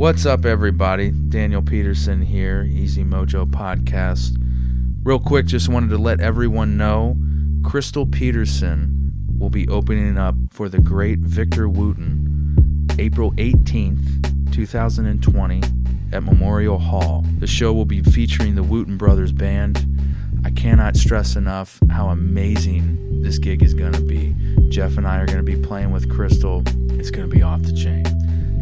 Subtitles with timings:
[0.00, 1.10] What's up, everybody?
[1.10, 4.34] Daniel Peterson here, Easy Mojo Podcast.
[5.04, 7.18] Real quick, just wanted to let everyone know
[7.62, 15.62] Crystal Peterson will be opening up for the great Victor Wooten April 18th, 2020
[16.14, 17.22] at Memorial Hall.
[17.38, 19.86] The show will be featuring the Wooten Brothers Band.
[20.46, 24.34] I cannot stress enough how amazing this gig is going to be.
[24.70, 26.62] Jeff and I are going to be playing with Crystal.
[26.92, 28.04] It's going to be off the chain.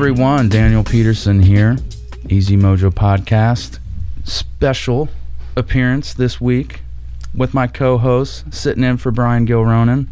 [0.08, 0.48] Everyone.
[0.48, 1.76] Daniel Peterson here,
[2.30, 3.78] Easy Mojo Podcast.
[4.24, 5.10] Special
[5.58, 6.80] appearance this week
[7.36, 10.08] with my co host, sitting in for Brian Gilronan,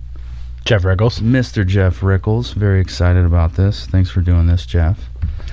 [0.66, 1.22] Jeff Rickles.
[1.22, 1.66] Mr.
[1.66, 2.54] Jeff Rickles.
[2.54, 3.86] Very excited about this.
[3.86, 5.00] Thanks for doing this, Jeff.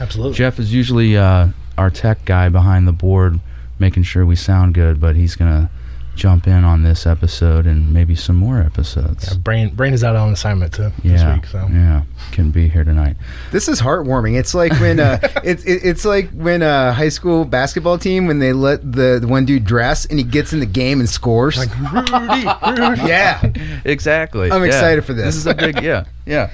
[0.01, 0.35] Absolutely.
[0.35, 3.39] Jeff is usually uh, our tech guy behind the board,
[3.79, 5.71] making sure we sound good, but he's going to
[6.15, 9.29] jump in on this episode and maybe some more episodes.
[9.31, 12.69] Yeah, Brain Brain is out on assignment too Yeah, this week, so yeah, can be
[12.69, 13.17] here tonight.
[13.51, 14.39] This is heartwarming.
[14.39, 18.39] It's like when uh, it's it, it's like when a high school basketball team when
[18.39, 21.57] they let the, the one dude dress and he gets in the game and scores.
[21.57, 22.47] like Rudy,
[22.83, 23.03] Rudy.
[23.09, 23.53] yeah,
[23.85, 24.51] Exactly.
[24.51, 24.67] I'm Yeah.
[24.69, 25.25] excited for this.
[25.27, 26.51] This is a big yeah, yeah.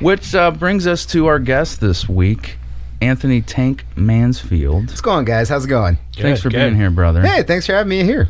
[0.00, 2.56] Which uh, brings us to our guest this week,
[3.00, 4.88] Anthony Tank Mansfield.
[4.88, 5.48] what's going, on, guys?
[5.48, 5.98] How's it going?
[6.16, 6.58] Thanks for good.
[6.58, 7.22] being here, brother.
[7.22, 8.28] Hey, thanks for having me here.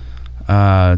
[0.53, 0.97] Uh,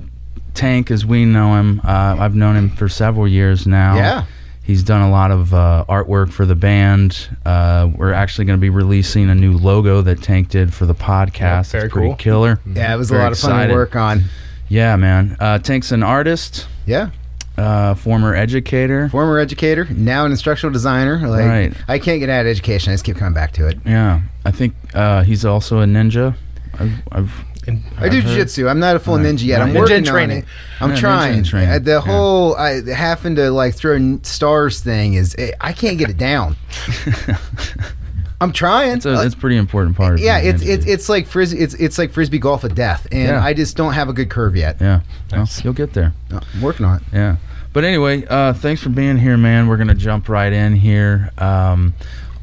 [0.55, 3.97] Tank, as we know him, uh, I've known him for several years now.
[3.97, 4.25] Yeah.
[4.63, 7.29] He's done a lot of uh, artwork for the band.
[7.45, 10.95] Uh, we're actually going to be releasing a new logo that Tank did for the
[10.95, 11.39] podcast.
[11.41, 12.17] Yeah, It's very pretty cool.
[12.17, 12.61] killer.
[12.65, 13.69] Yeah, it was Very a lot of fun excited.
[13.69, 14.25] to work on.
[14.69, 15.37] Yeah, man.
[15.39, 17.11] Uh, Tank's an artist, Yeah,
[17.59, 19.09] uh, former educator.
[19.11, 21.19] former educator, now an instructional designer.
[21.29, 21.73] Like, Right.
[21.87, 22.91] I can't get out of education.
[22.93, 23.79] I just keep coming back to it.
[23.85, 26.35] Yeah, I think uh, he's also a ninja.
[26.79, 28.69] I've, I've And I do I've jiu-jitsu.
[28.69, 29.27] I'm not a full Right.
[29.27, 29.61] ninja yet.
[29.63, 30.37] I'm Ninja working in training.
[30.39, 30.49] on it.
[30.81, 31.43] I'm Yeah, ninja trying.
[31.45, 31.71] training.
[31.71, 32.01] Uh, The Yeah.
[32.01, 36.57] whole I, having to like throw stars thing is eh, I can't get it down.
[38.41, 38.97] I'm trying.
[38.97, 40.15] it's a Uh, it's a pretty important part.
[40.15, 41.61] Of yeah, it's it's it's like frisbee.
[41.61, 43.43] It's it's like frisbee golf of death, and Yeah.
[43.45, 44.77] I just don't have a good curve yet.
[44.81, 45.01] yeah.
[45.31, 45.65] Well, Nice.
[45.65, 46.13] you'll get there.
[46.31, 47.03] No, I'm working on it.
[47.13, 47.37] Yeah.
[47.73, 49.67] But anyway, uh, thanks for being here, man.
[49.67, 51.31] We're gonna jump right in here.
[51.39, 51.95] Um,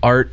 [0.01, 0.31] art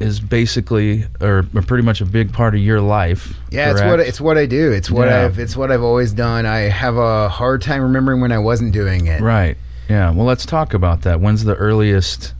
[0.00, 3.34] is basically, or, or pretty much a big part of your life.
[3.50, 4.72] Yeah, it's what it's what I do.
[4.72, 5.24] It's what Yeah.
[5.26, 6.46] I've it's what I've always done.
[6.46, 9.20] I have a hard time remembering when I wasn't doing it.
[9.20, 9.56] Right.
[9.88, 10.10] Yeah.
[10.10, 11.20] Well, let's talk about that.
[11.20, 12.32] When's the earliest,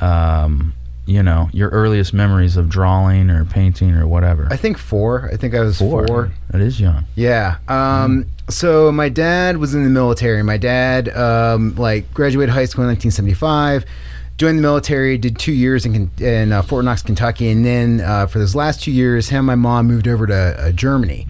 [0.00, 0.72] um,
[1.06, 4.46] you know, your earliest memories of drawing or painting or whatever?
[4.50, 5.28] I think four.
[5.32, 6.30] I think I was four.
[6.50, 7.04] That is young.
[7.14, 7.56] Yeah.
[7.68, 10.42] Um, So my dad was in the military.
[10.42, 13.84] My dad, um, like, graduated high school in 1975.
[14.38, 18.26] Joined the military, did two years in, in uh, Fort Knox, Kentucky, and then uh,
[18.28, 21.26] for those last two years, him and my mom moved over to uh, Germany.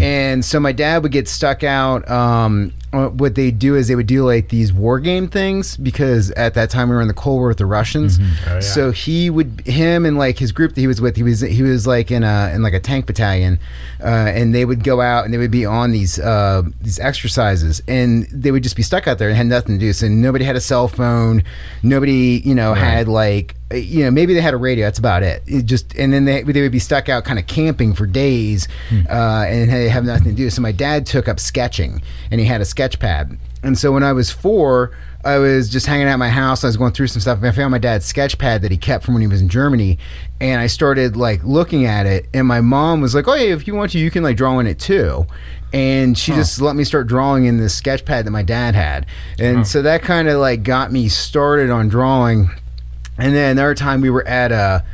[0.00, 2.08] And so my dad would get stuck out.
[2.08, 6.54] Um, what they do is they would do like these war game things because at
[6.54, 8.18] that time we were in the Cold War with the Russians.
[8.20, 8.60] Oh, yeah.
[8.60, 11.16] So he would him and like his group that he was with.
[11.16, 13.58] He was he was like in a in like a tank battalion,
[14.00, 17.82] uh, and they would go out and they would be on these uh, these exercises,
[17.88, 19.92] and they would just be stuck out there and had nothing to do.
[19.92, 21.42] So nobody had a cell phone,
[21.82, 24.86] nobody you know had like uh, you know maybe they had a radio.
[24.86, 25.42] That's about it.
[25.46, 28.68] It just and then they they would be stuck out kind of camping for days,
[29.08, 30.50] uh, and they have nothing to do.
[30.50, 33.38] So my dad took up sketching, and he had a sketch pad.
[33.62, 34.90] And so when I was four,
[35.24, 36.64] I was just hanging out at my house.
[36.64, 38.76] I was going through some stuff, and I found my dad's sketch pad that he
[38.76, 39.98] kept from when he was in Germany.
[40.40, 43.66] And I started like looking at it, and my mom was like, "Oh, yeah, if
[43.66, 45.26] you want to, you can like draw in it too."
[45.72, 49.06] And she just let me start drawing in this sketch pad that my dad had,
[49.40, 52.50] and so that kind of like got me started on drawing.
[53.18, 54.84] And then another time we were at a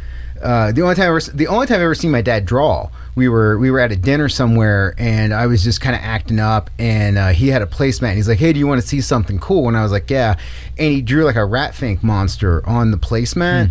[0.43, 2.88] uh, the only time I ever, the only time I ever seen my dad draw,
[3.14, 6.40] we were we were at a dinner somewhere, and I was just kind of acting
[6.40, 8.87] up, and uh, he had a placemat, and he's like, "Hey, do you want to
[8.87, 10.37] see something cool?" And I was like, "Yeah,"
[10.78, 13.70] and he drew like a rat fink monster on the placemat.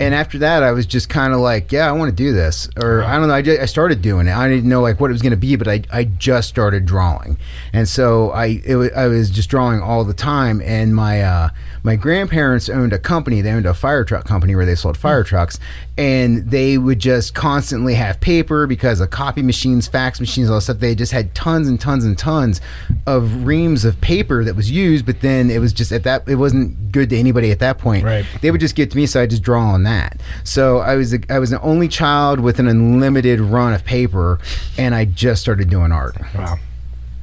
[0.00, 2.68] And after that, I was just kind of like, yeah, I want to do this.
[2.80, 3.34] Or I don't know.
[3.34, 4.32] I, ju- I started doing it.
[4.32, 6.86] I didn't know like what it was going to be, but I, I just started
[6.86, 7.36] drawing.
[7.72, 10.62] And so I it, I was just drawing all the time.
[10.62, 11.48] And my uh,
[11.82, 13.40] my grandparents owned a company.
[13.40, 15.28] They owned a fire truck company where they sold fire hmm.
[15.28, 15.58] trucks.
[15.96, 20.62] And they would just constantly have paper because of copy machines, fax machines, all that
[20.62, 20.78] stuff.
[20.78, 22.60] They just had tons and tons and tons
[23.06, 25.06] of reams of paper that was used.
[25.06, 28.04] But then it was just at that, it wasn't good to anybody at that point
[28.04, 28.24] Right.
[28.40, 31.12] they would just get to me so i just draw on that so i was
[31.12, 34.38] a, i was an only child with an unlimited run of paper
[34.78, 36.58] and i just started doing art Wow.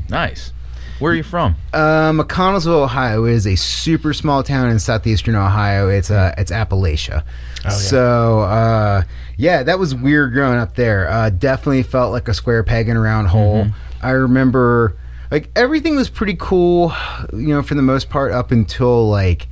[0.10, 0.52] Nice.
[1.00, 1.56] Where are you from?
[1.74, 5.90] uh, mcconnelsville ohio is a super small town in southeastern ohio.
[5.90, 7.24] It's uh, it's appalachia.
[7.64, 7.70] Yeah.
[7.72, 9.04] so uh,
[9.38, 11.10] yeah that was weird growing up there.
[11.10, 13.68] Uh, definitely felt like a square peg in a round hole.
[14.02, 14.96] I remember
[15.32, 16.94] like everything was pretty cool
[17.34, 19.48] you know for the most part up until like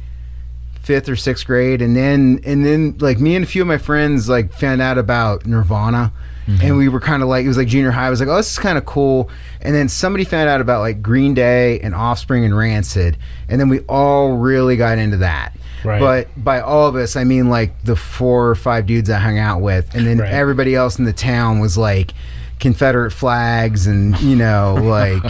[0.81, 1.81] fifth or sixth grade.
[1.81, 4.97] And then and then like me and a few of my friends like found out
[4.97, 6.13] about nirvana
[6.47, 8.35] and we were kind of like it was like junior high i was like oh
[8.37, 9.29] this is kind of cool
[9.61, 13.17] and then somebody found out about like green day and offspring and rancid
[13.47, 15.55] and then we all really got into that
[15.85, 15.99] Right.
[15.99, 19.37] but by all of us i mean like the four or five dudes i hung
[19.37, 20.31] out with and then Right.
[20.31, 22.13] everybody else in the town was like
[22.59, 25.23] confederate flags and you know like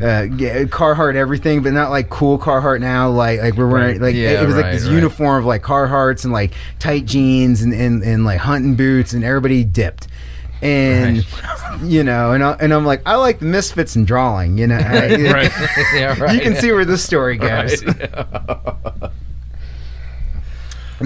[0.00, 3.10] uh, yeah, Carhartt everything, but not like cool Carhartt now.
[3.10, 4.92] Like like we're wearing like Yeah, it was like this right.
[4.94, 9.24] uniform of like Carhartts and like tight jeans and, and, and like hunting boots and
[9.24, 10.06] everybody dipped.
[10.62, 11.24] And
[11.82, 14.58] you know, and I, and I'm like, I like the misfits and drawing.
[14.58, 15.50] You know, Right.
[15.94, 16.34] yeah, right.
[16.34, 17.84] you can see where this story goes.
[17.84, 19.10] Right.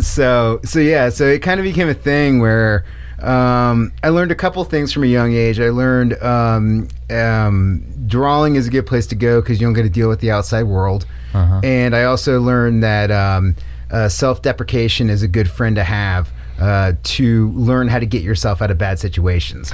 [0.01, 2.85] so so yeah so it kind of became a thing where
[3.23, 5.59] um, I learned a couple things from a young age.
[5.59, 9.85] I learned um, um, drawing is a good place to go because you don't get
[9.85, 11.61] to deal with the outside world, Uh-huh.
[11.62, 13.55] and I also learned that um,
[13.91, 16.29] uh, self-deprecation is a good friend to have.
[16.56, 19.73] Uh, to learn how to get yourself out of bad situations,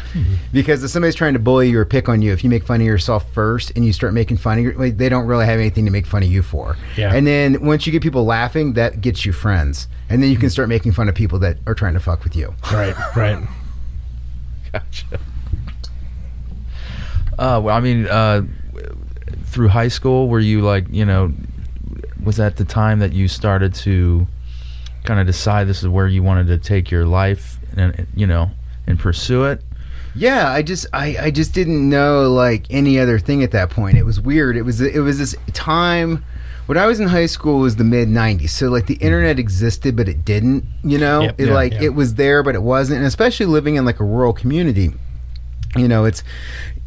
[0.50, 2.81] because if somebody's trying to bully you or pick on you, if you make fun
[2.81, 5.85] of yourself first and you start making fun of, your, they don't really have anything
[5.85, 6.79] to make fun of you for.
[6.97, 7.15] Yeah.
[7.15, 9.88] And then once you get people laughing, that gets you friends.
[10.09, 12.35] And then you can start making fun of people that are trying to fuck with
[12.35, 12.55] you.
[12.73, 12.94] Right.
[13.15, 13.47] Right.
[14.73, 15.21] Gotcha.
[17.38, 18.43] Uh, well, I mean, uh,
[19.44, 21.32] through high school, were you like, you know,
[22.23, 24.27] was that the time that you started to
[25.10, 28.48] kind of decide this is where you wanted to take your life and, you know,
[28.86, 29.60] and pursue it?
[30.14, 33.98] Yeah, I just I, I just didn't know like any other thing at that point.
[33.98, 34.56] It was weird.
[34.56, 36.24] It was it was this time
[36.66, 38.50] when I was in high school was the mid 90s.
[38.50, 39.02] So like the mm.
[39.02, 41.22] internet existed but it didn't, you know?
[41.22, 41.82] Yep, it yeah, like yeah.
[41.82, 42.98] it was there but it wasn't.
[42.98, 44.92] And especially living in like a rural community.
[45.76, 46.22] You know, it's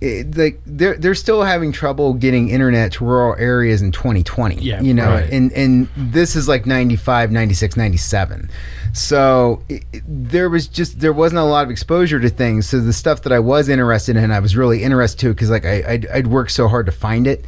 [0.03, 4.55] it, like they're they're still having trouble getting internet to rural areas in 2020.
[4.55, 5.29] Yeah, you know, right.
[5.31, 8.50] and and this is like 95, 96, 97.
[8.91, 12.67] So it, there was just there wasn't a lot of exposure to things.
[12.67, 15.65] So the stuff that I was interested in, I was really interested to because like
[15.65, 17.45] I I'd, I'd worked so hard to find it,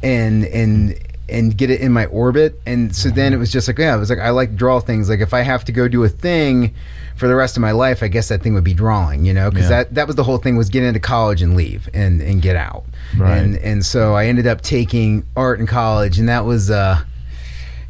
[0.00, 0.96] and and
[1.28, 2.60] and get it in my orbit.
[2.66, 4.78] And so then it was just like yeah, it was like I like to draw
[4.78, 5.08] things.
[5.08, 6.72] Like if I have to go do a thing
[7.16, 9.24] for the rest of my life, I guess that thing would be drawing.
[9.24, 9.84] You know, because Yeah.
[9.84, 12.56] that that was the whole thing was get into college and leave and and get
[12.56, 12.84] out.
[13.16, 13.36] Right.
[13.38, 17.00] And and so I ended up taking art in college, and that was uh,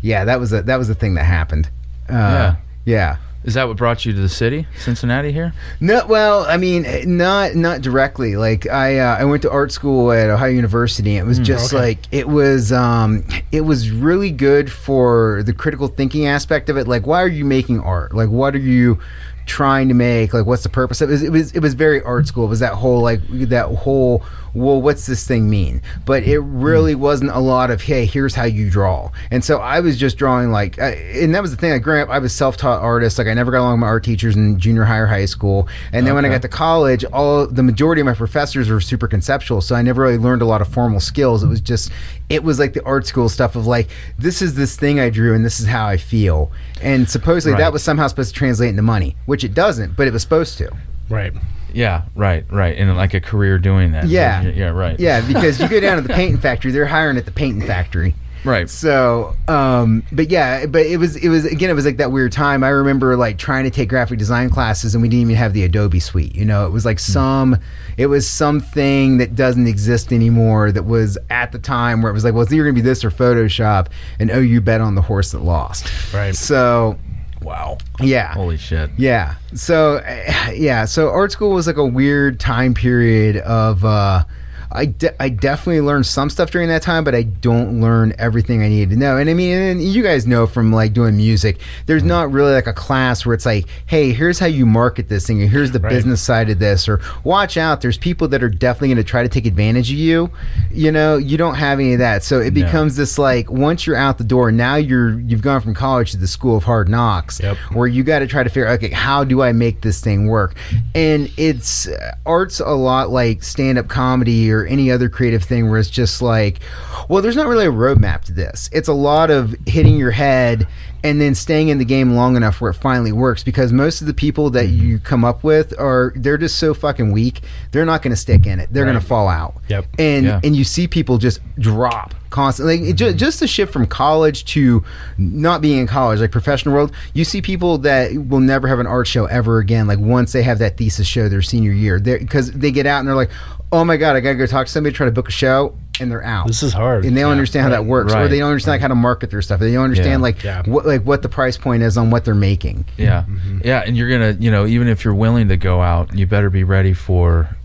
[0.00, 1.68] yeah, that was a that was the thing that happened.
[2.08, 2.56] Uh, Yeah.
[2.84, 3.16] yeah.
[3.46, 5.54] Is that what brought you to the city, Cincinnati here?
[5.78, 6.84] No, well, I mean,
[7.16, 8.34] not not directly.
[8.34, 11.16] Like I, uh, I went to art school at Ohio University.
[11.16, 11.80] It was just okay.
[11.80, 16.88] like it was, um, it was really good for the critical thinking aspect of it.
[16.88, 18.12] Like, why are you making art?
[18.12, 18.98] Like, what are you
[19.46, 20.34] trying to make?
[20.34, 21.00] Like, what's the purpose?
[21.00, 22.46] It was, it was, it was very art school.
[22.46, 24.24] It was that whole like that whole.
[24.56, 25.82] Well, what's this thing mean?
[26.04, 29.10] But it really wasn't a lot of hey, here's how you draw.
[29.30, 31.72] And so I was just drawing like, uh, and that was the thing.
[31.72, 33.18] Like growing up, I was self-taught artist.
[33.18, 35.68] Like I never got along with my art teachers in junior high or high school.
[35.92, 39.06] And then when I got to college, all the majority of my professors were super
[39.08, 41.42] conceptual, so I never really learned a lot of formal skills.
[41.42, 41.90] It was just,
[42.28, 45.34] it was like the art school stuff of like, this is this thing I drew,
[45.34, 46.50] and this is how I feel.
[46.80, 47.60] And supposedly Right.
[47.60, 50.56] that was somehow supposed to translate into money, which it doesn't, but it was supposed
[50.58, 50.70] to.
[51.08, 51.32] Right.
[51.76, 52.76] Yeah, right, right.
[52.76, 54.06] And like a career doing that.
[54.06, 54.42] Yeah.
[54.42, 54.98] Yeah, right.
[54.98, 58.14] Yeah, because you go down to the painting factory, they're hiring at the painting factory.
[58.44, 58.70] Right.
[58.70, 62.30] So, um, but yeah, but it was it was again it was like that weird
[62.30, 62.62] time.
[62.62, 65.64] I remember like trying to take graphic design classes and we didn't even have the
[65.64, 66.34] Adobe suite.
[66.34, 67.56] You know, it was like some
[67.96, 72.22] it was something that doesn't exist anymore that was at the time where it was
[72.22, 73.88] like, well, it's either gonna be this or Photoshop,
[74.20, 75.90] and oh, you bet on the horse that lost.
[76.14, 76.34] Right.
[76.34, 76.98] So
[77.42, 77.78] Wow.
[78.00, 78.90] yeah, Holy shit.
[78.96, 79.36] yeah.
[79.54, 84.24] So uh, yeah, so art school was like a weird time period of uh
[84.72, 88.62] I, de- I definitely learned some stuff during that time, but I don't learn everything
[88.62, 89.16] I needed to know.
[89.16, 92.08] And I mean, and you guys know from like doing music, there's Mm-hmm.
[92.08, 95.40] not really like a class where it's like, hey, here's how you market this thing,
[95.40, 95.90] and here's the Right.
[95.90, 99.22] business side of this, or watch out, there's people that are definitely going to try
[99.22, 100.30] to take advantage of you.
[100.72, 102.64] You know, you don't have any of that, so it No.
[102.64, 106.16] becomes this like once you're out the door, now you're you've gone from college to
[106.16, 107.56] the school of hard knocks, Yep.
[107.72, 110.54] where you got to try to figure, okay, how do I make this thing work?
[110.94, 115.68] And it's uh, art's a lot like stand up comedy or any other creative thing
[115.70, 116.60] where it's just like,
[117.08, 118.68] well, there's not really a roadmap to this.
[118.72, 120.66] It's a lot of hitting your head
[121.04, 124.06] and then staying in the game long enough where it finally works because most of
[124.06, 124.86] the people that Mm-hmm.
[124.86, 128.44] you come up with are they're just so fucking weak they're not going to stick
[128.46, 129.84] in it they're going to fall out Yep.
[130.00, 130.40] and Yeah.
[130.42, 134.44] and you see people just drop constantly like, it ju- just the shift from college
[134.46, 134.82] to
[135.16, 138.86] not being in college like professional world you see people that will never have an
[138.86, 142.50] art show ever again like once they have that thesis show their senior year because
[142.52, 143.30] they get out and they're like
[143.72, 146.10] oh my god i gotta go talk to somebody try to book a show and
[146.10, 147.04] they're out This is hard.
[147.04, 147.86] and they don't Yeah, understand how that right.
[147.86, 150.16] works or they don't understand like how to market their stuff they don't understand Yeah.
[150.18, 150.62] like Yeah.
[150.66, 153.22] what like what the price point is on what they're making Yeah.
[153.28, 153.60] Mm-hmm.
[153.64, 153.82] Yeah.
[153.86, 156.50] And you're going to, you know, even if you're willing to go out, you better
[156.50, 157.56] be ready for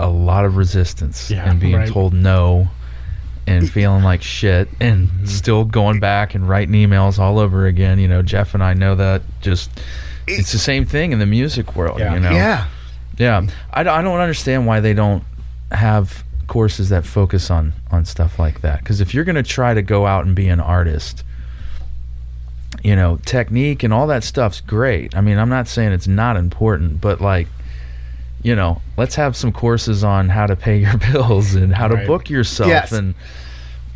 [0.00, 1.88] a lot of resistance Yeah, and being right.
[1.88, 2.68] told no
[3.46, 5.26] and feeling like shit and Mm-hmm.
[5.26, 7.98] still going back and writing emails all over again.
[7.98, 9.70] You know, Jeff and I know that just.
[10.26, 12.14] It's the same thing in the music world, Yeah.
[12.14, 12.30] you know.
[12.30, 12.64] yeah
[13.18, 15.22] Yeah, I, I don't understand why they don't
[15.72, 18.80] have courses that focus on on stuff like that.
[18.80, 21.24] Because if you're going to try to go out and be an artist,
[22.82, 25.16] you know, technique and all that stuff's great.
[25.16, 27.46] I mean, I'm not saying it's not important, but like,
[28.42, 31.94] you know, let's have some courses on how to pay your bills and how to
[31.94, 32.06] Right.
[32.06, 32.92] book yourself Yes.
[32.92, 33.14] and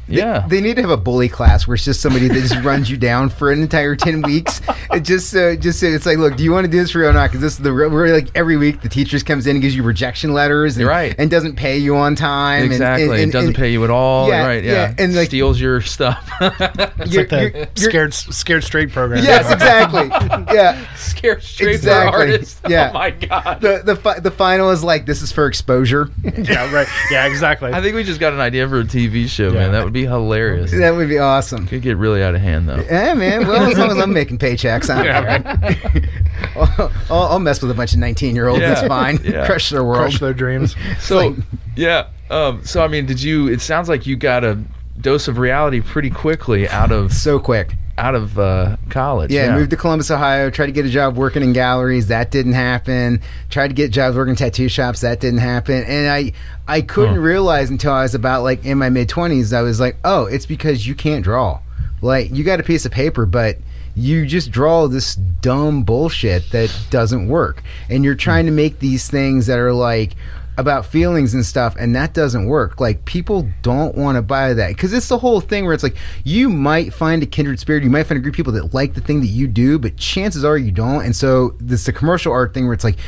[0.09, 0.47] They- yeah.
[0.49, 2.97] They, need to have a bully class where it's just somebody that just runs you
[2.97, 4.61] down for an entire 10 weeks.
[4.91, 7.11] It just, uh, just, it's like, look, do you want to do this for real
[7.11, 7.29] or not?
[7.29, 9.77] Because this is the real, we're like every week the teachers comes in and gives
[9.77, 11.15] you rejection letters and, right.
[11.19, 12.65] and doesn't pay you on time.
[12.65, 13.05] Exactly.
[13.05, 14.29] And, and, it doesn't and pay you at all.
[14.29, 14.65] Yeah, right.
[14.65, 14.73] Yeah.
[14.73, 16.29] yeah, and, like- steals your stuff.
[16.41, 19.23] It's You're- like the you're- you're- scared scared straight program.
[19.25, 20.09] Yes, exactly.
[20.55, 20.95] Yeah.
[20.97, 22.13] Scared straight Exactly.
[22.13, 22.61] for artists.
[22.69, 22.91] Yeah.
[22.91, 23.61] Oh my god.
[23.61, 26.11] The, the, fi- the final is like, this is for exposure.
[26.25, 26.87] yeah, right.
[27.11, 27.73] Yeah, exactly.
[27.73, 29.55] I think we just got an idea for a TV show, Yeah.
[29.61, 29.73] man.
[29.73, 30.71] That would be hilarious.
[30.73, 31.67] that would be awesome.
[31.67, 32.77] Could get really out of hand though.
[32.81, 33.47] Yeah, man.
[33.47, 36.11] Well, as long as I'm making paychecks, I don't Yeah, care.
[36.57, 38.61] I'll, I'll, I'll mess with a bunch of 19 year olds.
[38.61, 38.73] Yeah.
[38.79, 39.19] It's fine.
[39.25, 39.47] Yeah.
[39.47, 40.01] Crush their world.
[40.01, 40.75] Crush their dreams.
[41.01, 41.37] So like-
[41.77, 42.09] yeah.
[42.31, 43.49] Um, so I mean, did you?
[43.49, 44.59] It sounds like you got a
[45.01, 47.75] dose of reality pretty quickly out of So quick.
[47.99, 49.31] Out of uh, college.
[49.31, 50.49] Yeah, moved to Columbus, Ohio.
[50.51, 52.07] Tried to get a job working in galleries.
[52.09, 53.21] That didn't happen.
[53.51, 55.01] Tried to get jobs working in tattoo shops.
[55.03, 55.83] That didn't happen.
[55.85, 56.33] And I,
[56.67, 57.21] I couldn't Huh.
[57.21, 59.53] realize until I was about like in my mid twenties.
[59.53, 61.61] I was like, oh, it's because you can't draw.
[62.01, 63.59] Like you got a piece of paper, but
[63.97, 67.65] you just draw this dumb bullshit that doesn't work.
[67.91, 70.13] And you're trying to make these things that are like
[70.59, 72.81] about feelings and stuff and that doesn't work.
[72.81, 74.69] Like people don't want to buy that.
[74.69, 77.91] Because it's the whole thing where it's like you might find a kindred spirit you
[77.91, 80.45] might find a group of people that like the thing that you do but chances
[80.45, 81.05] are you don't.
[81.05, 82.99] And so this the commercial art thing where it's like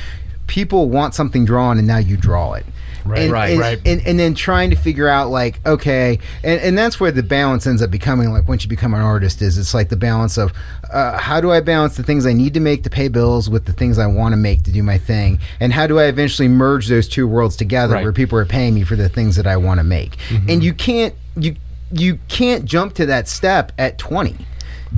[0.46, 2.64] people want something drawn and now you draw it
[3.04, 3.80] Right, and, right, and, right.
[3.86, 7.66] And, and then trying to figure out like okay and, and that's where the balance
[7.66, 10.52] ends up becoming like once you become an artist is it's like the balance of
[10.92, 13.64] uh, how do i balance the things i need to make to pay bills with
[13.64, 16.48] the things i want to make to do my thing and how do i eventually
[16.48, 18.02] merge those two worlds together Right.
[18.02, 20.50] where people are paying me for the things that i want to make Mm-hmm.
[20.50, 21.56] and you can't you
[21.92, 24.36] you can't jump to that step at 20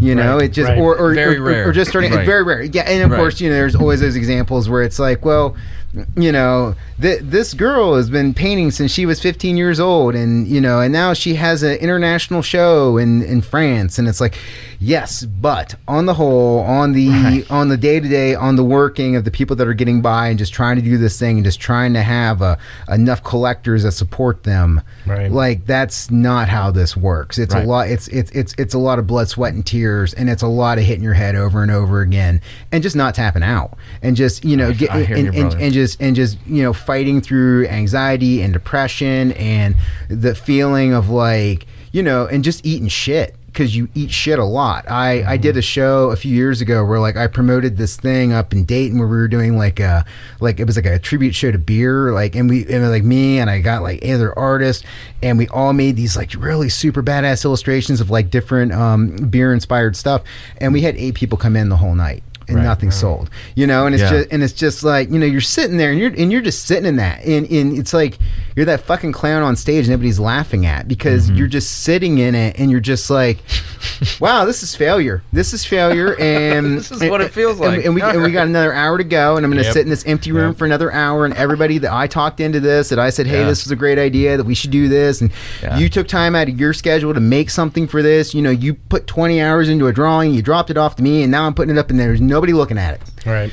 [0.01, 0.79] you know Right, it just right.
[0.79, 1.69] or or, Very or, rare.
[1.69, 2.25] or just starting Right.
[2.25, 3.19] very rare yeah and of Right.
[3.19, 5.55] course you know there's always those examples where it's like well
[6.17, 10.49] you know th- this girl has been painting since she was 15 years old and
[10.49, 14.35] you know and now she has an international show in in France and it's like
[14.81, 17.51] yes but on the whole on the Right.
[17.51, 20.29] on the day to day on the working of the people that are getting by
[20.29, 22.57] and just trying to do this thing and just trying to have a,
[22.89, 25.31] enough collectors that support them Right.
[25.31, 27.65] like that's not how this works it's Right.
[27.65, 30.43] a lot it's it's it's it's a lot of blood sweat and tears and it's
[30.43, 32.41] a lot of hitting your head over and over again
[32.73, 35.35] and just not tapping out and just you know I- get I and, you, and,
[35.51, 35.59] brother.
[35.59, 39.75] and just and just you know fighting through anxiety and depression and
[40.09, 44.45] the feeling of like you know and just eating shit because you eat shit a
[44.45, 44.91] lot.
[44.91, 48.33] I, I did a show a few years ago where like I promoted this thing
[48.33, 50.07] up in Dayton where we were doing like a
[50.41, 53.39] like it was like a tribute show to beer like and we and like me
[53.39, 54.85] and I got like other artists
[55.23, 59.53] and we all made these like really super badass illustrations of like different um, beer
[59.53, 60.23] inspired stuff
[60.57, 62.65] and we had eight people come in the whole night and Right.
[62.65, 63.31] nothing sold.
[63.55, 64.11] You know, and it's Yeah.
[64.11, 66.65] just and it's just like you know you're sitting there and you're and you're just
[66.67, 68.19] sitting in that and, and it's like
[68.57, 71.37] you're that fucking clown on stage and everybody's laughing at because Mm-hmm.
[71.37, 73.39] you're just sitting in it and you're just like,
[74.21, 75.23] wow, this is failure.
[75.33, 77.85] This is failure, and This is what it feels like.
[77.85, 79.73] And, we and we got another hour to go, and I'm going to Yep.
[79.75, 80.59] sit in this empty room Yep.
[80.59, 83.49] for another hour, and everybody that I talked into this, that I said, hey, Yeah.
[83.49, 85.31] this was a great idea, that we should do this, and
[85.63, 85.79] Yeah.
[85.79, 88.35] you took time out of your schedule to make something for this.
[88.35, 91.23] You know, you put 20 hours into a drawing, you dropped it off to me,
[91.23, 93.27] and now I'm putting it up, and there's nobody looking at it.
[93.27, 93.53] Right.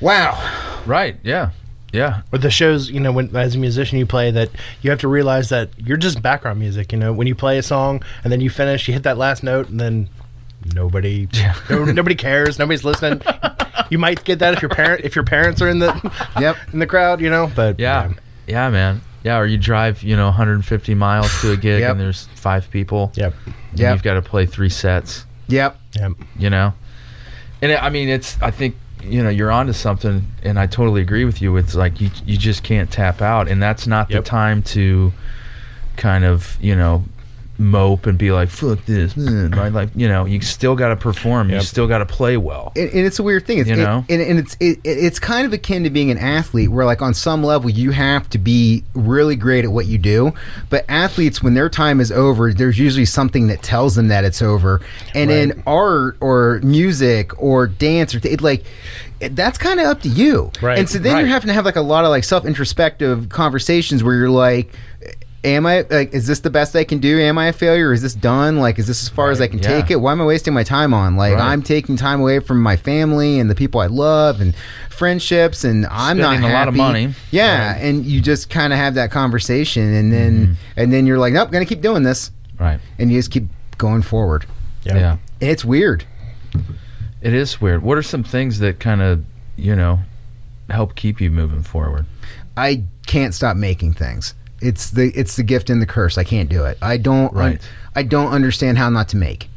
[0.00, 0.82] Wow.
[0.86, 1.16] Right.
[1.22, 1.50] Yeah.
[1.92, 2.22] Yeah.
[2.30, 5.08] But the shows, you know, when as a musician you play that you have to
[5.08, 6.90] realize that you're just background music.
[6.92, 9.42] You know, when you play a song and then you finish, you hit that last
[9.42, 10.08] note, and then
[10.74, 11.28] nobody,
[11.70, 13.20] no, nobody cares, nobody's listening.
[13.90, 15.92] You might get that if your parent, if your parents are in the,
[16.40, 16.56] Yep.
[16.72, 17.50] in the crowd, you know.
[17.54, 18.12] But Yeah.
[18.46, 19.02] Yeah, man.
[19.22, 21.92] Yeah, or you drive, you know, 150 miles to a gig Yep.
[21.92, 23.12] and there's five people.
[23.14, 23.34] Yep.
[23.70, 23.92] and Yep.
[23.94, 25.78] You've got to play three sets, Yep.
[25.94, 26.12] Yep.
[26.38, 26.72] you know?
[27.62, 31.24] And I mean, it's, I think, you know, you're onto something and I totally agree
[31.24, 31.56] with you.
[31.56, 33.48] It's like you, you just can't tap out.
[33.48, 34.24] And that's not Yep.
[34.24, 35.12] the time to
[35.96, 37.04] kind of, you know,
[37.58, 39.16] mope and be like, fuck this.
[39.16, 39.72] Right?
[39.72, 41.50] Like, you know, you still got to perform.
[41.50, 42.72] You still got to play well.
[42.74, 43.58] and, and it's a weird thing.
[43.58, 44.04] It's, You know?
[44.08, 47.02] and, and it's it, it- it's kind of akin to being an athlete, where like
[47.02, 50.32] on some level you have to be really great at what you do.
[50.70, 54.42] But athletes, when their time is over, there's usually something that tells them that it's
[54.42, 54.80] over.
[55.14, 58.64] And in art or music or dance or th- it, like.
[59.30, 61.20] That's kind of up to you, Right, And so then right.
[61.20, 64.74] you're having to have like a lot of like self introspective conversations where you're like,
[65.44, 66.12] "Am I like?
[66.12, 67.18] Is this the best I can do?
[67.20, 67.92] Am I a failure?
[67.92, 68.58] Is this done?
[68.58, 69.68] Like, is this as far as I can yeah.
[69.68, 69.96] take it?
[69.96, 71.16] Why am I wasting my time on?
[71.16, 71.42] Like, Right.
[71.42, 74.54] I'm taking time away from my family and the people I love and
[74.90, 77.14] friendships, and I'm not Spending a lot of money.
[77.30, 80.52] Yeah, and you just kind of have that conversation, and then mm-hmm.
[80.76, 82.78] and then you're like, nope, gonna keep doing this, Right.
[82.98, 83.44] and you just keep
[83.78, 84.46] going forward.
[84.84, 85.16] Yeah.
[85.40, 86.04] It's weird.
[87.20, 87.82] It is weird.
[87.82, 89.24] What are some things that kind of,
[89.56, 90.00] you know,
[90.70, 92.06] help keep you moving forward?
[92.56, 94.34] I can't stop making things.
[94.62, 96.18] It's the it's the gift and the curse.
[96.18, 96.78] I can't do it.
[96.80, 97.32] I don't.
[97.32, 97.60] Right.
[97.94, 99.48] I don't understand how not to make.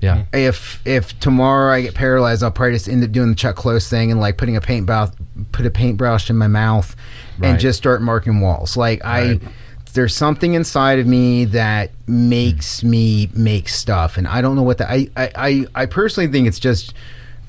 [0.00, 0.24] Yeah.
[0.34, 3.88] if if tomorrow I get paralyzed, I'll probably just end up doing the Chuck Close
[3.88, 5.10] thing and like putting a paintbrush
[5.52, 6.94] put a paintbrush in my mouth
[7.38, 7.50] Right.
[7.50, 8.76] and just start marking walls.
[8.76, 9.40] Like Right.
[9.42, 9.48] I
[9.94, 12.90] there's something inside of me that makes hmm.
[12.90, 16.48] me make stuff and I don't know what that I, I, I, I personally think
[16.48, 16.94] it's just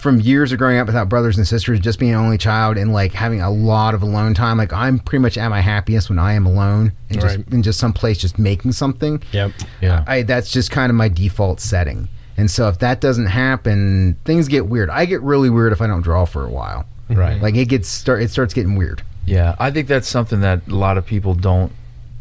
[0.05, 2.93] from years of growing up without brothers and sisters, just being an only child and
[2.93, 4.57] like having a lot of alone time.
[4.57, 7.47] Like I'm pretty much at my happiest when I am alone and just Right.
[7.51, 9.21] in just some place just making something.
[9.31, 9.51] Yep.
[9.81, 10.03] Yeah.
[10.07, 12.07] I that's just kind of my default setting.
[12.37, 14.89] And so if that doesn't happen, things get weird.
[14.89, 16.85] I get really weird if I don't draw for a while.
[17.09, 17.41] Right.
[17.41, 19.01] Like it gets start it starts getting weird.
[19.25, 21.71] Yeah, I think that's something that a lot of people don't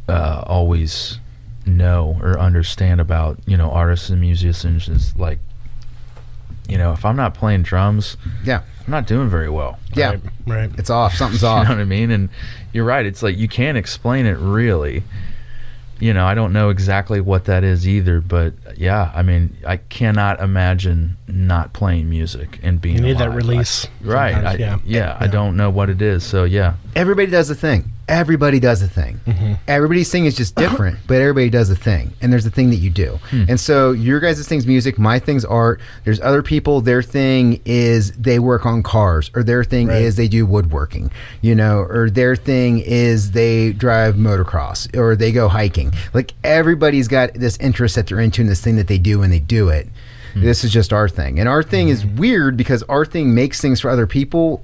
[0.09, 1.19] uh, always
[1.67, 4.89] know or understand about, you know, artists and musicians.
[4.89, 5.39] Is like,
[6.69, 8.63] you know, if I'm not playing drums, Yeah.
[8.87, 9.79] I'm not doing very well.
[9.95, 10.11] Yeah.
[10.11, 10.21] Right.
[10.47, 10.71] right.
[10.79, 11.15] It's off.
[11.15, 11.59] Something's off.
[11.63, 11.79] You know off.
[11.79, 12.11] what I mean?
[12.11, 12.29] And
[12.73, 13.07] you're right.
[13.07, 15.05] It's like you can't explain it really.
[16.01, 19.77] You know, I don't know exactly what that is either, but yeah, I mean, I
[19.79, 23.87] cannot imagine not playing music and being You need that release.
[23.87, 24.35] I- right.
[24.35, 24.99] I, sometimes, yeah.
[25.07, 25.17] yeah.
[25.21, 26.25] I don't know what it is.
[26.25, 26.75] So yeah.
[26.97, 27.91] Everybody does a thing.
[28.09, 29.21] Everybody does a thing.
[29.27, 29.55] Mm-hmm.
[29.67, 32.13] Everybody's thing is just different, but everybody does a thing.
[32.21, 33.19] And there's a thing that you do.
[33.31, 33.45] Hmm.
[33.49, 35.81] And so your guys' thing's music, my thing's art.
[36.05, 40.03] There's other people, their thing is they work on cars, or their thing Right.
[40.03, 45.33] is they do woodworking, you know, or their thing is they drive motocross or they
[45.33, 45.93] go hiking.
[46.13, 49.33] Like everybody's got this interest that they're into and this thing that they do and
[49.33, 49.89] they do it.
[50.35, 50.43] Hmm.
[50.43, 51.39] This is just our thing.
[51.39, 52.17] And our thing is hmm.
[52.17, 54.63] weird because our thing makes things for other people.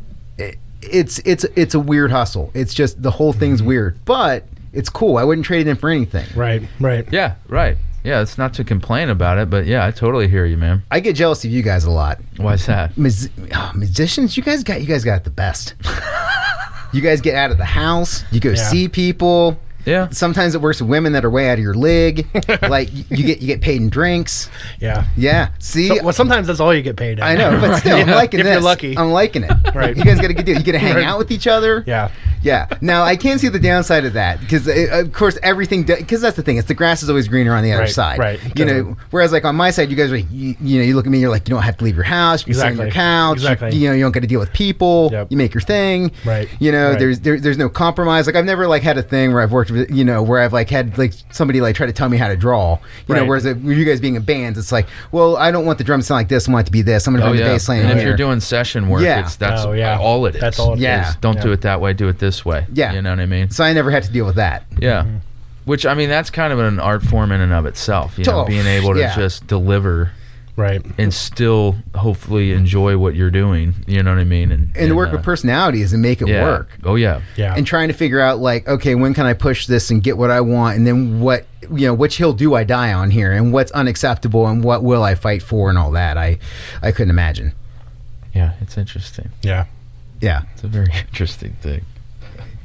[0.82, 2.50] It- it's it's it's a weird hustle.
[2.54, 3.68] It's just the whole thing's mm-hmm.
[3.68, 5.16] weird, but it's cool.
[5.16, 6.26] I wouldn't trade it in for anything.
[6.34, 6.62] Right.
[6.78, 7.06] Right.
[7.12, 7.76] Yeah, right.
[8.02, 10.82] Yeah, it's not to complain about it, but yeah, I totally hear you, man.
[10.90, 12.18] I get jealous of you guys a lot.
[12.38, 12.96] Why's that?
[12.96, 15.74] Mus- oh, musicians, you guys got you guys got the best.
[16.92, 18.24] you guys get out of the house.
[18.30, 18.68] You go Yeah.
[18.70, 19.58] see people.
[19.90, 20.08] Yeah.
[20.10, 22.26] Sometimes it works with women that are way out of your league.
[22.62, 24.48] like you you get you get paid in drinks.
[24.78, 25.06] Yeah.
[25.16, 25.48] Yeah.
[25.58, 27.18] See, So, well, sometimes that's all you get paid.
[27.20, 27.24] at.
[27.26, 28.52] I know, but still, I'm liking if this.
[28.54, 28.96] you're lucky.
[28.96, 29.50] I'm liking it.
[29.74, 29.96] Right.
[29.96, 30.56] You guys got a good deal.
[30.58, 31.04] You get to hang Right.
[31.04, 31.84] out with each other.
[31.86, 32.10] Yeah.
[32.42, 32.66] Yeah.
[32.80, 35.84] Now I can see the downside of that because, uh, of course, everything.
[35.84, 36.56] Because that's the thing.
[36.56, 38.18] It's the grass is always greener on the other Right, side.
[38.18, 38.58] right.
[38.58, 38.96] You know.
[39.10, 40.16] Whereas, like on my side, you guys are.
[40.16, 41.18] You, you know, you look at me.
[41.20, 42.40] You're like, you don't have to leave your house.
[42.42, 43.00] You can sit on your Exactly.
[43.00, 43.40] couch.
[43.42, 43.78] You- Exactly.
[43.78, 45.10] You, know, you don't got to deal with people.
[45.12, 45.28] Yep.
[45.30, 46.10] You make your thing.
[46.24, 48.26] Right, You know, there's there, there's no compromise.
[48.26, 50.52] Like I've never like had a thing where I've worked with you know where I've
[50.52, 52.78] like had like somebody like try to tell me how to draw.
[53.08, 53.28] You know, Right.
[53.28, 56.04] whereas uh, you guys being in bands, it's like, well, I don't want the drums
[56.04, 56.48] to sound like this.
[56.48, 57.06] I want it to be this.
[57.06, 59.20] I'm gonna Oh run the bass line And if you're doing session work, Yeah.
[59.20, 59.98] it's that's Oh, yeah.
[59.98, 60.40] all it is.
[60.40, 61.08] That's all it Yeah.
[61.10, 61.16] is.
[61.16, 61.92] Don't do it that way.
[61.92, 62.66] Do it this way.
[62.72, 62.92] Yeah.
[62.92, 63.50] You know what I mean?
[63.50, 64.64] so I never had to deal with that.
[64.78, 65.04] Yeah.
[65.64, 68.18] Which I mean, that's kind of an art form in and of itself.
[68.18, 69.14] You know, Oh, being able to yeah.
[69.14, 70.10] just deliver
[70.56, 70.82] Right.
[70.98, 73.74] and still hopefully enjoy what you're doing.
[73.86, 74.52] You know what I mean?
[74.52, 76.42] And and to work uh, with personalities and make it yeah.
[76.42, 76.76] work.
[76.84, 77.22] Oh yeah.
[77.36, 77.54] Yeah.
[77.56, 80.30] and trying to figure out like okay when can i push this and get what
[80.30, 83.52] i want and then what you know which hill do i die on here and
[83.52, 86.38] what's unacceptable and what will i fight for and all that i
[86.82, 87.52] i couldn't imagine
[88.34, 89.30] Yeah, it's interesting.
[89.42, 89.66] yeah.
[90.20, 91.84] yeah It's a very interesting thing.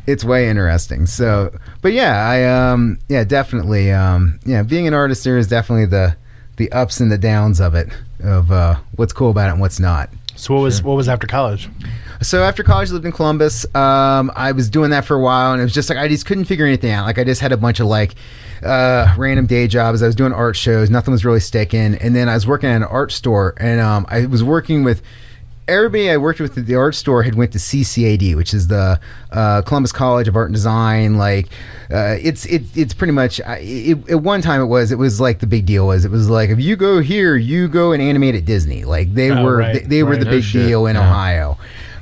[0.07, 5.23] it's way interesting so but yeah i um yeah definitely um yeah being an artist
[5.23, 6.15] there is definitely the
[6.57, 7.89] the ups and the downs of it
[8.23, 11.27] of uh what's cool about it and what's not So what was what was after
[11.27, 11.69] college?
[12.21, 13.65] So after college, I lived in Columbus.
[13.75, 16.25] Um, I was doing that for a while, and it was just like I just
[16.25, 17.05] couldn't figure anything out.
[17.05, 18.15] Like I just had a bunch of like
[18.63, 20.01] uh, random day jobs.
[20.01, 20.89] I was doing art shows.
[20.89, 21.95] Nothing was really sticking.
[21.95, 25.01] And then I was working at an art store, and um, I was working with
[25.67, 28.99] everybody I worked with at the art store had went to CCAD, which is the
[29.31, 31.17] uh, Columbus College of Art and Design.
[31.17, 31.47] Like,
[31.91, 33.41] uh, it's it, it's pretty much.
[33.41, 36.11] I- It, at one time, it was it was like the big deal was it
[36.11, 38.83] was like if you go here, you go and animate at Disney.
[38.85, 40.67] Like they Oh, were right, they, they were the No big shit.
[40.67, 41.01] deal in Yeah.
[41.09, 41.57] Ohio.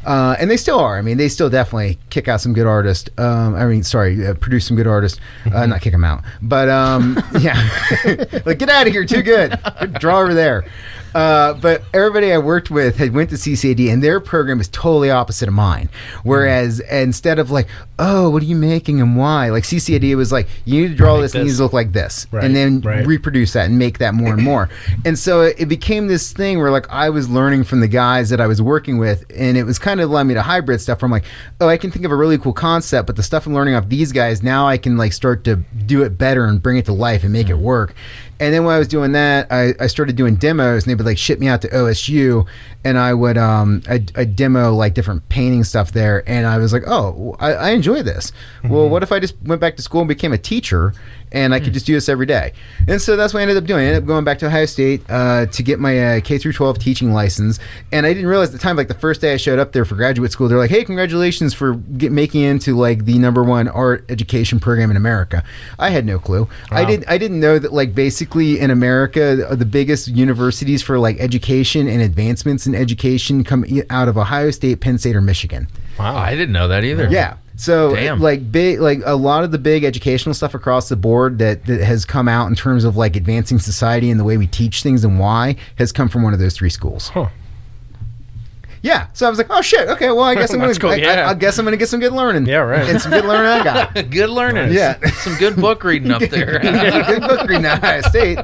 [0.05, 0.97] Uh, and they still are.
[0.97, 3.09] I mean, they still definitely kick out some good artists.
[3.17, 5.17] Um, I mean, sorry, uh, produce some good artists.
[5.49, 7.55] Uh, not kick them out, but um, yeah,
[8.45, 9.57] like get out of here, too good.
[9.99, 10.65] Draw over there.
[11.13, 15.11] Uh, but everybody I worked with had went to CCAD, and their program is totally
[15.11, 15.89] opposite of mine.
[16.23, 17.67] Whereas instead of like,
[17.99, 19.49] oh, what are you making and why?
[19.49, 21.47] Like CCAD was like, you need to draw this, and this.
[21.47, 23.05] needs to look like this, Right, and then right.
[23.05, 24.69] reproduce that and make that more and more.
[25.05, 28.29] and so it, it became this thing where like I was learning from the guys
[28.29, 31.01] that I was working with, and it was kind of allowing me to hybrid stuff.
[31.01, 31.25] Where I'm like,
[31.61, 33.89] oh, I can think of a really cool concept, but the stuff I'm learning off
[33.89, 36.93] these guys now I can like start to do it better and bring it to
[36.93, 37.93] life and make it work.
[38.39, 41.09] And then when I was doing that, I, I started doing demos, and they would
[41.09, 42.47] like ship me out to OSU,
[42.83, 46.83] and I would um I demo like different painting stuff there, and I was like,
[46.87, 48.31] oh, I, I enjoy this.
[48.63, 50.93] Well, what if I just went back to school and became a teacher,
[51.33, 52.53] and I could just do this every day?
[52.87, 53.81] And so that's what I ended up doing.
[53.81, 56.53] I ended up going back to Ohio State uh, to get my uh, K through
[56.53, 57.59] 12 teaching license,
[57.91, 59.83] and I didn't realize at the time, like the first day I showed up there
[59.85, 63.67] for graduate school, they're like, hey, congratulations for get, making into like the number one
[63.67, 65.43] art education program in America.
[65.79, 66.47] I had no clue.
[66.71, 66.87] I Wow.
[66.89, 71.17] did I didn't know that like basically in America the- the biggest universities for like
[71.19, 75.67] education and advancements in education come out of Ohio State, Penn State, or Michigan.
[75.97, 76.15] Wow.
[76.15, 77.07] I didn't know that either.
[77.09, 77.35] Yeah.
[77.55, 78.19] So Damn.
[78.19, 81.81] like big like a lot of the big educational stuff across the board that, that
[81.83, 85.03] has come out in terms of like advancing society and the way we teach things
[85.03, 87.09] and why has come from one of those three schools.
[87.09, 87.29] Huh.
[88.81, 89.07] Yeah.
[89.13, 89.87] So I was like, oh shit.
[89.87, 90.07] Okay.
[90.07, 90.73] Well, I guess I'm gonna.
[90.75, 91.27] Cool, I, yeah.
[91.27, 92.47] I, I guess I'm gonna get some good learning.
[92.47, 92.89] Yeah, right.
[92.89, 93.93] And some good learning I got.
[94.09, 94.73] Good learning.
[94.73, 94.99] Yeah.
[95.21, 96.59] Some good book reading up there.
[96.59, 98.39] good book reading at Ohio State.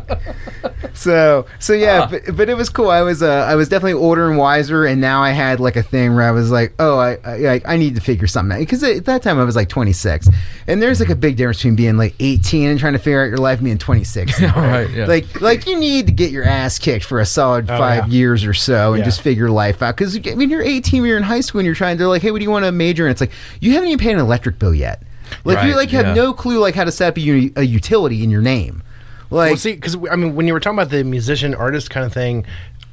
[1.00, 2.08] So so yeah, Ah.
[2.12, 2.90] but, but it was cool.
[2.90, 5.82] I was uh, I was definitely older and wiser, and now I had like a
[5.84, 8.84] thing where I was like, oh, I I, I need to figure something out because
[8.84, 10.28] at that time I was like 26,
[10.68, 13.30] and there's like a big difference between being like 18 and trying to figure out
[13.30, 14.42] your life and being 26.
[14.56, 14.90] right.
[14.90, 15.06] Yeah.
[15.06, 18.14] Like like you need to get your ass kicked for a solid Oh, five yeah.
[18.14, 19.06] years or so and Yeah.
[19.06, 19.96] just figure life out.
[19.96, 22.22] Because I mean, you're 18, when you're in high school and you're trying, they're like,
[22.24, 23.06] hey, what do you want to major?
[23.06, 23.12] in?
[23.12, 23.32] it's like
[23.62, 25.02] you haven't even paid an electric bill yet.
[25.46, 26.14] Like you like have yeah.
[26.14, 28.84] no clue like how to set up a, a utility in your name.
[29.32, 32.06] Like well, see, because I mean, when you were talking about the musician artist kind
[32.06, 32.46] of thing,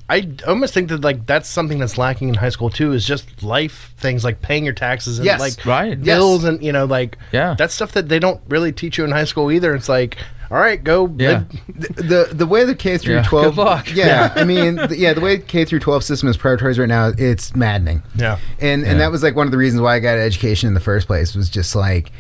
[0.08, 2.92] I almost think that like that's something that's lacking in high school too.
[2.92, 5.40] Is just life things like paying your taxes and Yes.
[5.40, 6.00] like Right.
[6.00, 7.54] bills and you know like Yeah.
[7.58, 9.74] that's stuff that they don't really teach you in high school either.
[9.74, 10.16] It's like,
[10.50, 11.42] all right, go Yeah.
[11.66, 13.92] live the the way the K through Yeah, 12 good luck.
[13.94, 17.12] Yeah, I mean, th- yeah, the way K through 12 system is prioritized right now,
[17.18, 18.02] it's maddening.
[18.14, 18.38] Yeah.
[18.60, 18.90] And Yeah.
[18.92, 21.06] and that was like one of the reasons why I got education in the first
[21.08, 22.12] place was just like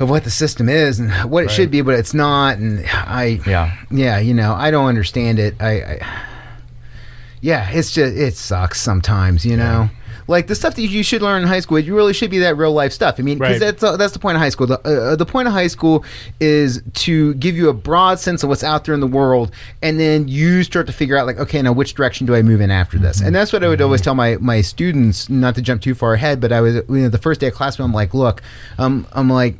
[0.00, 1.54] of what the system is and what it Right.
[1.54, 2.58] should be, but it's not.
[2.58, 3.72] And I Yeah.
[3.90, 5.54] yeah, you know, I don't understand it.
[5.60, 5.98] I, I
[7.40, 9.90] yeah, it's just it sucks sometimes, you know.
[10.30, 12.58] Like the stuff that you should learn in high school, you really should be that
[12.58, 13.14] real life stuff.
[13.18, 13.60] I mean, because Right.
[13.60, 14.66] that's uh, that's the point of high school.
[14.66, 16.04] The uh, the point of high school
[16.38, 19.98] is to give you a broad sense of what's out there in the world, and
[19.98, 22.70] then you start to figure out like, okay, now which direction do I move in
[22.70, 23.22] after this?
[23.22, 26.12] And that's what I would always tell my my students, not to jump too far
[26.12, 28.42] ahead, but I was you know the first day of class, I'm like, look,
[28.78, 29.56] um, I'm like.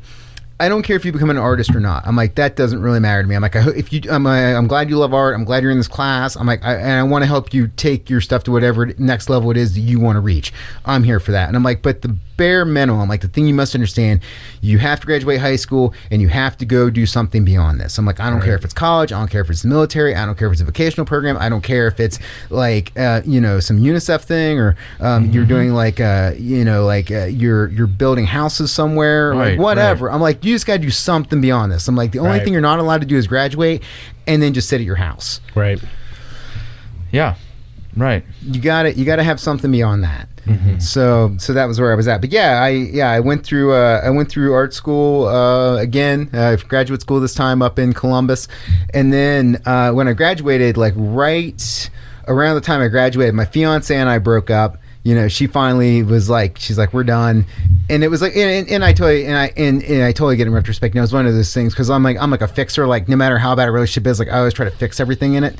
[0.59, 2.05] I don't care if you become an artist or not.
[2.05, 3.35] I'm like that doesn't really matter to me.
[3.35, 5.35] I'm like I, ho- if you I'm uh, I'm glad you love art.
[5.35, 6.35] I'm glad you're in this class.
[6.35, 9.29] I'm like I, and I want to help you take your stuff to whatever next
[9.29, 10.51] level it is that you want to reach.
[10.85, 11.47] I'm here for that.
[11.47, 14.21] And I'm like but the bare minimum, like the thing you must understand,
[14.61, 17.97] you have to graduate high school and you have to go do something beyond this.
[17.97, 19.11] I'm like I don't care if it's college.
[19.11, 20.15] I don't care if it's the military.
[20.15, 21.37] I don't care if it's a vocational program.
[21.37, 22.19] I don't care if it's
[22.49, 26.85] like uh, you know some UNICEF thing or um, you're doing like uh, you know
[26.85, 30.11] like uh, you're you're building houses somewhere or Right, like whatever.
[30.11, 31.87] I'm like, you just got to do something beyond this.
[31.87, 32.43] I'm like, the only Right.
[32.43, 33.83] thing you're not allowed to do is graduate
[34.27, 35.39] and then just sit at your house.
[35.55, 35.79] right.
[37.11, 37.35] Yeah.
[37.97, 38.23] Right.
[38.43, 40.27] you got to you got to have something beyond that.
[40.45, 40.77] Mm-hmm.
[40.79, 42.21] So so that was where I was at.
[42.21, 46.29] But yeah, I yeah I went through uh, I went through art school uh, again,
[46.33, 48.47] uh, graduate school this time up in Columbus,
[48.93, 51.89] and then uh, when I graduated, like right
[52.27, 54.77] around the time I graduated, my fiance and I broke up.
[55.01, 57.45] You know, she finally was like, she's like, we're done,
[57.89, 60.45] and it was like, and, and I totally, and I, and, and I totally get
[60.45, 60.93] in retrospect.
[60.93, 62.85] You know, it was one of those things because I'm like, I'm like a fixer.
[62.85, 65.35] Like, no matter how bad a relationship is, like I always try to fix everything
[65.35, 65.57] in it.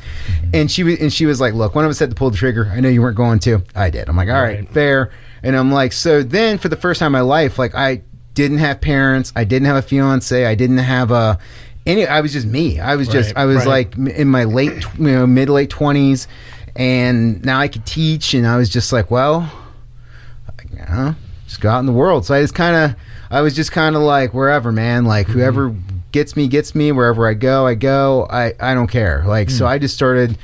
[0.53, 2.37] And she was, and she was like, look, one of us had to pull the
[2.37, 2.69] trigger.
[2.75, 3.63] I know you weren't going to.
[3.75, 4.09] I did.
[4.09, 4.69] I'm like, all right, Right.
[4.69, 5.11] fair.
[5.41, 8.01] And I'm like, so then for the first time in my life, like I
[8.33, 11.39] didn't have parents, I didn't have a fiance, I didn't have a
[11.85, 12.05] any.
[12.05, 12.79] I was just me.
[12.79, 13.95] I was just, I was right.
[13.95, 16.27] like in my late, you know, mid late twenties,
[16.75, 19.51] and now I could teach, and I was just like, well,
[20.71, 22.25] you know, just go out in the world.
[22.25, 22.95] So I just kind of,
[23.31, 25.05] I was just kind of like wherever, man.
[25.05, 25.33] Like Mm-hmm.
[25.39, 25.75] whoever
[26.11, 26.91] gets me, gets me.
[26.91, 28.27] Wherever I go, I go.
[28.29, 29.23] I I don't care.
[29.25, 29.55] Like Hmm.
[29.55, 30.37] so, I just started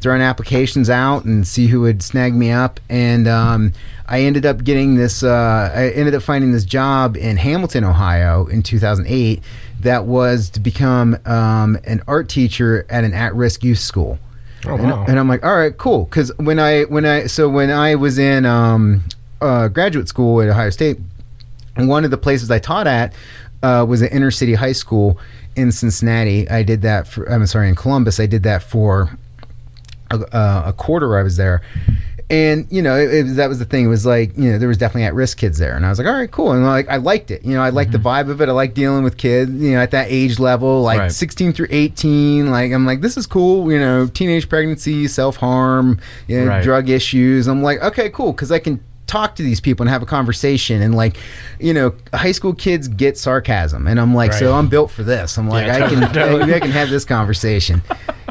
[0.00, 3.72] throwing applications out and see who would snag me up, and um,
[4.06, 5.22] I ended up getting this.
[5.22, 9.42] Uh, I ended up finding this job in Hamilton, Ohio, in 2008.
[9.80, 14.18] That was to become um, an art teacher at an at-risk youth school.
[14.66, 15.04] Oh, And- wow.
[15.08, 16.04] And, I'm like, all right, cool.
[16.04, 19.02] Because when I when I so when I was in um,
[19.40, 20.98] uh, graduate school at Ohio State,
[21.76, 23.12] one of the places I taught at
[23.62, 25.18] uh, was an inner city high school
[25.56, 26.48] in Cincinnati.
[26.48, 28.20] I did that for I'm sorry in Columbus.
[28.20, 29.18] I did that for
[30.10, 31.18] a, uh, a quarter.
[31.18, 31.60] I was there.
[32.30, 33.84] And you know, it, it, that was the thing.
[33.84, 36.06] It was like you know, there was definitely at-risk kids there, and I was like,
[36.08, 36.52] all right, cool.
[36.52, 37.44] And like, I liked it.
[37.44, 38.06] You know, I liked the mm-hmm.
[38.06, 38.48] vibe of it.
[38.48, 39.50] I like dealing with kids.
[39.52, 41.12] You know, at that age level, like Right.
[41.12, 42.50] 16 through 18.
[42.50, 43.70] Like, I'm like, this is cool.
[43.70, 46.62] You know, teenage pregnancy, self-harm, you know, Right.
[46.62, 47.46] drug issues.
[47.48, 50.80] I'm like, okay, cool, because I can talk to these people and have a conversation
[50.80, 51.18] and like
[51.60, 55.36] you know high school kids get sarcasm and i'm like so i'm built for this
[55.36, 56.38] i'm like Yeah, i can totally.
[56.40, 57.82] maybe i can have this conversation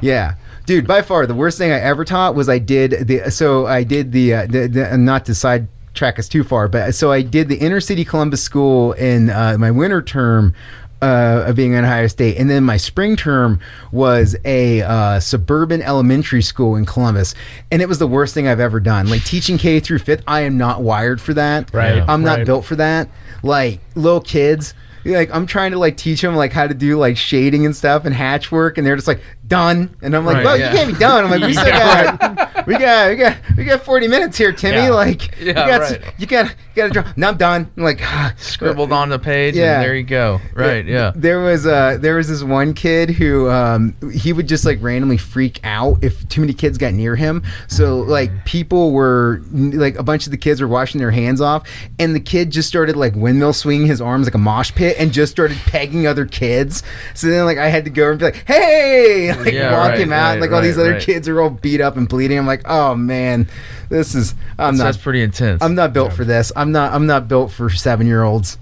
[0.01, 3.65] yeah dude by far the worst thing i ever taught was i did the so
[3.65, 7.21] i did the, uh, the, the not to sidetrack us too far but so i
[7.21, 10.54] did the inner city columbus school in uh, my winter term
[11.02, 13.60] uh, of being at Ohio State, and then my spring term
[13.91, 17.34] was a uh, suburban elementary school in Columbus,
[17.71, 19.10] and it was the worst thing I've ever done.
[19.10, 21.74] Like teaching K through fifth, I am not wired for that.
[21.74, 22.45] Right, I'm not right.
[22.45, 23.10] built for that.
[23.41, 27.17] Like little kids, like I'm trying to like teach them like how to do like
[27.17, 30.45] shading and stuff and hatch work, and they're just like done, and I'm like, Right,
[30.45, 30.71] well, yeah.
[30.71, 31.25] you can't be done.
[31.25, 34.77] I'm like, we still got, we got, we got, we got 40 minutes here, Timmy.
[34.77, 34.91] Yeah.
[34.91, 36.01] Like, you got, right.
[36.17, 37.13] you got, you got to draw.
[37.17, 37.69] No, I'm done.
[37.75, 39.75] I'm like, ah, Scribbled on the page, Yeah.
[39.75, 40.39] and there you go.
[40.53, 41.11] Right, yeah.
[41.15, 45.17] There was uh there was this one kid who um he would just like randomly
[45.17, 47.43] freak out if too many kids got near him.
[47.67, 51.67] So like people were like a bunch of the kids were washing their hands off
[51.99, 55.11] and the kid just started like windmill swinging his arms like a mosh pit and
[55.11, 56.83] just started pegging other kids.
[57.15, 59.99] So then like I had to go and be like, "Hey!" Like Yeah, walk right,
[59.99, 60.23] him out.
[60.23, 61.01] right, and, like all these other right.
[61.01, 62.38] kids are all beat up and bleeding.
[62.38, 63.47] I'm like, "Oh man,
[63.89, 65.62] this is I'm So not that's pretty intense.
[65.62, 66.51] I'm not built for this.
[66.56, 66.93] I'm not.
[66.93, 68.58] I'm not built for seven year olds.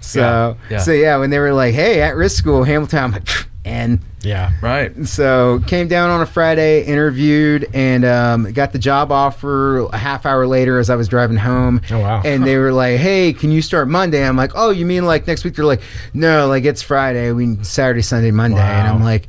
[0.00, 0.78] So Yeah, yeah.
[0.78, 3.28] so yeah, when they were like, "Hey, at risk school, Hamilton," I'm like,
[3.66, 4.50] and Yeah.
[4.62, 5.06] right.
[5.06, 10.24] so came down on a Friday, interviewed, and um, got the job offer a half
[10.24, 11.82] hour later as I was driving home.
[11.90, 12.22] Oh, wow.
[12.24, 15.26] And they were like, "Hey, can you start Monday?" I'm like, "Oh, you mean like
[15.26, 15.82] next week?" They're like,
[16.14, 17.32] "No, like it's Friday.
[17.32, 19.28] We Saturday, Sunday, Monday." And I'm like,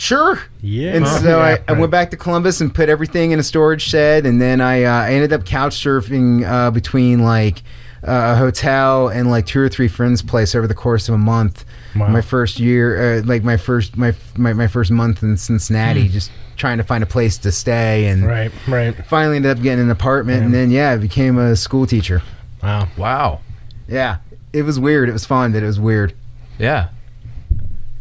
[0.00, 0.94] "Sure." Yeah.
[0.94, 3.82] And so Yeah, I, I went back to Columbus and put everything in a storage
[3.82, 7.62] shed, and then I, uh, I ended up couch surfing uh, between like
[8.06, 11.18] uh, a hotel and like two or three friends' place over the course of a
[11.18, 11.64] month.
[11.96, 12.06] Wow.
[12.08, 16.12] My first year, uh, like my first my, my my first month in Cincinnati, Hmm.
[16.12, 18.52] just trying to find a place to stay, and Right.
[18.68, 18.94] Right.
[19.06, 22.22] finally ended up getting an apartment, and then yeah, I became a school teacher.
[22.62, 22.86] Wow.
[22.96, 23.40] Wow.
[23.88, 24.18] Yeah,
[24.52, 25.08] it was weird.
[25.08, 26.14] It was fun, but it was weird.
[26.58, 26.88] Yeah.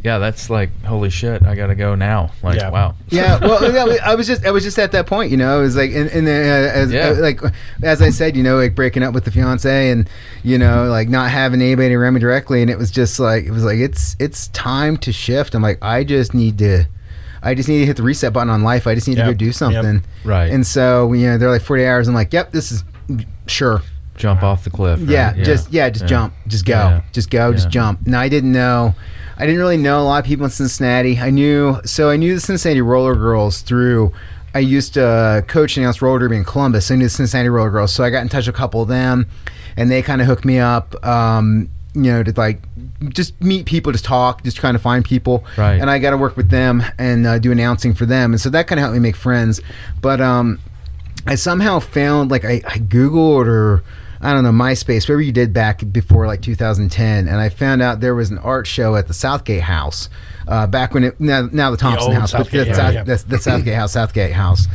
[0.07, 1.45] Yeah, that's like holy shit.
[1.45, 2.31] I gotta go now.
[2.41, 2.69] Like Yeah.
[2.69, 2.95] wow.
[3.09, 5.63] yeah well yeah, i was just i was just at that point you know it
[5.63, 7.09] was like and, and uh, as Yeah.
[7.09, 7.39] uh, like
[7.83, 10.09] as i said you know like breaking up with the fiance and
[10.43, 13.51] you know like not having anybody around me directly and it was just like it
[13.51, 16.85] was like it's it's time to shift i'm like i just need to
[17.43, 18.87] I just need to hit the reset button on life.
[18.87, 19.53] I just need to go do Yep.
[19.55, 20.03] something.
[20.25, 20.51] Right.
[20.51, 22.07] And so, you know, they're like 40 hours.
[22.07, 22.83] I'm like, yep, this is
[23.45, 23.83] sure.
[24.17, 24.99] Jump off the cliff.
[24.99, 25.08] right?
[25.10, 26.08] Yeah, just yeah, just Yeah.
[26.10, 27.01] jump, just go, Yeah.
[27.13, 27.56] just go, Yeah.
[27.56, 27.99] just jump.
[28.06, 28.93] And I didn't know,
[29.38, 31.19] I didn't really know a lot of people in Cincinnati.
[31.19, 34.12] I knew, so I knew the Cincinnati Roller Girls through.
[34.56, 36.88] I used to coach and announce roller derby in Columbus.
[36.88, 38.82] So I knew the Cincinnati Roller Girls, so I got in touch with a couple
[38.82, 39.27] of them,
[39.75, 40.95] and they kind of hooked me up.
[41.06, 42.62] Um, you know, to like
[43.10, 45.43] just meet people, just talk, just trying to find people.
[45.58, 45.80] Right.
[45.80, 48.49] And I got to work with them and uh, do announcing for them, and so
[48.49, 49.62] that kind of helped me make friends.
[50.01, 50.60] But um,
[51.27, 53.84] I somehow found like I, I googled or
[54.21, 57.99] I don't know MySpace, whatever you did back before like 2010, and I found out
[57.99, 60.10] there was an art show at the Southgate House
[60.47, 63.03] uh, back when it now, now the Thompson old House, but Southgate, the, yeah, yeah.
[63.03, 64.67] The, the Southgate House, Southgate House.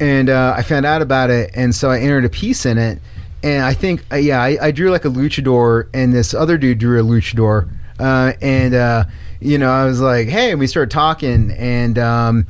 [0.00, 3.00] and uh, I found out about it, and so I entered a piece in it.
[3.42, 6.78] And I think, uh, yeah, I, I drew like a luchador, and this other dude
[6.78, 7.68] drew a luchador,
[8.00, 9.04] uh, and uh,
[9.40, 12.46] you know, I was like, hey, and we started talking, and um,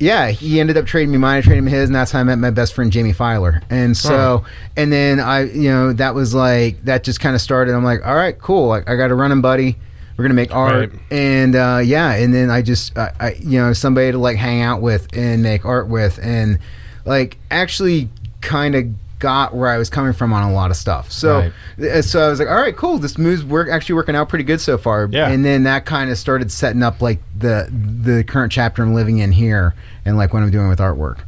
[0.00, 2.24] yeah, he ended up trading me mine, I traded him his, and that's how I
[2.24, 3.62] met my best friend Jamie Filer.
[3.70, 4.44] And so,
[4.76, 7.74] and then I, you know, that was like that just kind of started.
[7.74, 8.66] I'm like, all right, cool.
[8.68, 9.76] Like I got a running buddy.
[10.16, 11.00] We're gonna make art, Right.
[11.10, 14.60] and uh, yeah, and then I just, I, I, you know, somebody to like hang
[14.60, 16.58] out with and make art with, and
[17.06, 18.10] like actually
[18.42, 18.86] kind of
[19.20, 21.12] got where I was coming from on a lot of stuff.
[21.12, 22.98] So, uh, so I was like, all right, cool.
[22.98, 25.08] This move's work actually working out pretty good so far.
[25.10, 25.28] Yeah.
[25.28, 29.18] And then that kind of started setting up like the the current chapter I'm living
[29.18, 31.20] in here, and like what I'm doing with artwork.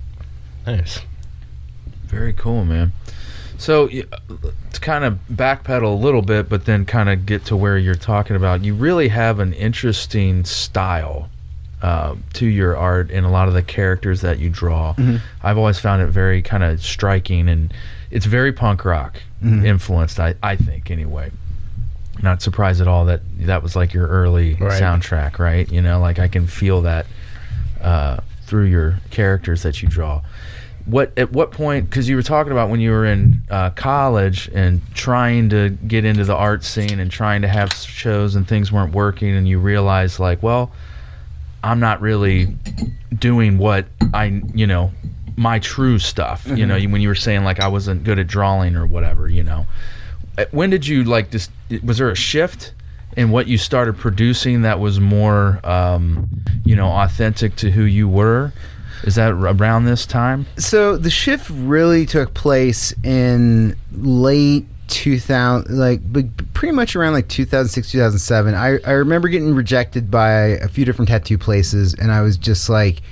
[0.66, 1.00] Nice.
[2.06, 2.92] Very cool, man.
[3.58, 7.78] So to kind of backpedal a little bit, but then kind of get to where
[7.78, 11.28] you're talking about, you really have an interesting style
[11.82, 14.94] uh, to your art and a lot of the characters that you draw.
[15.42, 17.74] I've always found it very kind of striking, and
[18.10, 20.18] it's very punk rock influenced.
[20.20, 21.30] I, I think anyway.
[22.22, 24.80] Not surprised at all that that was like your early Right.
[24.80, 25.68] soundtrack, right?
[25.72, 27.06] You know, like I can feel that
[27.80, 30.22] uh, through your characters that you draw
[30.84, 34.50] what at what point because you were talking about when you were in uh, college
[34.52, 38.72] and trying to get into the art scene and trying to have shows and things
[38.72, 40.72] weren't working and you realized like well
[41.62, 42.46] i'm not really
[43.18, 44.90] doing what i you know
[45.36, 48.76] my true stuff you know when you were saying like i wasn't good at drawing
[48.76, 49.66] or whatever you know.
[50.38, 51.50] Uh, when did you like just,
[51.82, 52.72] was there a shift
[53.16, 56.28] in what you started producing that was more um,
[56.64, 58.52] you know authentic to who you were?
[59.04, 60.46] Is that around this time?
[60.56, 66.00] So the shift really took place in late 2000, like
[66.54, 68.54] pretty much around like 2006, 2007.
[68.54, 72.68] I, I remember getting rejected by a few different tattoo places, and I was just
[72.68, 73.02] like,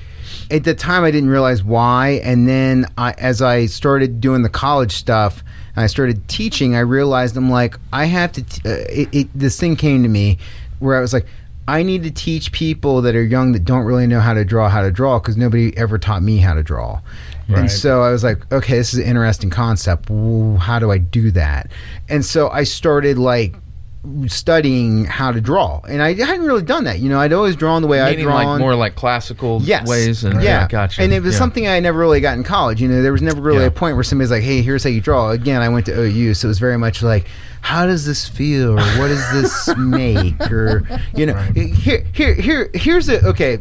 [0.51, 2.21] at the time I didn't realize why.
[2.23, 5.43] And then I, as I started doing the college stuff
[5.75, 8.43] and I started teaching, I realized I'm like, I have to.
[8.43, 10.39] T- uh, it, it, this thing came to me
[10.79, 11.27] where I was like.
[11.69, 14.69] I need to teach people that are young that don't really know how to draw
[14.69, 17.01] how to draw because nobody ever taught me how to draw.
[17.59, 20.09] And so I was like, okay, this is an interesting concept.
[20.09, 21.71] How do I do that?
[22.09, 23.55] And so I started like
[24.29, 25.81] studying how to draw.
[25.89, 27.01] And I hadn't really done that.
[27.01, 28.45] You know, I'd always drawn the way Meaning drawn.
[28.47, 29.87] like more like classical yes.
[29.87, 31.39] ways and yeah, gotcha And it was Yeah.
[31.39, 32.81] something I never really got in college.
[32.81, 33.67] You know, there was never really Yeah.
[33.67, 36.35] a point where somebody's like, "Hey, here's how you draw." Again, I went to OU,
[36.35, 37.27] so it was very much like,
[37.61, 40.83] "How does this feel?" or "What does this make?" or
[41.15, 43.59] you know, here, here, here, here's a okay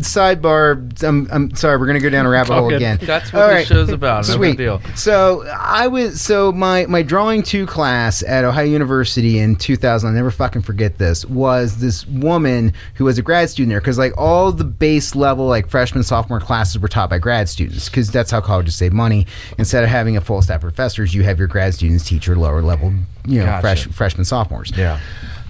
[0.00, 1.02] sidebar.
[1.02, 2.98] I'm, I'm sorry, we're gonna go down a rabbit all hole again.
[3.02, 3.66] That's what All this right.
[3.66, 4.26] show's about.
[4.28, 4.48] No Sweet.
[4.50, 4.82] big deal.
[4.96, 10.08] So I was so my my drawing two class at Ohio University in 2000.
[10.08, 11.24] I'll never fucking forget this.
[11.24, 13.80] Was this woman who was a grad student there?
[13.80, 17.88] Because like all the base level like freshman sophomore classes were taught by grad students
[17.88, 19.26] because that's how colleges save money.
[19.58, 22.36] Instead of having a full staff of professors, you have your grad students teach your
[22.36, 22.92] lower level
[23.26, 23.60] you know Gotcha.
[23.60, 24.72] fresh freshmen sophomores.
[24.76, 25.00] Yeah.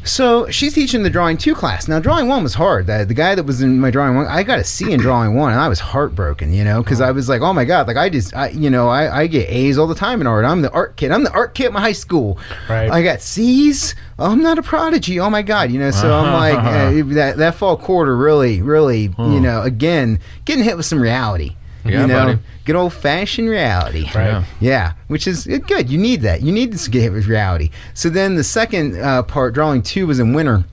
[0.03, 1.87] So she's teaching the drawing two class.
[1.87, 2.87] Now, drawing one was hard.
[2.87, 5.35] The, the guy that was in my drawing one, I got a C in drawing
[5.35, 7.97] one, and I was heartbroken, you know, because I was like, oh my god, like
[7.99, 10.45] I just, I, you know, I, I get A's all the time in art.
[10.45, 11.11] I'm the art kid.
[11.11, 12.39] I'm the art kid at my high school.
[12.69, 12.91] Right.
[12.91, 13.95] I got C's.
[14.19, 15.21] I'm not a prodigy.
[15.21, 15.91] Oh my god, you know.
[15.91, 17.37] So I'm like uh, that.
[17.37, 21.57] That fall quarter really, really, you know, again, getting hit with some reality.
[21.85, 22.39] Yeah, you know, buddy.
[22.65, 24.05] good old fashioned reality.
[24.15, 24.27] Right.
[24.27, 24.45] Yeah.
[24.61, 25.91] Yeah, which is uh, good.
[25.91, 26.43] You need that.
[26.43, 27.71] You need get hit with reality.
[27.95, 30.65] So then the second uh, part, drawing two, was in winter,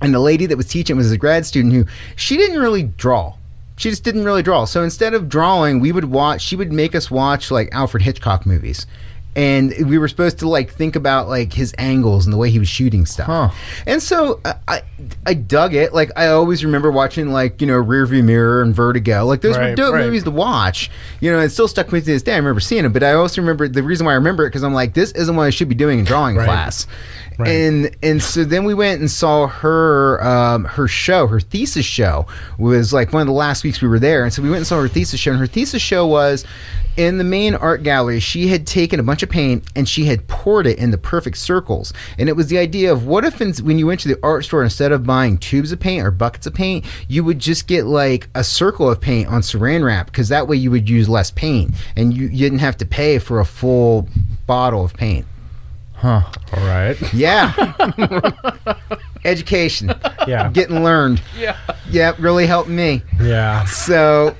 [0.00, 1.84] and the lady that was teaching was a grad student who
[2.16, 3.34] she didn't really draw.
[3.76, 4.64] She just didn't really draw.
[4.64, 6.42] So instead of drawing, we would watch.
[6.42, 8.86] She would make us watch like Alfred Hitchcock movies.
[9.34, 12.58] And we were supposed to like think about like his angles and the way he
[12.58, 13.26] was shooting stuff.
[13.26, 13.50] Huh.
[13.86, 14.82] And so uh, I
[15.24, 15.94] I dug it.
[15.94, 19.24] Like I always remember watching like you know Rearview Mirror and Vertigo.
[19.24, 20.04] Like those were dope right.
[20.04, 20.90] movies to watch.
[21.20, 22.34] You know, it still stuck with me to this day.
[22.34, 24.64] I remember seeing it, but I also remember the reason why I remember it because
[24.64, 26.44] I'm like, this isn't what I should be doing in drawing Right.
[26.44, 26.86] class.
[27.38, 27.48] Right.
[27.48, 32.26] And and so then we went and saw her um, her show, her thesis show
[32.58, 34.66] was like one of the last weeks we were there, and so we went and
[34.66, 35.30] saw her thesis show.
[35.30, 36.44] And her thesis show was
[36.96, 38.20] in the main art gallery.
[38.20, 41.38] She had taken a bunch of paint and she had poured it in the perfect
[41.38, 41.92] circles.
[42.18, 44.44] And it was the idea of what if in, when you went to the art
[44.44, 47.86] store instead of buying tubes of paint or buckets of paint, you would just get
[47.86, 51.30] like a circle of paint on Saran wrap because that way you would use less
[51.30, 54.08] paint and you, you didn't have to pay for a full
[54.46, 55.26] bottle of paint.
[55.94, 56.22] Huh.
[56.52, 56.96] All right.
[57.14, 57.52] Yeah.
[59.24, 59.94] Education.
[60.26, 60.50] Yeah.
[60.50, 61.22] Getting learned.
[61.38, 61.56] Yeah.
[61.88, 63.02] Yeah, really helped me.
[63.20, 63.64] Yeah.
[63.66, 64.34] So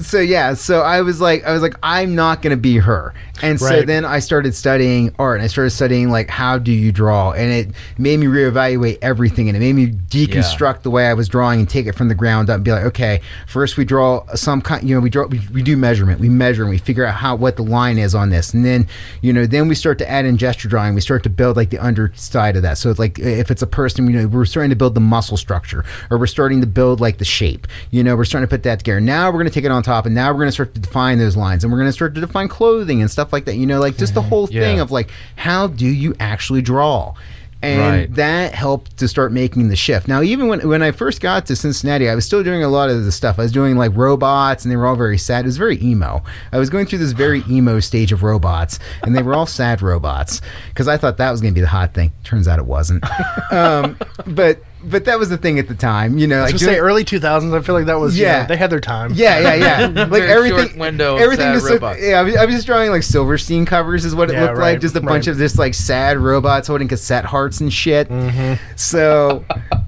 [0.00, 3.14] so yeah, so I was like, I was like, I'm not gonna be her.
[3.42, 6.90] And so then I started studying art, and I started studying like how do you
[6.90, 11.14] draw, and it made me reevaluate everything, and it made me deconstruct the way I
[11.14, 13.84] was drawing and take it from the ground up and be like, okay, first we
[13.84, 16.78] draw some kind, you know, we draw, we, we do measurement, we measure, and we
[16.78, 18.88] figure out how what the line is on this, and then
[19.20, 21.68] you know, then we start to add in gesture drawing, we start to build like
[21.68, 22.78] the underside of that.
[22.78, 25.36] So it's like if it's a person, you know, we're starting to build the muscle
[25.36, 28.62] structure, or we're starting to build like the shape, you know, we're starting to put
[28.62, 29.00] that together.
[29.00, 30.80] Now we're going to take it on top, and now we're going to start to
[30.80, 33.56] define those lines, and we're going to start to define clothing and stuff like that.
[33.56, 37.14] You know, like just the whole thing of like how do you actually draw.
[37.62, 38.14] And Right.
[38.16, 40.08] that helped to start making the shift.
[40.08, 42.90] Now, even when, when I first got to Cincinnati, I was still doing a lot
[42.90, 43.38] of the stuff.
[43.38, 45.46] I was doing like robots, and they were all very sad.
[45.46, 46.22] It was very emo.
[46.52, 49.80] I was going through this very emo stage of robots, and they were all sad
[49.80, 52.12] robots because I thought that was going to be the hot thing.
[52.24, 53.02] Turns out it wasn't.
[53.50, 53.96] um,
[54.26, 56.18] but but that was the thing at the time.
[56.18, 57.52] You know, I was like say early 2000s.
[57.58, 58.40] I feel like that was yeah.
[58.42, 58.46] Yeah.
[58.46, 59.12] they had their time.
[59.14, 59.86] yeah, yeah, yeah.
[60.06, 61.46] Like Very everything, short window everything.
[61.46, 62.00] sad just looked- robots.
[62.02, 64.58] yeah, I was, I was just drawing like Silverstein covers, is what it Yeah, looked
[64.58, 64.80] right, like.
[64.80, 68.08] Just a bunch of just like sad robots holding cassette hearts and shit.
[68.08, 68.62] Mm-hmm.
[68.76, 69.44] So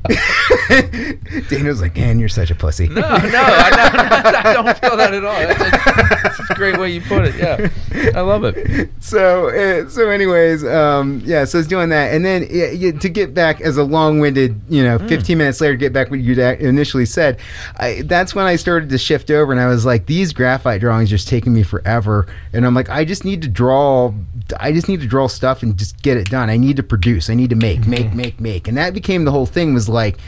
[1.49, 5.14] Daniel's like, "Man, you're such a pussy." No, no, I, I, I don't feel that
[5.14, 6.28] at all.
[6.59, 7.37] Great way you put it.
[7.37, 7.69] Yeah,
[8.15, 8.91] I love it.
[9.01, 12.13] so uh, so anyways um yeah so it's doing that.
[12.13, 15.75] And then yeah, yeah, to get back as a long-winded you know 15 minutes later
[15.75, 17.39] to get back what you initially said
[17.77, 21.11] I, that's when i started to shift over and i was like these graphite drawings
[21.11, 22.27] just taking me forever.
[22.53, 24.13] And i'm like i just need to draw
[24.61, 26.51] i just need to draw stuff and just get it done.
[26.51, 27.31] I need to produce.
[27.31, 28.69] I need to make make make make.
[28.69, 30.19] And that became the whole thing was like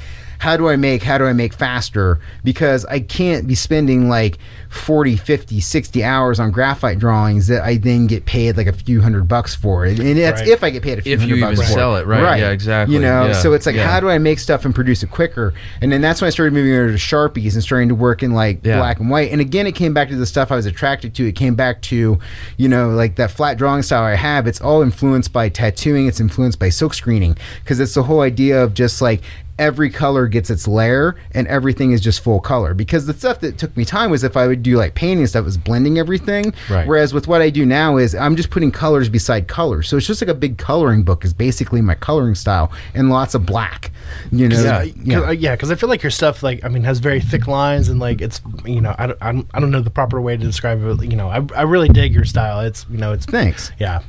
[0.40, 4.38] how do I make how do I make faster because I can't be spending like
[4.70, 9.02] 40 50 60 hours on graphite drawings that I then get paid like a few
[9.02, 10.48] hundred bucks for it and that's Right.
[10.48, 12.38] if I get paid a few If hundred you bucks even for sell it, right.
[12.38, 12.94] Yeah, exactly.
[12.94, 13.32] you know Yeah.
[13.32, 13.86] so it's like Yeah.
[13.86, 16.54] how do I make stuff and produce it quicker and then that's when I started
[16.54, 18.78] moving over to Sharpies and starting to work in like Yeah.
[18.78, 21.26] black and white and again it came back to the stuff I was attracted to
[21.28, 22.18] it came back to
[22.56, 26.18] you know like that flat drawing style I have it's all influenced by tattooing it's
[26.20, 29.20] influenced by silk screening because it's the whole idea of just like
[29.60, 33.58] every color gets its layer and everything is just full color because the stuff that
[33.58, 36.86] took me time was if I would do like painting stuff was blending everything Right.
[36.88, 40.06] whereas with what I do now is I'm just putting colors beside colors so it's
[40.06, 43.92] just like a big coloring book is basically my coloring style and lots of black
[44.32, 45.14] you know Yeah, yeah.
[45.20, 47.46] cause, uh, yeah, because I feel like your stuff, like, I mean, has very thick
[47.46, 50.20] lines and like it's, you know, I don't, I don't, I don't know the proper
[50.20, 51.02] way to describe it.
[51.10, 52.60] You know, I, I really dig your style.
[52.60, 54.00] It's, you know, it's, thanks yeah,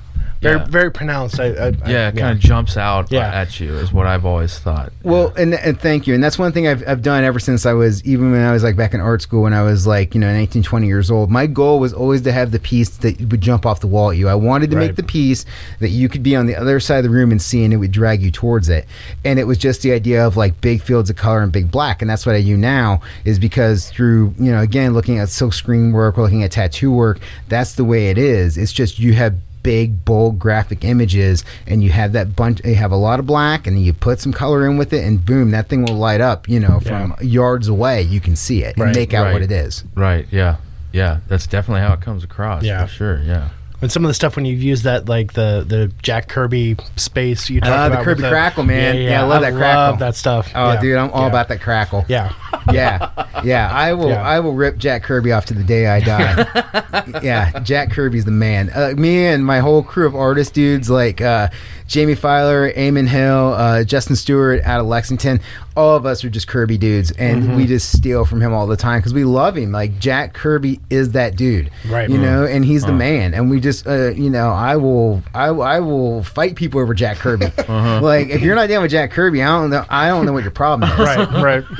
[0.42, 0.66] very, Yeah.
[0.66, 1.40] very pronounced.
[1.40, 3.28] I, I, I- Yeah, it kind of jumps out uh, Yeah.
[3.34, 4.92] at you is what I've always thought.
[5.04, 6.16] Well, and, and thank you.
[6.16, 8.64] And that's one thing I've, I've done ever since I was, even when I was
[8.64, 11.30] like back in art school, when I was like, you know, 19, 20 years old.
[11.30, 14.18] My goal was always to have the piece that would jump off the wall at
[14.18, 14.28] you.
[14.28, 14.88] I wanted to Right.
[14.88, 15.46] make the piece
[15.80, 17.78] that you could be on the other side of the room and see, and it
[17.78, 18.88] would drag you towards it.
[19.24, 22.02] And it was just the idea of like big fields of color and big black.
[22.02, 25.54] And that's what I do now, is because through, you know, again, looking at silk
[25.54, 28.58] screen work, looking at tattoo work, that's the way it is.
[28.58, 32.92] It's just you have big bold graphic images and you have that bunch you have
[32.92, 35.52] a lot of black and then you put some color in with it and boom
[35.52, 38.96] that thing will light up you know from yards away you can see it and
[38.96, 40.26] make out what it is Right.
[40.32, 40.58] Yeah.
[40.92, 41.20] Yeah.
[41.28, 42.64] That's definitely how it comes across.
[42.64, 42.86] Yeah.
[42.86, 43.22] For sure.
[43.24, 43.50] Yeah.
[43.82, 47.50] And some of the stuff when you've used that, like the the Jack Kirby space
[47.50, 48.04] you talked Ah, the.
[48.04, 48.96] Kirby crackle, man.
[48.98, 49.82] Yeah, I love that crackle.
[49.92, 50.52] love that stuff.
[50.54, 50.82] oh Yeah.
[50.82, 51.28] dude i'm all Yeah.
[51.30, 52.32] about that crackle Yeah,
[52.72, 53.10] yeah
[53.44, 54.22] yeah i will Yeah.
[54.22, 58.32] i will rip jack kirby off to the day i die yeah jack kirby's the
[58.32, 61.48] man uh, me and my whole crew of artist dudes like uh,
[61.88, 65.40] jamie filer Eamon hill uh, justin stewart out of lexington
[65.76, 67.56] all of us are just kirby dudes and Mm-hmm.
[67.56, 70.80] we just steal from him all the time because we love him like jack kirby
[70.90, 72.10] is that dude Right.
[72.10, 75.46] you know and he's the man and we just uh, you know i will I,
[75.48, 78.02] I will fight people over jack kirby Uh-huh.
[78.02, 80.44] like if you're not down with jack kirby i don't know i don't know what
[80.44, 81.30] your problem is right,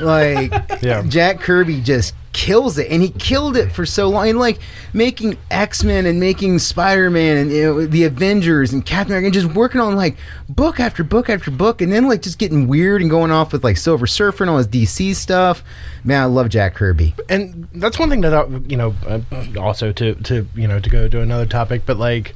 [0.00, 1.02] like Yeah.
[1.06, 4.28] Jack Kirby just kills it, and he killed it for so long.
[4.28, 4.58] And like
[4.92, 9.26] making X Men and making Spider Man and you know, the Avengers and Captain America,
[9.26, 10.16] and just working on like
[10.48, 13.62] book after book after book, and then like just getting weird and going off with
[13.64, 15.62] like Silver Surfer and all his DC stuff.
[16.04, 17.14] Man, I love Jack Kirby.
[17.28, 19.20] and that's one thing that I, you know uh,
[19.58, 22.34] also to to you know to go to another topic but like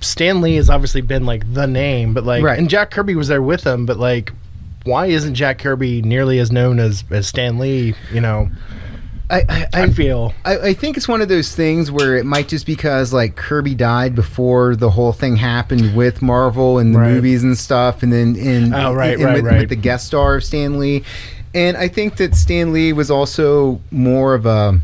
[0.00, 2.58] Stan Lee has obviously been like the name but like Right.
[2.58, 4.32] and Jack Kirby was there with him but like
[4.84, 8.50] why isn't Jack Kirby nearly as known as as Stan Lee you know
[9.30, 12.48] I I, I feel I, I think it's one of those things where it might
[12.48, 17.12] just because like Kirby died before the whole thing happened with Marvel and the Right.
[17.14, 19.60] movies and stuff, and then in Oh, right, and right, with, right.
[19.60, 21.02] with the guest star of Stan Lee,
[21.54, 24.80] and I think that Stan Lee was also more of a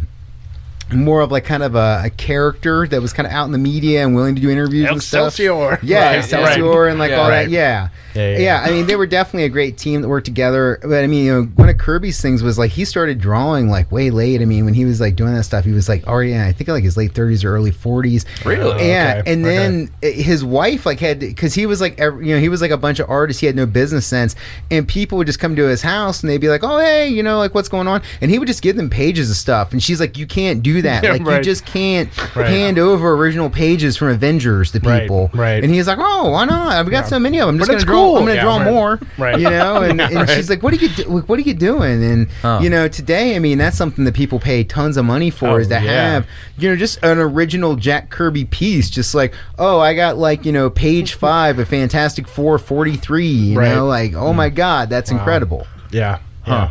[0.92, 3.58] more of like kind of a, a character that was kind of out in the
[3.58, 5.28] media and willing to do interviews and stuff.
[5.34, 5.78] Excelsior.
[5.82, 6.90] Yeah, Right, Excelsior right.
[6.90, 7.20] and like Yeah.
[7.20, 7.44] all Right.
[7.44, 7.50] that.
[7.50, 7.88] Yeah.
[8.12, 10.80] Yeah, Yeah, yeah, I mean, they were definitely a great team that worked together.
[10.82, 13.92] But I mean, you know, one of Kirby's things was like he started drawing like
[13.92, 14.42] way late.
[14.42, 16.50] I mean, when he was like doing that stuff, he was like already, in, I
[16.52, 18.24] think like his late 30s or early 40s.
[18.44, 18.88] Really?
[18.88, 19.18] Yeah.
[19.20, 22.40] Okay, And then uh, his wife like had because he was like every, you know
[22.40, 23.38] he was like a bunch of artists.
[23.40, 24.34] He had no business sense,
[24.72, 27.22] and people would just come to his house and they'd be like, "Oh, hey, you
[27.22, 29.80] know, like what's going on?" And he would just give them pages of stuff, and
[29.80, 31.02] she's like, "You can't do that.
[31.04, 32.46] Yeah, like you just can't Right.
[32.48, 35.62] hand over original pages from Avengers to people." right.
[35.64, 36.84] And he's like, "Oh, why not?
[36.84, 37.54] We got so many of them.
[37.54, 37.94] I'm just But gonna draw.
[37.94, 38.16] cool.
[38.18, 38.64] I'm gonna Yeah, draw right.
[38.72, 39.38] more." Right.
[39.40, 40.30] You know, and, and Right.
[40.30, 42.04] she's like, "What are you do- What are you doing?"
[42.42, 45.48] And you know, today, I mean, that's something that people pay tons of money for
[45.48, 45.80] Oh, is to yeah.
[45.80, 46.26] have
[46.58, 48.90] you know just an original Jack Kirby piece.
[48.90, 53.26] Just like, oh, I got like you know page five of Fantastic Four forty three.
[53.26, 53.74] You Right.
[53.74, 54.54] know, like oh my mm.
[54.54, 55.18] god, that's Wow.
[55.18, 55.66] incredible.
[55.90, 56.18] Yeah.
[56.42, 56.70] Huh.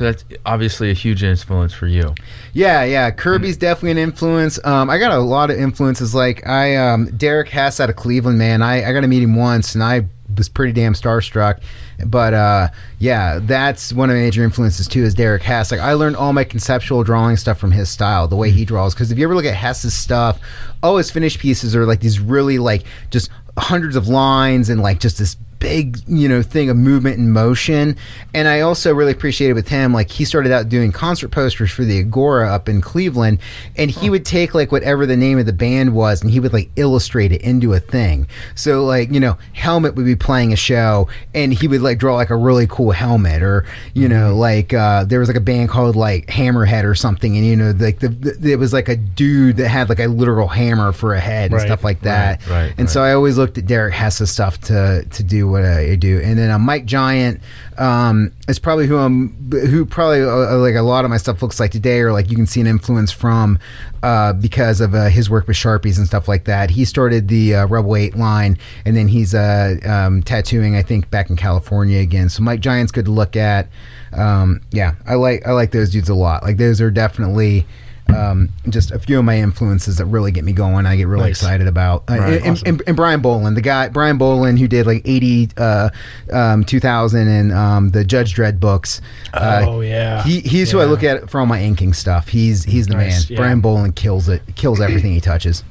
[0.00, 2.14] So that's obviously a huge influence for you.
[2.54, 3.10] Yeah, yeah.
[3.10, 4.58] Kirby's definitely an influence.
[4.64, 6.14] Um, I got a lot of influences.
[6.14, 8.62] Like I, um, Derek Hess out of Cleveland, man.
[8.62, 11.60] I, I got to meet him once, and I was pretty damn starstruck.
[12.06, 15.02] But uh, yeah, that's one of the major influences too.
[15.02, 15.70] Is Derek Hess?
[15.70, 18.94] Like I learned all my conceptual drawing stuff from his style, the way he draws.
[18.94, 20.40] Because if you ever look at Hess's stuff,
[20.82, 23.28] all his finished pieces are like these really like just
[23.58, 27.96] hundreds of lines and like just this big you know thing of movement and motion.
[28.34, 31.84] And i also really appreciated with him like he started out doing concert posters for
[31.84, 33.38] the agora up in cleveland
[33.76, 36.52] and he would take like whatever the name of the band was and he would
[36.52, 38.26] like illustrate it into a thing.
[38.54, 42.16] So like you know helmet would be playing a show and he would like draw
[42.16, 45.68] like a really cool helmet or you know like uh there was like a band
[45.68, 48.96] called like hammerhead or something and you know like the, the it was like a
[48.96, 52.46] dude that had like a literal hammer for a head and Right, stuff like that.
[52.46, 53.02] Right, right, and so.
[53.02, 56.50] I always looked at Derek Hess's stuff to to do what I do, and then
[56.50, 57.40] uh, Mike Giant
[57.78, 61.58] um, is probably who I'm who probably uh, like a lot of my stuff looks
[61.58, 63.58] like today, or like you can see an influence from
[64.02, 66.70] uh, because of uh, his work with sharpies and stuff like that.
[66.70, 71.10] He started the uh, Rebel Eight line, and then he's uh, um, tattooing, I think,
[71.10, 72.28] back in California again.
[72.28, 73.68] So Mike Giant's good to look at.
[74.12, 76.42] Um, yeah, I like I like those dudes a lot.
[76.42, 77.66] Like those are definitely.
[78.14, 80.86] Um, just a few of my influences that really get me going.
[80.86, 81.40] I get really Nice.
[81.42, 82.04] excited about.
[82.10, 82.68] Uh, Right, and, awesome.
[82.68, 85.90] and, and Brian Bolland, the guy Brian Bolland who did like 80 uh,
[86.32, 89.00] um, 2000 and um, the Judge Dredd books.
[89.32, 90.22] Uh, Oh, yeah.
[90.24, 92.28] He, he's who I look at for all my inking stuff.
[92.28, 93.34] He's he's the Nice, man.
[93.34, 93.42] yeah.
[93.42, 94.42] Brian Bolland kills it.
[94.56, 95.64] Kills everything he touches.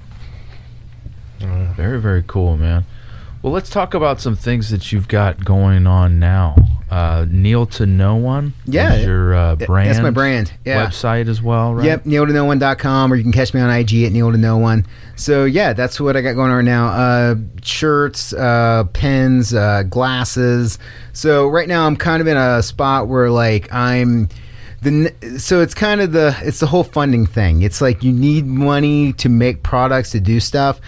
[1.39, 2.85] Very, very cool, man.
[3.41, 6.55] Well, let's talk about some things that you've got going on now.
[6.91, 8.53] Uh, Kneel to No One.
[8.65, 8.95] Yeah.
[8.95, 9.89] is your uh, brand.
[9.89, 10.85] that's my brand, yeah.
[10.85, 11.85] Website as well, right?
[11.85, 14.37] Yep, neil to no one.com or you can catch me on IG at neil to
[14.37, 14.85] no one.
[15.15, 16.87] So yeah, that's what I got going on right now.
[16.87, 20.79] Uh, shirts, uh, pens, uh, glasses.
[21.13, 24.27] So right now I'm kind of in a spot where like I'm
[24.81, 27.61] the so it's kind of the it's the whole funding thing.
[27.61, 30.81] It's like you need money to make products to do stuff.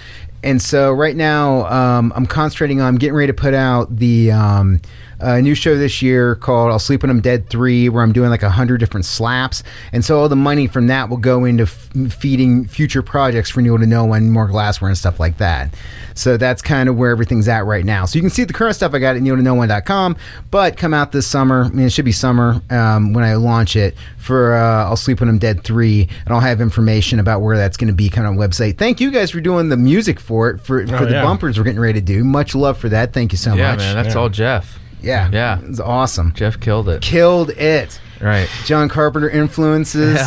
[0.43, 4.81] And so right now um, I'm concentrating on getting ready to put out the um,
[5.22, 8.30] a new show this year called I'll Sleep When I'm Dead 3, where I'm doing
[8.30, 9.63] like a hundred different slaps.
[9.93, 13.61] And so all the money from that will go into f- feeding future projects for
[13.61, 15.74] Neil to Know and more glassware and stuff like that.
[16.13, 18.05] So that's kind of where everything's at right now.
[18.05, 20.17] So you can see the current stuff I got at neiltoknow1.com,
[20.49, 21.63] but come out this summer.
[21.65, 25.19] I mean, it should be summer um, when I launch it for uh, I'll Sleep
[25.19, 26.09] When I'm Dead 3.
[26.26, 28.78] And I'll have information about where that's going to be kind of website.
[28.78, 31.24] Thank you guys for doing the music for it, for, for Oh, the yeah.
[31.24, 32.24] bumpers we're getting ready to do.
[32.24, 33.13] Much love for that.
[33.13, 33.80] Thank you so yeah, much.
[33.80, 33.95] man.
[33.95, 34.22] That's Yeah.
[34.22, 34.80] all Jeff.
[35.01, 35.29] Yeah.
[35.31, 35.59] Yeah.
[35.63, 36.33] It's awesome.
[36.33, 37.01] Jeff killed it.
[37.01, 37.99] Killed it.
[38.21, 38.47] Right.
[38.65, 40.15] John Carpenter influences.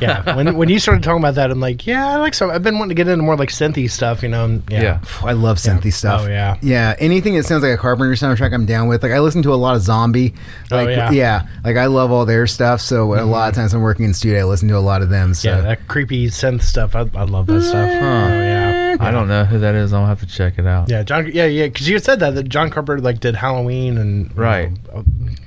[0.00, 0.36] yeah.
[0.36, 2.50] When when you started talking about that, I'm like, yeah, I like some.
[2.50, 4.60] I've been wanting to get into more like synthy stuff, you know.
[4.68, 4.82] Yeah.
[4.82, 5.00] Yeah.
[5.24, 6.20] I love synthy oh, stuff.
[6.24, 6.58] Oh, yeah.
[6.60, 6.94] Yeah.
[6.98, 9.02] Anything that sounds like a Carpenter soundtrack, I'm down with.
[9.02, 10.34] Like I listen to a lot of Zombi.
[10.70, 11.46] Oh, Like, yeah.
[11.64, 12.80] Like I love all their stuff.
[12.82, 13.30] So a mm-hmm.
[13.30, 15.32] lot of times I'm working in studio, I listen to a lot of them.
[15.32, 16.94] So Yeah, that creepy synth stuff.
[16.94, 17.88] I, I love that stuff.
[17.88, 18.71] Oh yeah.
[19.02, 19.92] I don't know who that is.
[19.92, 20.88] I'll have to check it out.
[20.88, 21.30] Yeah, John.
[21.32, 21.66] Yeah, yeah.
[21.66, 24.70] Because you said that that John Carpenter like did Halloween and Right.
[24.92, 25.04] know,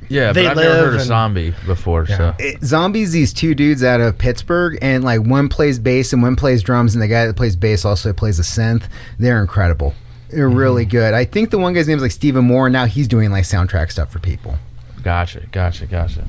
[0.09, 2.17] Yeah, They but I've never live heard of and- Zombi before, Yeah.
[2.17, 2.33] so.
[2.37, 6.35] it, Zombi's these two dudes out of pittsburgh and like one plays bass and one
[6.35, 8.83] plays drums and the guy that plays bass also plays a synth
[9.17, 9.95] they're incredible
[10.29, 10.57] they're Mm-hmm.
[10.57, 13.07] really good i think the one guy's name is like stephen moore and now he's
[13.07, 14.57] doing like soundtrack stuff for people
[15.01, 16.27] Gotcha, gotcha, gotcha.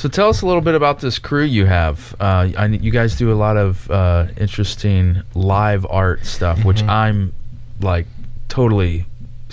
[0.00, 2.16] So tell us a little bit about this crew you have.
[2.18, 7.34] Uh, I, you guys do a lot of uh, interesting live art stuff, which I'm
[7.82, 8.06] like
[8.48, 9.04] totally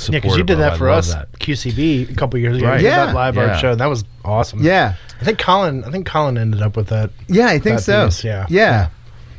[0.07, 1.29] yeah, because you did that for us that.
[1.33, 2.67] QCB a couple years ago.
[2.67, 2.81] Right.
[2.81, 3.07] Yeah.
[3.07, 3.41] that live Yeah.
[3.47, 3.75] art show.
[3.75, 4.63] That was awesome.
[4.63, 5.83] yeah I think Colin.
[5.83, 7.09] I think Colin ended up with that.
[7.27, 8.45] yeah i think so piece, yeah.
[8.49, 8.89] yeah Yeah,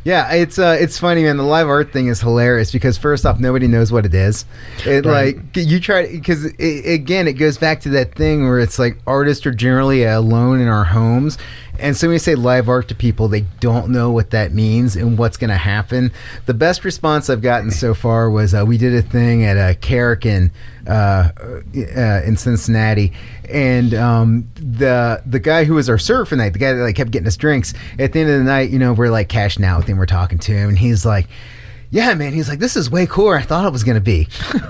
[0.05, 1.37] it's uh, it's funny, man.
[1.37, 4.45] The live art thing is hilarious because first off, nobody knows what it is.
[4.87, 5.37] It Right.
[5.37, 9.45] like you try because again, it goes back to that thing where it's like artists
[9.47, 11.37] are generally alone in our homes,
[11.79, 14.97] and so when you say live art to people, they don't know what that means
[14.97, 16.13] and what's going to happen.
[16.47, 19.75] The best response I've gotten so far was uh, we did a thing at uh,
[19.75, 20.51] Karrikin
[20.87, 23.13] uh, uh, in Cincinnati,
[23.49, 26.83] and um, the the guy who was our server for the night, the guy that
[26.83, 29.29] like kept getting us drinks, at the end of the night, you know, we're like
[29.29, 31.27] cashing out with him, we're talking to him, and he's like.
[31.91, 32.35] Yeah, man.
[32.35, 33.37] He's like, this is way cooler.
[33.37, 34.29] I thought it was gonna be,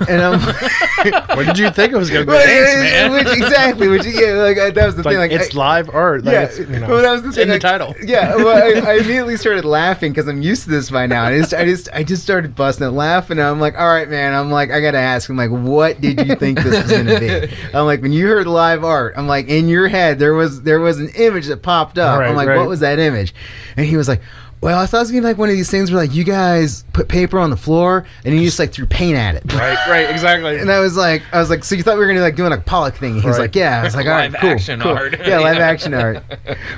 [0.08, 0.40] and I'm
[1.04, 2.32] like, What did you think it was going to be?
[2.36, 3.12] Well, Thanks, man.
[3.12, 3.88] Which, exactly.
[3.88, 5.18] Which yeah, like I- that was the Like, thing.
[5.18, 6.24] Like it's I- live art.
[6.24, 7.42] Like, yeah, it's, you know, well, that was the thing.
[7.42, 7.94] in the title.
[8.02, 11.24] Yeah, well, I, I immediately started laughing because I'm used to this by now.
[11.24, 13.38] I just, I just, I just started busting out laughing.
[13.40, 14.32] I'm like, all right, man.
[14.34, 15.28] I'm like, I gotta ask.
[15.28, 17.48] I'm like, what did you think this was gonna be?
[17.74, 20.80] I'm like, when you heard live art, I'm like, in your head there was, there
[20.80, 22.20] was an image that popped up.
[22.20, 22.58] Right, I'm like, right.
[22.58, 23.34] what was that image?
[23.76, 24.20] And he was like.
[24.60, 26.24] Well, I thought it was gonna be like one of these things where like you
[26.24, 29.52] guys put paper on the floor and you just like threw paint at it.
[29.52, 30.58] Right, right, exactly.
[30.60, 32.52] And I was like, I was like, so you thought we were gonna like doing
[32.52, 33.20] a Pollock thing?
[33.20, 33.44] He was Right.
[33.44, 33.80] like, yeah.
[33.80, 34.92] I was like, all right, Live cool, action cool.
[34.92, 35.16] art.
[35.26, 36.22] Yeah, live action art,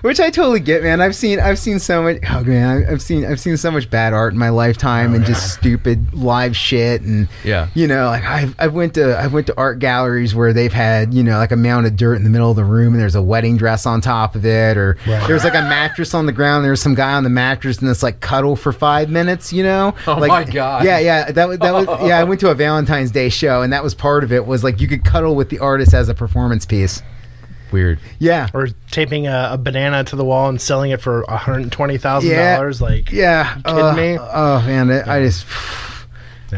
[0.02, 1.00] which I totally get, man.
[1.00, 2.18] I've seen, I've seen so much.
[2.30, 5.24] Oh man, I've seen, I've seen so much bad art in my lifetime, oh, and
[5.24, 7.68] just stupid live shit, and Yeah.
[7.74, 11.14] you know, like I've, I went to, I went to art galleries where they've had,
[11.14, 13.14] you know, like a mound of dirt in the middle of the room, and there's
[13.14, 15.26] a wedding dress on top of it, or Right.
[15.26, 16.64] there's like a mattress on the ground.
[16.64, 19.94] There's some guy on the mattress, and this like cuddle for five minutes, you know?
[20.06, 20.84] Oh like, my God.
[20.84, 21.30] Yeah, yeah.
[21.30, 22.18] That was that was yeah.
[22.18, 24.46] I went to a Valentine's Day show, and that was part of it.
[24.46, 27.02] Was like you could cuddle with the artist as a performance piece.
[27.72, 28.00] Weird.
[28.18, 31.70] Yeah, or taping a, a banana to the wall and selling it for one hundred
[31.70, 32.56] twenty thousand Yeah.
[32.56, 32.80] dollars.
[32.82, 33.56] Like, yeah.
[33.56, 34.18] You kidding uh, me?
[34.18, 35.46] Oh man, I, I just.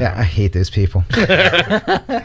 [0.00, 1.04] Yeah, I hate those people.
[1.12, 2.24] I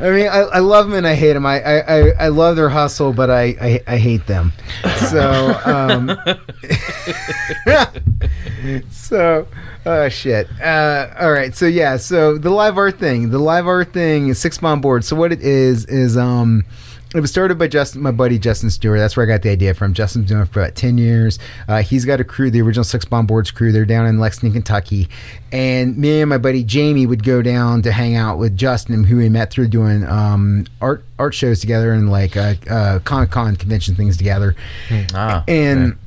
[0.00, 1.46] mean, I, I love them and I hate them.
[1.46, 4.52] I, I, I, I love their hustle, but I, I, I hate them.
[5.10, 6.18] So, um,
[8.90, 9.46] so,
[9.86, 10.48] oh shit.
[10.60, 11.54] Uh, all right.
[11.54, 11.96] So yeah.
[11.96, 15.04] So the live art thing, the live art thing is six bomb board.
[15.04, 16.64] So what it is is um.
[17.12, 18.98] It was started by Justin, my buddy Justin Stewart.
[19.00, 19.94] That's where I got the idea from.
[19.94, 21.40] Justin's doing it for about ten years.
[21.66, 23.72] Uh, he's got a crew, the original Six Bomb Boards crew.
[23.72, 25.08] They're down in Lexington, Kentucky,
[25.50, 29.16] and me and my buddy Jamie would go down to hang out with Justin, who
[29.16, 33.56] we met through doing um, art art shows together and like uh, uh, Comic Con
[33.56, 34.54] convention things together.
[35.12, 35.42] Ah.
[35.48, 35.98] And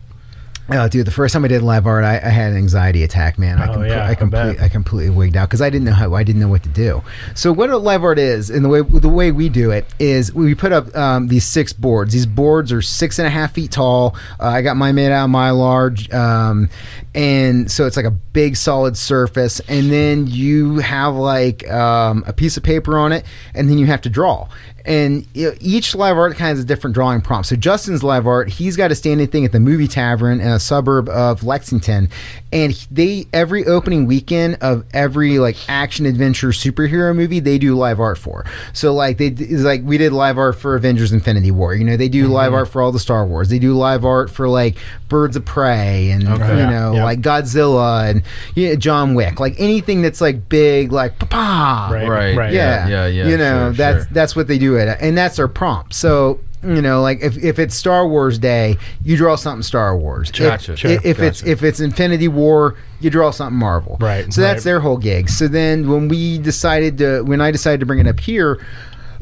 [0.74, 3.38] oh, dude, the first time I did live art, I, I had an anxiety attack,
[3.38, 3.60] man.
[3.60, 4.62] I, Oh, yeah, I, I complete, bet.
[4.62, 7.02] I completely wigged out because I didn't know how I didn't know what to do.
[7.34, 10.34] So what a live art is, and the way the way we do it is
[10.34, 12.14] we put up um, these six boards.
[12.14, 14.16] These boards are six and a half feet tall.
[14.40, 16.70] Uh, I got mine made out of mylar, um,
[17.16, 19.60] and so it's like a big solid surface.
[19.62, 23.86] And then you have like um, a piece of paper on it, and then you
[23.86, 24.48] have to draw
[24.86, 27.48] and each live art kind of has a different drawing prompt.
[27.48, 30.60] So Justin's live art, he's got a standing thing at the movie tavern in a
[30.60, 32.10] suburb of Lexington,
[32.52, 38.00] and they every opening weekend of every like action adventure superhero movie they do live
[38.00, 38.46] art for.
[38.74, 41.74] So like they it's like we did live art for Avengers Infinity War.
[41.74, 43.50] You know they do live art for all the Star Wars.
[43.50, 44.78] They do live art for like
[45.14, 46.58] Birds of Prey and Okay.
[46.60, 47.04] you know Yeah.
[47.06, 48.24] like Godzilla and
[48.56, 49.40] you know, John Wick.
[49.40, 52.36] Like anything that's like big like pa Right, Right.
[52.36, 52.52] right.
[52.54, 53.06] yeah, Yeah.
[53.08, 53.28] Yeah.
[53.28, 54.08] You know, Sure, that's sure.
[54.12, 55.94] that's what they do it, and that's their prompt.
[55.94, 60.32] So you know, like if, if it's Star Wars Day, you draw something Star Wars.
[60.32, 60.72] Gotcha.
[60.74, 60.92] If, Sure.
[60.92, 61.52] if it's Gotcha.
[61.52, 63.98] if it's Infinity War, you draw something Marvel.
[64.00, 64.64] Right, So that's right.
[64.64, 65.30] their whole gig.
[65.30, 68.60] So then when we decided to, when I decided to bring it up here,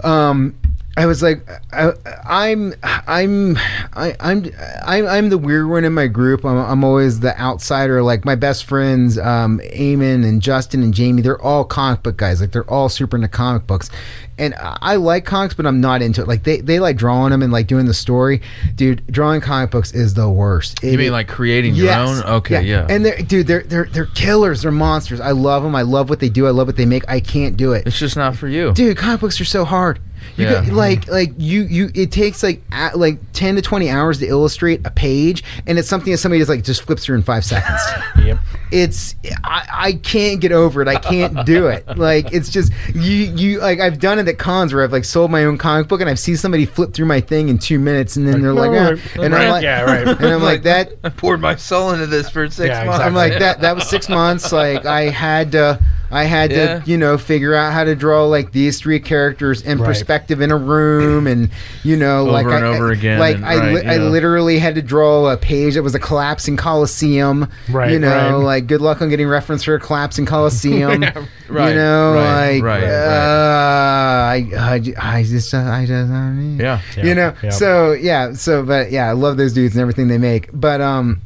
[0.04, 0.54] um.
[0.98, 1.94] I was like, I,
[2.26, 3.58] I'm, I'm,
[3.94, 4.46] I, I'm,
[4.86, 6.44] I'm, I'm the weird one in my group.
[6.44, 8.04] I'm, I'm always the outsider.
[8.04, 12.42] Like my best friends, um, Eamon and Justin and Jamie, they're all comic book guys.
[12.42, 13.90] Like they're all super into comic books,
[14.38, 16.28] and I like comics, but I'm not into it.
[16.28, 18.42] Like they, they like drawing them and like doing the story.
[18.76, 20.84] Dude, drawing comic books is the worst.
[20.84, 22.10] You mean like creating your Yes.
[22.26, 22.34] own?
[22.36, 22.64] Okay.
[22.64, 22.86] Yeah.
[22.90, 24.64] And they're dude, they're they're they're killers.
[24.64, 25.22] They're monsters.
[25.22, 25.74] I love them.
[25.74, 26.48] I love what they do.
[26.48, 27.10] I love what they make.
[27.10, 28.74] I can't do it it's just not for you.
[28.74, 30.00] dude comic books are so hard
[30.38, 30.64] you Yeah.
[30.64, 34.28] could, like like you you it takes like at, like 10 to 20 hours to
[34.28, 37.44] illustrate a page and it's something that somebody just like just flips through in five
[37.46, 37.82] seconds
[38.18, 38.40] Yep.
[38.72, 43.02] it's I, I can't get over it i can't do it like it's just you
[43.36, 46.02] you like i've done it at cons where i've like sold my own comic book
[46.02, 48.72] and i've seen somebody flip through my thing in two minutes and then they're like,
[48.72, 50.08] no, "Ah," right, and right, i'm like yeah, right.
[50.22, 53.04] and i'm like that I poured my soul into this for six Yeah, months.
[53.04, 53.62] I'm like that.
[53.62, 54.52] That was six months.
[54.52, 55.82] Like I had to,
[56.12, 56.80] I had Yeah.
[56.80, 59.88] to, you know, figure out how to draw like these three characters in Right.
[59.88, 61.50] perspective in a room, and
[61.84, 64.60] you know, like Over and I, over again Like and- I, right, li- I literally
[64.60, 67.48] had to draw a page that was a collapsing coliseum.
[67.70, 68.46] Right, You know, right.
[68.46, 71.02] like good luck on getting reference for a collapsing coliseum.
[71.50, 76.30] right, You know, right, like right, uh, I, I, ju- I just, I just, I
[76.32, 76.80] mean, Yeah.
[76.98, 77.50] Yeah, you know yeah.
[77.50, 81.20] so yeah so but yeah i love those dudes and everything they make but um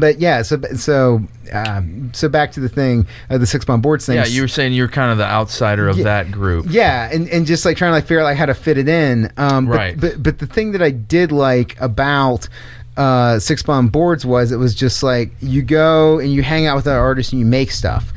[0.00, 1.22] but yeah, so so
[1.52, 4.16] um, so back to the thing, uh, the six bomb boards thing.
[4.16, 6.04] Yeah, you were saying you're kind of the outsider of Yeah.
[6.04, 6.66] that group.
[6.68, 8.88] Yeah, and, and just like trying to like figure out like how to fit it
[8.88, 9.32] in.
[9.36, 10.00] Um, but, Right.
[10.00, 12.48] But but the thing that I did like about
[12.96, 16.76] uh, Six Bomb Boards was it was just like you go and you hang out
[16.76, 18.12] with other artists and you make stuff.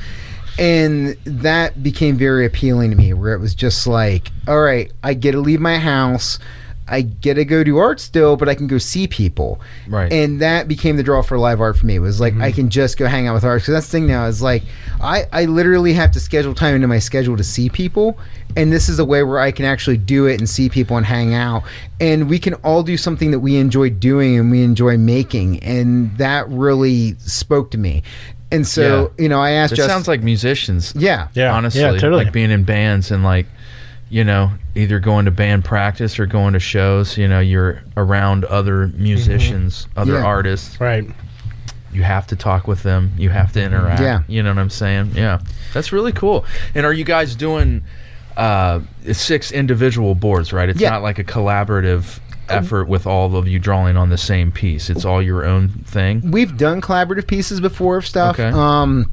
[0.57, 5.13] And that became very appealing to me, where it was just like, all right, I
[5.13, 6.39] get to leave my house.
[6.87, 9.59] I get to go do art still, but I can go see people.
[9.87, 10.11] Right.
[10.11, 11.95] And that became the draw for live art for me.
[11.95, 12.55] It was like I mm-hmm.
[12.55, 13.65] can just go hang out with artists.
[13.65, 14.63] Because that's the thing now is like
[15.01, 18.17] I, I literally have to schedule time into my schedule to see people.
[18.55, 21.05] And this is a way where I can actually do it and see people and
[21.05, 21.63] hang out.
[21.99, 25.59] And we can all do something that we enjoy doing and we enjoy making.
[25.63, 28.03] And that really spoke to me.
[28.51, 29.23] And so, Yeah.
[29.23, 30.93] you know, I asked It sounds like musicians.
[30.95, 31.27] yeah.
[31.33, 32.25] Yeah, honestly, yeah, totally.
[32.25, 33.47] like being in bands and like,
[34.15, 37.17] you know, either going to band practice or going to shows.
[37.17, 40.23] You know, you're around other musicians, other Yeah.
[40.23, 40.79] artists.
[40.79, 41.05] Right.
[41.91, 43.11] You have to talk with them.
[43.17, 44.01] You have to interact.
[44.01, 44.21] Yeah.
[44.29, 45.11] you know what I'm saying.
[45.15, 45.39] Yeah,
[45.73, 46.45] that's really cool.
[46.73, 47.83] And are you guys doing
[48.37, 48.79] uh,
[49.11, 50.53] six individual boards?
[50.53, 50.69] Right.
[50.69, 50.91] It's Yeah.
[50.91, 54.89] not like a collaborative effort with all of you drawing on the same piece.
[54.89, 56.31] It's all your own thing.
[56.31, 58.39] we've done collaborative pieces before of stuff.
[58.39, 58.49] Okay.
[58.53, 59.09] Um,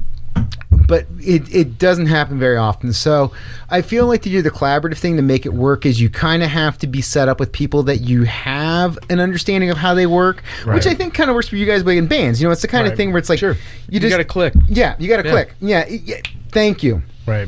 [0.87, 2.93] but it, it doesn't happen very often.
[2.93, 3.31] So
[3.69, 6.43] I feel like to do the collaborative thing to make it work is you kind
[6.43, 9.93] of have to be set up with people that you have an understanding of how
[9.93, 12.41] they work, which I think kind of works for you guys but in bands.
[12.41, 12.97] You know, it's the kind of Right.
[12.97, 13.55] thing where it's like Sure.
[13.89, 14.53] you just got to click.
[14.67, 15.31] yeah, you got to Yeah.
[15.31, 15.53] click.
[15.61, 16.17] Yeah, yeah,
[16.51, 17.01] thank you.
[17.25, 17.47] Right.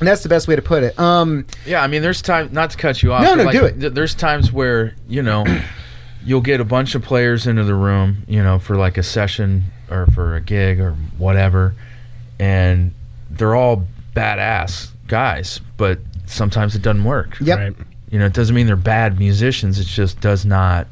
[0.00, 0.96] And that's the best way to put it.
[0.98, 3.22] Um, Yeah, I mean, there's time not to cut you off.
[3.24, 3.80] No, no, like, do it.
[3.80, 5.44] th- there's times where you know
[6.24, 9.64] you'll get a bunch of players into the room, you know, for like a session
[9.90, 11.74] or for a gig or whatever,
[12.38, 12.92] and
[13.30, 17.36] they're all badass guys, but sometimes it doesn't work.
[17.40, 17.58] Yep.
[17.58, 17.74] Right.
[18.10, 19.78] You know, it doesn't mean they're bad musicians.
[19.78, 20.86] It just does not.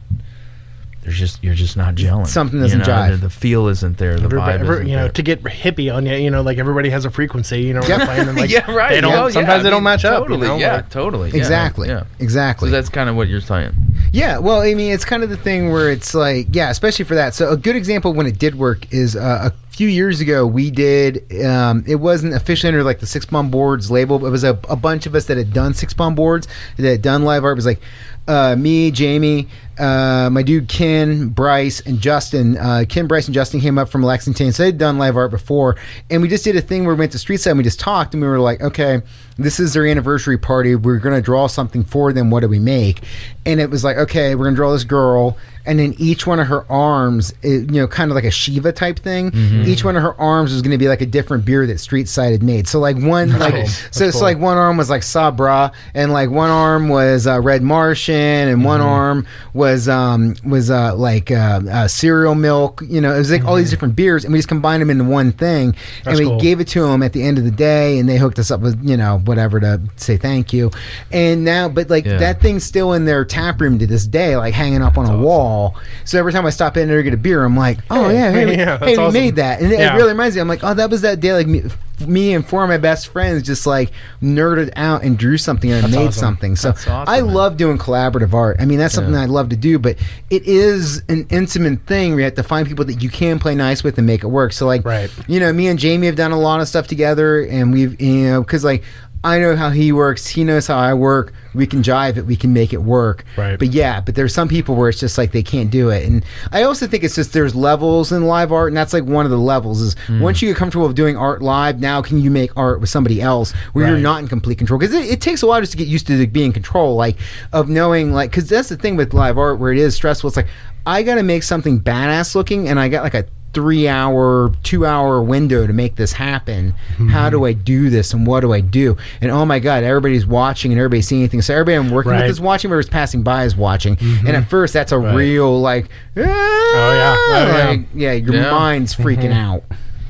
[1.02, 2.26] There's just you're just not gelling.
[2.26, 3.10] Something you doesn't know, jive.
[3.12, 4.16] The, the feel isn't there.
[4.18, 5.12] The Everybody, vibe every- isn't you know, there.
[5.12, 7.90] to get hippie on you, you know, like everybody has a frequency, you know, when
[7.90, 8.00] Yep.
[8.02, 8.90] playing and like, yeah, right.
[8.90, 10.24] They don't, yeah, sometimes I they don't mean, match up.
[10.24, 10.48] you Totally.
[10.48, 11.30] know, yeah, like- totally.
[11.30, 11.88] yeah, exactly.
[11.88, 12.04] Yeah.
[12.18, 12.70] Exactly.
[12.70, 13.72] So that's kind of what you're saying.
[14.12, 17.14] Yeah, well, I mean, it's kind of the thing where it's like, yeah, especially for
[17.14, 17.34] that.
[17.34, 20.70] So a good example when it did work is uh, a few years ago we
[20.70, 21.30] did.
[21.44, 24.58] Um, it wasn't officially under like the Six Bomb Boards label, but it was a,
[24.70, 26.48] a bunch of us that had done Six Bomb Boards
[26.78, 27.52] that had done live art.
[27.52, 27.82] It was like
[28.26, 29.48] uh, me, Jamie,
[29.78, 32.56] uh, my dude Ken, Bryce, and Justin.
[32.56, 35.76] Uh, Ken, Bryce, and Justin came up from Lexington, so they'd done live art before,
[36.10, 37.78] and we just did a thing where we went to street side and we just
[37.78, 39.02] talked, and we were like, okay,
[39.36, 40.74] this is their anniversary party.
[40.74, 42.30] We're gonna draw something for them.
[42.30, 43.02] What do we make?
[43.44, 45.36] And it was like, okay, we're gonna draw this girl,
[45.66, 48.72] and then each one of her arms, it, you know, kind of like a Shiva
[48.72, 49.32] type thing.
[49.66, 52.32] Each one of her arms was gonna be like a different beer that Street Side
[52.32, 52.68] had made.
[52.68, 54.22] So like one, like so That's it's cool.
[54.22, 58.14] like one arm was like Sabra, and like one arm was uh, Red Martian,
[58.48, 58.88] and one Mm-hmm.
[58.88, 62.82] arm was um was uh like uh, uh, cereal milk.
[62.86, 65.04] You know, it was like all these different beers, and we just combined them into
[65.04, 66.04] one thing, Mm-hmm.
[66.04, 66.40] That's and we cool.
[66.40, 68.60] gave it to them at the end of the day, and they hooked us up
[68.60, 70.70] with you know whatever to say thank you.
[71.10, 72.18] And now, but like Yeah.
[72.18, 75.16] that thing's still in their tap room to this day, like hanging up on a
[75.16, 75.55] wall.
[76.04, 78.30] So every time I stop in there to get a beer, I'm like, oh yeah,
[78.32, 79.12] hey, yeah, hey, we awesome.
[79.14, 79.94] made that, and it- Yeah.
[79.94, 80.40] it really reminds me.
[80.42, 81.62] I'm like, oh, that was that day, like me,
[82.06, 83.90] me and four of my best friends just like
[84.22, 86.12] nerded out and drew something and made awesome.
[86.20, 86.56] something.
[86.56, 87.32] So awesome, I man.
[87.32, 88.56] love doing collaborative art.
[88.60, 89.22] I mean, that's something Yeah.
[89.22, 89.96] I love to do, but
[90.28, 93.54] it is an intimate thing where you have to find people that you can play
[93.54, 94.52] nice with and make it work.
[94.52, 95.10] So like, Right.
[95.26, 98.26] you know, me and Jamie have done a lot of stuff together, and we've you
[98.28, 98.82] know because like.
[99.26, 100.26] I know how he works.
[100.28, 101.32] He knows how I work.
[101.52, 102.26] We can jive it.
[102.26, 103.24] We can make it work.
[103.36, 103.58] Right.
[103.58, 106.06] But yeah, but there's some people where it's just like they can't do it.
[106.06, 109.24] And I also think it's just there's levels in live art, and that's like one
[109.24, 110.20] of the levels is Hmm.
[110.20, 113.20] once you get comfortable with doing art live, now can you make art with somebody
[113.20, 114.78] else where you're not in complete control?
[114.78, 116.94] Because it, it takes a while just to get used to the, being in control,
[116.94, 117.16] like
[117.52, 120.28] of knowing, like, because that's the thing with live art where it is stressful.
[120.28, 120.48] It's like
[120.86, 124.84] I got to make something badass looking, and I got like a three hour, two
[124.84, 126.74] hour window to make this happen.
[126.96, 127.08] Hmm.
[127.08, 128.96] How do I do this and what do I do?
[129.20, 131.46] And oh my God, everybody's watching and everybody's seeing things.
[131.46, 132.22] So everybody I'm working Right.
[132.22, 133.96] with is watching, whoever's passing by is watching.
[134.00, 134.48] And at mm-hmm.
[134.50, 135.14] first, that's a Right.
[135.14, 135.86] real, like,
[136.16, 136.26] oh yeah.
[136.28, 137.68] Ah, oh, yeah.
[137.68, 138.50] like, yeah, your Yeah.
[138.50, 139.08] mind's mm-hmm.
[139.08, 139.62] freaking out.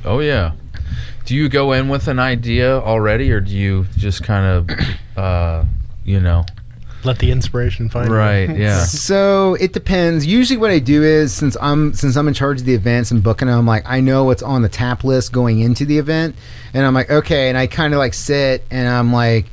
[0.05, 0.53] Oh yeah.
[1.25, 4.71] Do you go in with an idea already, or do you just kind of,
[5.17, 5.65] uh,
[6.05, 6.45] you know,
[7.07, 8.15] Let the inspiration find you.
[8.15, 8.51] right?
[8.57, 8.85] Yeah.
[8.85, 10.27] So it depends.
[10.27, 13.23] Usually, what I do is since I'm since I'm in charge of the events and
[13.23, 16.37] booking them, like I know what's on the tap list going into the event,
[16.75, 19.47] and I'm like, okay, and I kind of like sit and I'm like,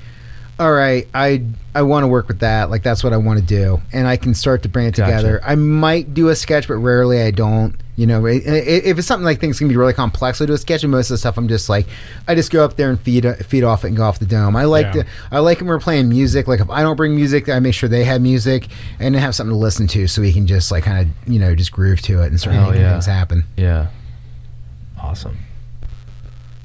[0.64, 1.44] all right, I
[1.76, 2.70] I want to work with that.
[2.70, 5.12] Like that's what I want to do, and I can start to bring it Gotcha.
[5.12, 5.42] together.
[5.44, 7.76] I might do a sketch, but rarely I don't.
[7.98, 10.84] You know, if it's something like things can be really complex, I do a sketch,
[10.84, 11.86] and most of the stuff I'm just like,
[12.30, 14.56] I just go up there and feed feed off it and go off the dome.
[14.56, 15.04] I like Yeah.
[15.32, 16.48] I like when we're playing music.
[16.48, 19.52] Like if I don't bring music, I make sure they have music and have something
[19.54, 22.22] to listen to, so we can just like kind of you know just groove to
[22.22, 22.92] it and start making yeah.
[22.94, 23.44] things happen.
[23.58, 23.88] Yeah.
[24.98, 25.38] Awesome.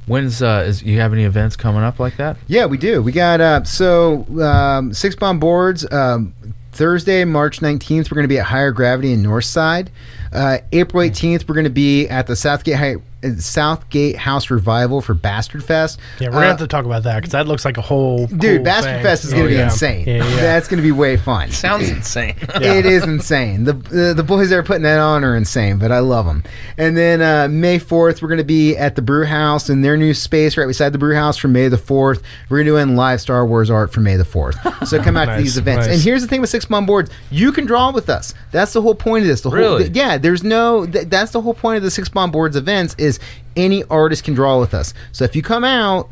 [0.09, 2.37] When's uh is you have any events coming up like that?
[2.47, 3.03] Yeah, we do.
[3.03, 5.91] We got uh so um, six bomb boards.
[5.93, 6.35] Um,
[6.73, 9.89] Thursday, March nineteenth, we're going to be at Higher Gravity in Northside.
[10.33, 15.01] Uh, April eighteenth, we're going to be at the Southgate High, uh, Southgate House Revival
[15.01, 15.99] for Bastard Fest.
[16.21, 18.27] Yeah, we're Uh, gonna have to talk about that because that looks like a whole
[18.27, 19.03] Dude, cool Bastard thing.
[19.03, 19.65] Fest is going Oh, to be yeah.
[19.65, 20.05] insane.
[20.07, 20.37] Yeah, yeah.
[20.37, 21.51] That's going to be way fun.
[21.53, 22.37] Sounds insane.
[22.61, 23.65] It is insane.
[23.65, 26.45] The, the the boys that are putting that on are insane, but I love them.
[26.77, 29.97] And then uh, May fourth, we're going to be at the Brew House in their
[29.97, 32.23] new space right beside the Brew House for May the fourth.
[32.51, 34.57] We're doing live Star Wars art for May the fourth.
[34.87, 35.87] So come out to these events.
[35.87, 35.95] nice.
[35.97, 38.35] And here's the thing with six bomb boards: you can draw with us.
[38.53, 39.41] That's the whole point of this.
[39.41, 39.89] The whole Really?
[40.19, 40.23] Yeah.
[40.23, 40.87] There's no.
[40.87, 43.19] Th- that's the whole point of the six bomb boards events is
[43.57, 44.95] any artist can draw with us.
[45.13, 46.09] So if you come out.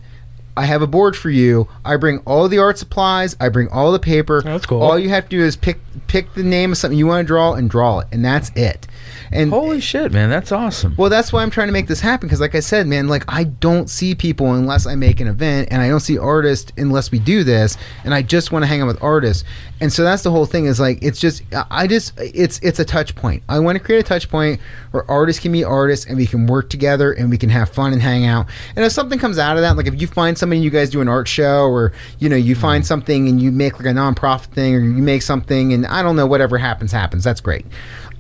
[0.59, 1.69] I have a board for you.
[1.85, 3.37] I bring all the art supplies.
[3.39, 4.41] I bring all the paper.
[4.41, 4.81] That's cool.
[4.81, 7.27] All you have to do is pick pick the name of something you want to
[7.27, 8.87] draw and draw it, and that's it.
[9.33, 10.95] And Holy shit, man, that's awesome.
[10.97, 13.25] well, that's why I'm trying to make this happen because, like I said, man, like
[13.29, 17.11] I don't see people unless I make an event, and I don't see artists unless
[17.11, 19.45] we do this, and I just want to hang out with artists,
[19.81, 20.67] and so that's the whole thing.
[20.67, 23.43] Is like it's just I just it's it's a touch point.
[23.49, 24.61] I want to create a touch point
[24.93, 27.93] where artists can meet artists, and we can work together, and we can have fun
[27.93, 28.47] and hang out.
[28.77, 31.01] And if something comes out of that, like if you find somebody, you guys do
[31.01, 32.63] an art show, or you know you mm-hmm.
[32.63, 36.03] find something and you make like a nonprofit thing, or you make something, and I
[36.03, 37.25] don't know whatever happens happens.
[37.25, 37.67] That's great.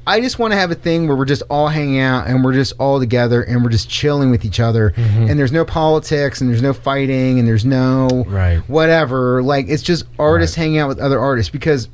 [0.07, 2.53] I just want to have a thing where we're just all hanging out and we're
[2.53, 5.29] just all together and we're just chilling with each other mm-hmm.
[5.29, 8.59] and there's no politics and there's no fighting and there's no Right.
[8.69, 9.43] whatever.
[9.43, 11.89] Like it's just artists hanging out with other artists because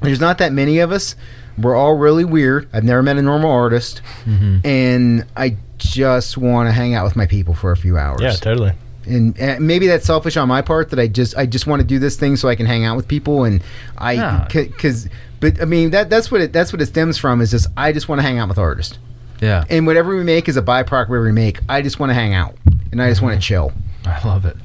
[0.00, 1.16] there's not that many of us.
[1.56, 2.68] We're all really weird.
[2.72, 4.64] I've never met a normal artist mm-hmm.
[4.64, 8.32] and I just want to hang out with my people for a few hours Yeah,
[8.32, 8.72] totally.
[9.08, 11.86] And, and maybe that's selfish on my part that I just I just want to
[11.86, 13.62] do this thing so I can hang out with people and
[13.96, 14.48] I Yeah.
[14.50, 15.08] because
[15.40, 17.92] but I mean that that's what it that's what it stems from is just I
[17.92, 18.98] just want to hang out with artists
[19.40, 19.64] Yeah.
[19.70, 22.34] and whatever we make is a byproduct whatever we make I just want to hang
[22.34, 22.54] out
[22.92, 23.70] and I just want to mm-hmm.
[23.70, 23.72] chill
[24.06, 24.56] I love it.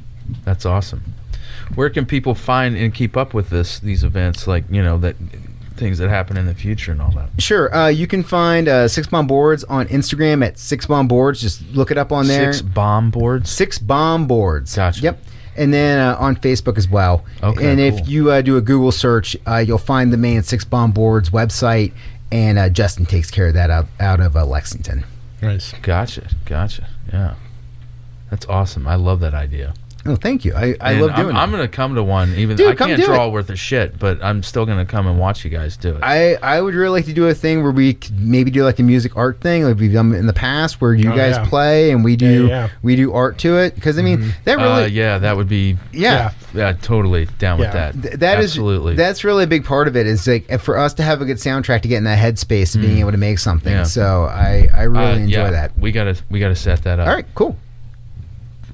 [0.45, 1.15] That's awesome.
[1.75, 5.15] Where can people find and keep up with this these events like, you know, that
[5.75, 7.29] things that happen in the future and all that?
[7.39, 11.41] sure uh, you can find uh, six bomb boards on Instagram at six bomb boards
[11.41, 13.49] just look it up on there Six bomb boards.
[13.49, 15.01] six bomb boards Gotcha.
[15.01, 15.19] yep
[15.55, 17.23] and then uh, on Facebook as well.
[17.43, 17.99] Okay, And cool.
[18.01, 21.29] if you uh, do a Google search, uh, you'll find the main Six Bomb Boards
[21.29, 21.93] website,
[22.31, 25.05] and uh, Justin takes care of that out, out of uh, Lexington.
[25.43, 25.71] Nice.
[25.83, 26.27] Gotcha.
[26.45, 26.87] Gotcha.
[27.13, 27.35] Yeah.
[28.31, 28.87] That's awesome.
[28.87, 29.75] I love that idea.
[30.05, 30.53] Oh, thank you.
[30.53, 32.33] I, I And love I'm, doing I'm gonna come to one.
[32.35, 33.31] Even Dude, I come can't do draw it.
[33.31, 35.99] worth a shit, but I'm still gonna come and watch you guys do it.
[36.03, 38.79] I, I would really like to do a thing where we could maybe do like
[38.79, 41.45] a music art thing like we've done in the past where you Oh, guys yeah.
[41.47, 42.69] play and we do Yeah, yeah, yeah.
[42.81, 45.77] we do art to it because I mean that uh, really yeah, that would be.
[45.93, 47.91] yeah, Yeah, totally down with Yeah.
[47.91, 48.01] that.
[48.01, 48.95] Th- that is absolutely.
[48.95, 51.37] that's really a big part of it is like for us to have a good
[51.37, 53.77] soundtrack to get in that headspace of being able to make something Mm.
[53.77, 53.83] Yeah.
[53.83, 57.07] so I I really Uh, enjoy yeah, that We gotta we gotta set that up.
[57.07, 57.55] all right cool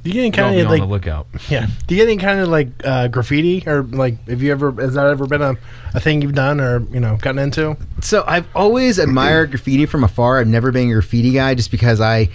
[0.03, 1.27] Do you get any Y'all kind be of on like the lookout.
[1.49, 1.67] yeah?
[1.87, 4.93] Do you get any kind of like uh, graffiti or like have you ever has
[4.93, 5.55] that ever been a,
[5.93, 7.75] a thing you've done or you know gotten into?
[8.01, 10.39] So I've always admired graffiti from afar.
[10.39, 12.29] I've never been a graffiti guy just because I.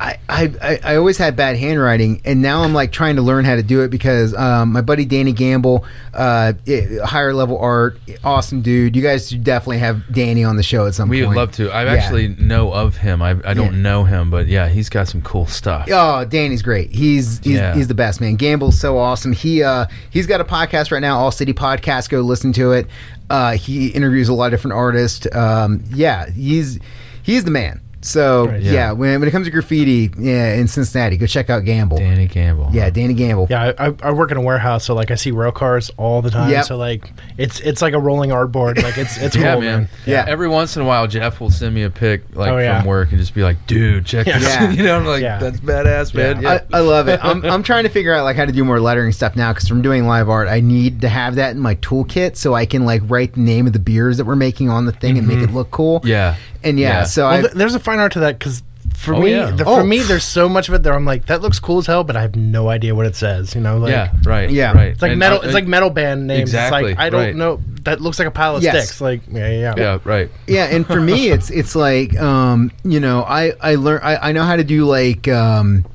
[0.00, 3.56] I, I, I- always had bad handwriting, and now I'm like trying to learn how
[3.56, 5.84] to do it because um, my buddy Danny Gamble,
[6.14, 8.94] uh, i- higher level art, awesome dude.
[8.94, 11.22] You guys should definitely have Danny on the show at some We point.
[11.22, 11.70] We would love to.
[11.70, 11.92] I Yeah.
[11.94, 13.20] actually know of him.
[13.22, 13.80] I, I don't Yeah.
[13.80, 15.88] know him, but yeah, he's got some cool stuff.
[15.90, 16.90] Oh, Danny's great.
[16.90, 17.74] He's he's, Yeah.
[17.74, 18.36] he's the best man.
[18.36, 19.32] Gamble's so awesome.
[19.32, 22.08] He uh he's got a podcast right now, All City Podcast.
[22.08, 22.86] Go listen to it.
[23.30, 25.26] Uh, he interviews a lot of different artists.
[25.34, 26.78] Um, yeah, he's
[27.24, 27.80] he's the man.
[28.00, 28.62] So Right.
[28.62, 28.92] yeah, Yeah.
[28.92, 31.96] when, when it comes to graffiti, yeah, in Cincinnati, go check out Gamble.
[31.98, 32.70] Danny Campbell.
[32.72, 33.48] Yeah, Danny Gamble.
[33.50, 36.22] Yeah, I, I, I work in a warehouse, so like I see rail cars all
[36.22, 36.50] the time.
[36.50, 36.64] Yep.
[36.66, 38.82] So like it's it's like a rolling artboard.
[38.82, 39.78] Like it's it's Yeah, cool, man.
[39.82, 39.88] man.
[40.06, 40.24] Yeah.
[40.28, 42.78] Every once in a while, Jeff will send me a pic like Oh, yeah.
[42.80, 44.38] from work and just be like, "Dude, check Yeah.
[44.38, 44.70] this." Yeah.
[44.70, 45.38] you know, I'm like, Yeah.
[45.38, 46.52] "That's badass, man." Yeah.
[46.54, 46.60] Yeah.
[46.72, 47.18] I, I love it.
[47.22, 49.68] I'm, I'm trying to figure out like how to do more lettering stuff now because
[49.68, 52.84] from doing live art, I need to have that in my toolkit so I can
[52.84, 55.38] like write the name of the beers that we're making on the thing and make
[55.40, 55.98] it look cool.
[56.00, 56.08] Mm-hmm.
[56.08, 56.36] yeah.
[56.68, 57.04] And yeah, Yeah.
[57.04, 58.62] so Well, I th- there's a fine art to that because
[58.94, 59.50] for Oh, me, yeah.
[59.50, 59.76] the, Oh.
[59.76, 60.92] for me, there's so much of it there.
[60.94, 63.54] I'm like, that looks cool as hell, but I have no idea what it says.
[63.54, 64.10] You know, like yeah.
[64.24, 64.50] Right.
[64.50, 64.72] Yeah.
[64.72, 64.88] Right.
[64.92, 65.38] it's like And, metal.
[65.38, 66.40] uh, it's like metal band names.
[66.50, 67.36] Exactly, It's like I don't right.
[67.36, 67.60] know.
[67.84, 68.84] That looks like a pile of Yes.
[68.86, 69.00] sticks.
[69.00, 69.74] Like yeah, yeah, yeah.
[69.76, 69.98] Yeah.
[70.04, 70.30] Right.
[70.46, 74.32] yeah and for me it's it's like um you know i i learn I, I
[74.32, 75.86] know how to do like um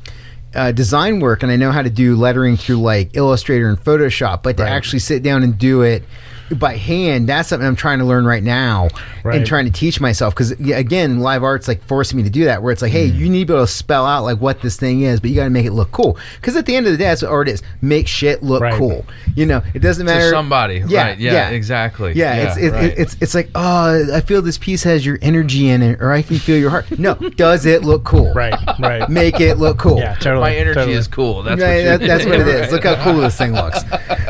[0.56, 4.44] uh, design work and I know how to do lettering through like Illustrator and Photoshop,
[4.44, 6.04] but to actually sit down and do it
[6.52, 8.90] by hand, that's something I'm trying to learn right now
[9.24, 10.34] and trying to teach myself.
[10.34, 13.18] Because again, live art's like forcing me to do that, where it's like, hey, mm-hmm.
[13.18, 15.36] you need to be able to spell out like what this thing is, but you
[15.36, 16.18] got to make it look cool.
[16.36, 18.74] Because at the end of the day, that's what art is: make shit look Right.
[18.78, 19.06] cool.
[19.36, 20.84] You know, it doesn't matter To matter somebody.
[20.88, 21.20] Yeah, right.
[21.20, 22.14] Yeah, exactly.
[22.14, 22.94] Yeah, it's it, right.
[22.98, 26.22] it's it's like oh, I feel this piece has your energy in it, or I
[26.22, 27.00] can feel your heart.
[27.00, 28.32] No, does it look cool?
[28.44, 29.08] Right, right.
[29.10, 30.00] Make it look cool.
[30.00, 30.42] yeah, totally.
[30.42, 30.98] my energy totally.
[30.98, 31.44] is cool.
[31.44, 32.62] That's Right, what that, that's what it is.
[32.62, 32.72] Right.
[32.72, 33.80] Look how cool this thing looks.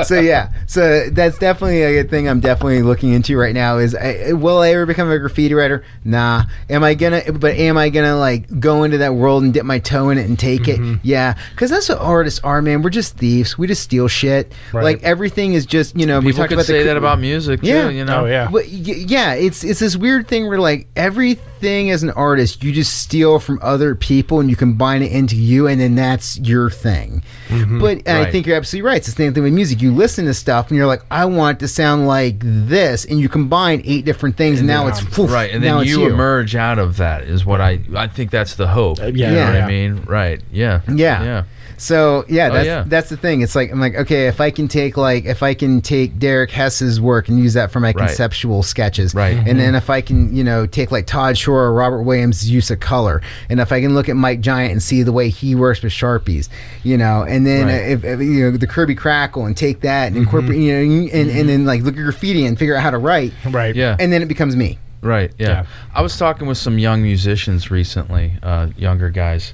[0.08, 3.78] So yeah, so that's definitely a thing I'm definitely looking into right now.
[3.78, 5.84] Is I, will I ever become a graffiti writer?
[6.04, 6.44] Nah.
[6.70, 7.22] Am I gonna?
[7.34, 10.26] But am I gonna like go into that world and dip my toe in it
[10.28, 10.94] and take Mm-hmm.
[10.96, 11.00] it?
[11.04, 12.82] Yeah, because that's what artists are, man.
[12.82, 13.58] We're just thieves.
[13.58, 14.52] We just steal shit.
[14.72, 14.84] Right.
[14.84, 16.20] Like everything is just you know.
[16.20, 17.88] we People talked could about say the, that about music Yeah.
[17.88, 17.94] too.
[17.94, 18.24] You know.
[18.24, 18.50] Oh yeah.
[18.52, 23.00] but yeah, it's it's this weird thing where like everything as an artist, you just
[23.02, 27.24] steal from other people and you combine it into you, and then that's your thing.
[27.50, 28.98] But and I think you're absolutely right.
[28.98, 29.82] It's the same thing with music.
[29.82, 33.20] You listen to stuff and you're like, I want it to sound like this, and
[33.20, 36.08] you combine eight different things, and, now it's poof, right, and now then it's you,
[36.08, 39.00] emerge out of that is what I I think that's the hope.
[39.00, 39.46] Uh, yeah, you know yeah.
[39.46, 39.66] what yeah.
[39.66, 40.42] I mean, right?
[40.52, 41.24] Yeah, Yeah.
[41.24, 41.44] yeah.
[41.78, 42.84] So yeah, Oh, that's yeah.
[42.88, 43.42] that's the thing.
[43.42, 46.52] It's like I'm like, okay, if I can take like if I can take Derek
[46.52, 47.98] Hess's work and use that for my Right.
[48.08, 49.36] conceptual sketches, Right.
[49.38, 52.72] and then if I can you know take like Todd Schorr or Robert Williams' use
[52.72, 55.56] of color, and if I can look at Mike Giant and see the way he
[55.56, 56.50] works with sharpies,
[56.84, 57.90] you know, and then Right.
[57.92, 61.30] if, if you know the Kirby Crackle and take that and incorporate, you know, and,
[61.30, 63.76] and then like look at graffiti and figure out how to write, Right.
[63.76, 63.96] Yeah.
[64.00, 64.78] and then it becomes me.
[65.02, 65.32] Right.
[65.38, 65.48] Yeah.
[65.50, 65.66] Yeah.
[65.94, 69.54] I was talking with some young musicians recently, uh, younger guys.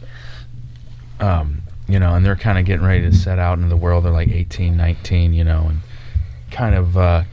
[1.19, 4.05] Um, you know, and they're kind of getting ready to set out into the world.
[4.05, 5.79] They're like 18, 19, you know, and
[6.51, 7.23] kind of, uh,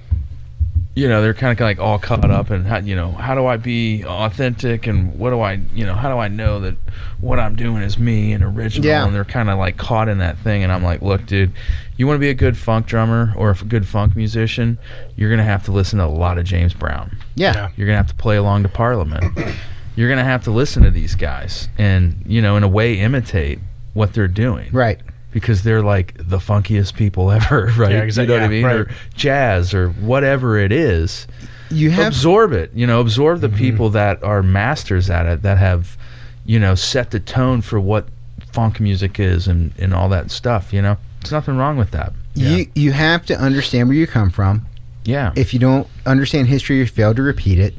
[0.96, 3.44] you know, they're kind of like all caught up and how, you know, how do
[3.44, 6.76] I be authentic and what do I, you know, how do I know that
[7.20, 8.86] what I'm doing is me and original?
[8.86, 9.04] Yeah.
[9.04, 10.62] And they're kind of like caught in that thing.
[10.62, 11.52] And I'm like, look, dude,
[11.98, 14.78] you want to be a good funk drummer or a good funk musician,
[15.16, 17.18] you're gonna have to listen to a lot of James Brown.
[17.34, 17.52] Yeah.
[17.52, 17.70] Yeah.
[17.76, 19.38] You're gonna have to play along to Parliament.
[19.96, 23.58] You're gonna have to listen to these guys and you know, in a way, imitate
[23.96, 25.00] what they're doing, Right.
[25.32, 27.90] Because they're like the funkiest people ever, right?
[27.92, 28.64] Yeah, exact- You know what I mean?
[28.64, 28.76] right.
[28.76, 31.26] Or jazz or whatever it is.
[31.70, 32.70] You have absorb it.
[32.74, 33.52] You know, absorb Mm-hmm.
[33.52, 35.96] the people that are masters at it that have,
[36.44, 38.06] you know, set the tone for what
[38.52, 40.72] funk music is and and all that stuff.
[40.72, 42.12] You know, there's nothing wrong with that.
[42.34, 44.64] you you have to understand where you come from.
[45.04, 45.32] Yeah.
[45.36, 47.74] if you don't understand history, you fail to repeat it.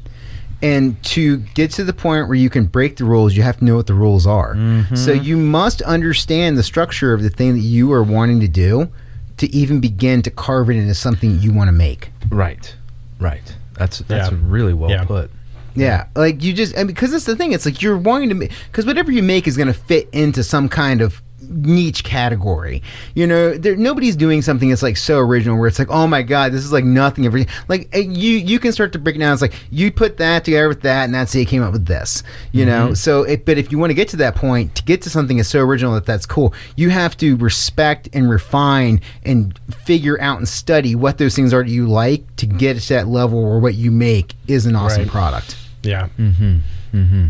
[0.62, 3.66] And to get to the point where you can break the rules, you have to
[3.66, 4.56] know what the rules are.
[4.56, 4.98] Mhm.
[4.98, 8.90] So you must understand the structure of the thing that you are wanting to do
[9.38, 12.12] to even begin to carve it into something you want to make.
[12.32, 12.76] right.
[13.20, 13.56] Right.
[13.78, 14.38] That's that's Yeah.
[14.48, 15.04] really well Yeah.
[15.04, 15.30] put.
[15.76, 17.52] Yeah, like you just because that's the thing.
[17.52, 20.44] It's like you're wanting to make because whatever you make is going to fit into
[20.44, 22.82] some kind of niche category.
[23.16, 26.22] You know, there nobody's doing something that's like so original where it's like, oh my
[26.22, 27.40] god, this is like nothing ever.
[27.68, 29.34] Like eh, you, you can start to break it down.
[29.34, 31.86] It's like you put that together with that, and that's how you came up with
[31.86, 32.24] this.
[32.52, 35.02] You know, so it, but if you want to get to that point, to get
[35.04, 39.60] to something that's so original that that's cool, you have to respect and refine and
[39.86, 43.08] figure out and study what those things are that you like to get to that
[43.08, 45.12] level where what you make is an awesome Right.
[45.12, 45.58] product.
[45.84, 46.10] Yeah.
[46.18, 46.58] Mm-hmm.
[46.94, 47.26] Mm-hmm.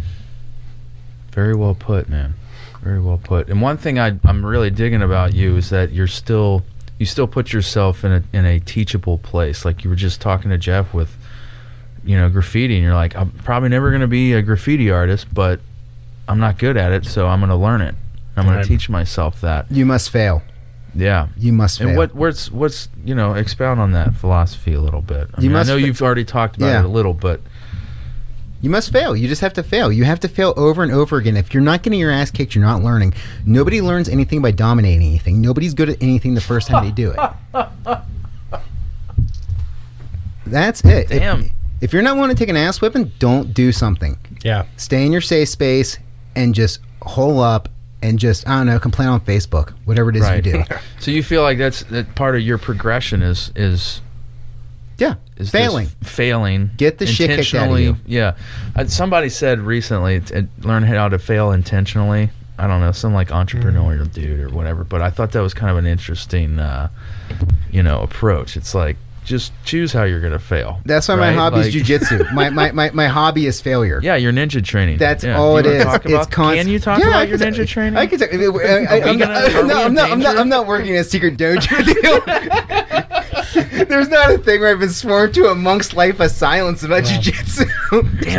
[1.32, 2.34] Very well put, man.
[2.88, 3.50] Very well put.
[3.50, 6.64] And one thing I, I'm really digging about you is that you're still
[6.98, 9.66] you still put yourself in a in a teachable place.
[9.66, 11.18] Like you were just talking to Jeff with,
[12.06, 15.28] you know, graffiti, and you're like, I'm probably never going to be a graffiti artist,
[15.34, 15.60] but
[16.30, 17.94] I'm not good at it, so I'm going to learn it.
[18.38, 18.64] I'm going Right.
[18.64, 19.66] to teach myself that.
[19.70, 20.42] You must fail.
[20.96, 21.28] Yeah.
[21.38, 21.90] You must fail.
[21.90, 25.28] And what what's what's you know expound on that philosophy a little bit.
[25.36, 26.80] I, You mean, I know fa- you've already talked about Yeah.
[26.80, 27.42] it a little, but
[28.62, 29.16] you must fail.
[29.16, 29.92] You just have to fail.
[29.92, 31.38] You have to fail over and over again.
[31.38, 33.14] If you're not getting your ass kicked, you're not learning.
[33.46, 35.42] Nobody learns anything by dominating anything.
[35.42, 37.20] Nobody's good at anything the first time they do it.
[40.46, 41.12] That's it.
[41.12, 41.52] If- Damn.
[41.80, 44.18] If, you're not wanting to take an ass whipping, don't do something.
[44.44, 44.66] Yeah.
[44.78, 46.00] Stay in your safe space
[46.36, 47.70] and just hole up
[48.02, 50.44] and just I don't know, complain on Facebook, whatever it is Right.
[50.46, 50.64] you do.
[51.00, 54.02] So you feel like that's that part of your progression is is
[54.98, 55.88] Yeah, is failing.
[56.04, 57.98] failing, Get the shit kicked out of you.
[58.06, 58.36] Yeah,
[58.76, 62.32] uh, somebody said recently, t- uh, learn how to fail intentionally.
[62.60, 64.14] I don't know, some like entrepreneurial Mm.
[64.14, 64.84] dude or whatever.
[64.84, 66.90] But I thought that was kind of an interesting, uh,
[67.72, 68.58] you know, approach.
[68.58, 70.80] It's like just choose how you're gonna fail.
[70.86, 72.32] That's why my hobby Like- is jujitsu.
[72.34, 74.00] my, my, my, my hobby is failure.
[74.02, 74.98] Yeah, your ninja training.
[74.98, 75.38] That's Yeah.
[75.38, 75.84] all it is.
[75.86, 77.98] it's about- Can you talk Yeah, about your ninja talk- training?
[77.98, 78.30] I can talk.
[78.34, 80.28] I, am not, I'm, not, I'm, not, danger?
[80.40, 82.24] I'm not working a secret dojo deal.
[83.98, 87.68] There's not a thing where I've been sworn to amongst life of silence about jujitsu.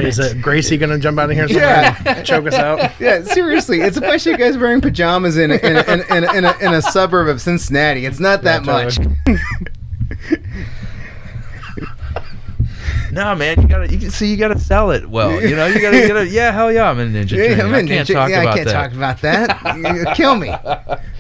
[0.04, 2.00] Is uh, it Gracie gonna jump out of here Yeah.
[2.06, 2.92] and choke us out?
[3.00, 6.16] yeah, seriously, it's a bunch of guys wearing pajamas in a, in, a, in, a,
[6.16, 8.06] in, a, in, a, in a suburb of Cincinnati.
[8.06, 8.96] It's not that Yeah, much.
[8.98, 9.16] totally.
[13.10, 13.88] No, man, you gotta.
[13.94, 15.42] You, see, you gotta sell it well.
[15.42, 15.96] You know, you gotta.
[15.98, 17.60] You gotta yeah, hell yeah, I'm in ninja Yeah, training.
[17.62, 18.72] I'm I can't ninja- talk yeah, about I can't that.
[18.72, 19.76] talk about that.
[19.78, 20.54] You Kill me.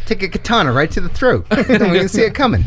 [0.04, 1.46] Take a katana right to the throat.
[1.50, 2.64] we can see it coming.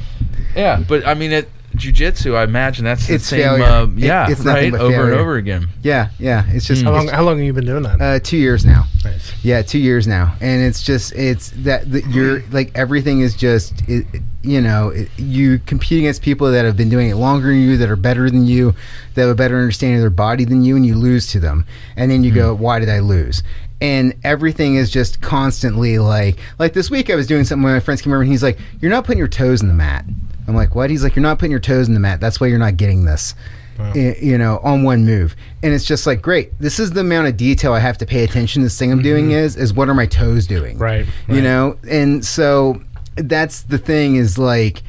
[0.56, 2.36] Yeah, but I mean, it jujitsu.
[2.36, 3.40] I imagine that's the It's same.
[3.42, 3.64] failure.
[3.64, 5.12] Uh, It- yeah, it's right, but over failure.
[5.12, 5.68] and over again.
[5.84, 6.44] Yeah, yeah.
[6.50, 6.88] It's just Hmm.
[6.88, 7.04] How long?
[7.06, 8.02] it's, How long have you been doing that?
[8.02, 8.88] uh, two years now.
[9.04, 9.32] nice.
[9.44, 13.82] Yeah, two years now, and it's just it's that the, you're like everything is just
[13.88, 17.48] it, it- you know it, you compete against people that have been doing it longer
[17.50, 18.74] than you, that are better than you,
[19.14, 21.64] that have a better understanding of their body than you, and you lose to them,
[21.96, 23.44] and then you go, why did I lose?
[23.80, 27.64] And everything is just constantly like like this week I was doing something.
[27.64, 29.74] When my friends came over, and he's like, "You're not putting your toes in the
[29.74, 30.06] mat."
[30.48, 32.20] I'm like, "What?" He's like, "You're not putting your toes in the mat.
[32.20, 33.36] That's why you're not getting this."
[33.80, 33.94] Wow.
[33.96, 35.36] i- you know, on one move.
[35.64, 38.24] And it's just like, great, this is the amount of detail I have to pay
[38.24, 38.62] attention.
[38.62, 39.04] This thing I'm mm-hmm.
[39.04, 40.78] doing is, is what are my toes doing?
[40.78, 41.78] Right, You know?
[41.90, 42.82] And so
[43.16, 44.84] that's the thing is like,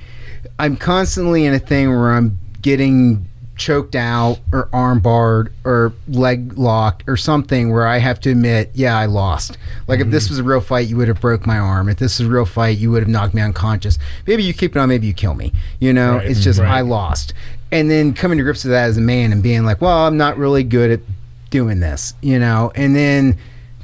[0.59, 3.29] I'm constantly in a thing where I'm getting
[3.63, 8.71] choked out or arm barred or leg locked or something where I have to admit,
[8.75, 9.57] yeah, I lost.
[9.87, 10.11] Like if Mm-hmm.
[10.13, 11.89] this was a real fight, you would have broke my arm.
[11.89, 13.99] If this was a real fight, you would have knocked me unconscious.
[14.27, 15.53] Maybe you keep it on, maybe you kill me.
[15.81, 16.69] You know, Right, it's just right.
[16.79, 17.35] I lost.
[17.71, 20.17] And then coming to grips with that as a man and being like, well, I'm
[20.17, 21.01] not really good at
[21.51, 23.39] doing this, you know, and then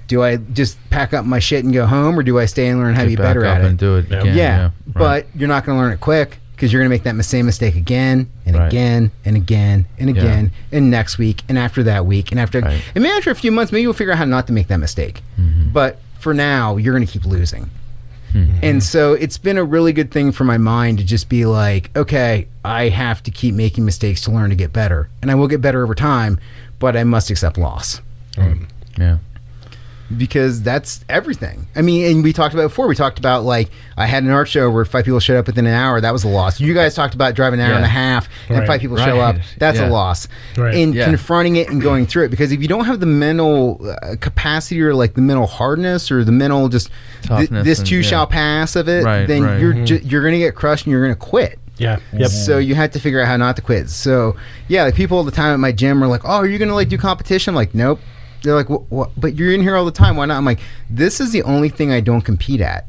[0.09, 2.81] do I just pack up my shit and go home or do I stay and
[2.81, 3.67] learn how to be better up at it?
[3.69, 4.19] and do it Yeah.
[4.21, 4.37] again.
[4.37, 4.73] yeah, right.
[4.95, 7.47] but you're not going to learn it quick because you're going to make that same
[7.47, 8.67] mistake again and Right.
[8.67, 10.23] again and again and Yeah.
[10.23, 12.83] again and next week and after that week and after Right.
[12.97, 14.79] and maybe after a few months maybe you'll figure out how not to make that
[14.79, 15.23] mistake.
[15.41, 15.73] Mhm.
[15.73, 17.71] But for now, you're going to keep losing.
[18.35, 18.55] Mhm.
[18.61, 21.91] And so it's been a really good thing for my mind to just be like,
[21.97, 25.09] okay, I have to keep making mistakes to learn to get better.
[25.23, 26.41] And I will get better over time,
[26.81, 28.01] but I must accept loss
[28.99, 29.19] yeah.
[30.17, 31.67] Because that's everything.
[31.77, 32.87] I mean, and we talked about it before.
[32.87, 35.67] We talked about like I had an art show where five people showed up within
[35.67, 36.01] an hour.
[36.01, 36.61] That was a loss.
[36.61, 37.77] You guys talked about driving an hour Yeah.
[37.77, 38.67] and a half and Right.
[38.67, 39.37] five people show up.
[39.59, 39.89] That's Yeah.
[39.89, 40.27] a loss.
[40.57, 40.75] Right.
[40.75, 41.05] And Yeah.
[41.05, 44.81] confronting it and going through it because if you don't have the mental uh, capacity
[44.81, 46.89] or like the mental hardness or the mental just
[47.23, 48.03] th- Toughness this and- too yeah.
[48.09, 49.61] shall pass of it, Right, then right.
[49.61, 49.87] you're Mhm.
[49.87, 51.59] ju- you're gonna get crushed and you're gonna quit.
[51.77, 51.99] Yeah.
[52.13, 52.31] Yep.
[52.31, 53.89] So you have to figure out how not to quit.
[53.91, 54.35] So
[54.69, 56.75] yeah, like people all the time at my gym are like, "Oh, are you gonna
[56.75, 58.01] like do competition?" I'm like, nope.
[58.43, 58.91] They're like, "What?
[58.91, 59.11] what?
[59.17, 60.17] But you're in here all the time.
[60.17, 60.61] Why not?" I'm like,
[60.91, 62.87] "This is the only thing I don't compete at."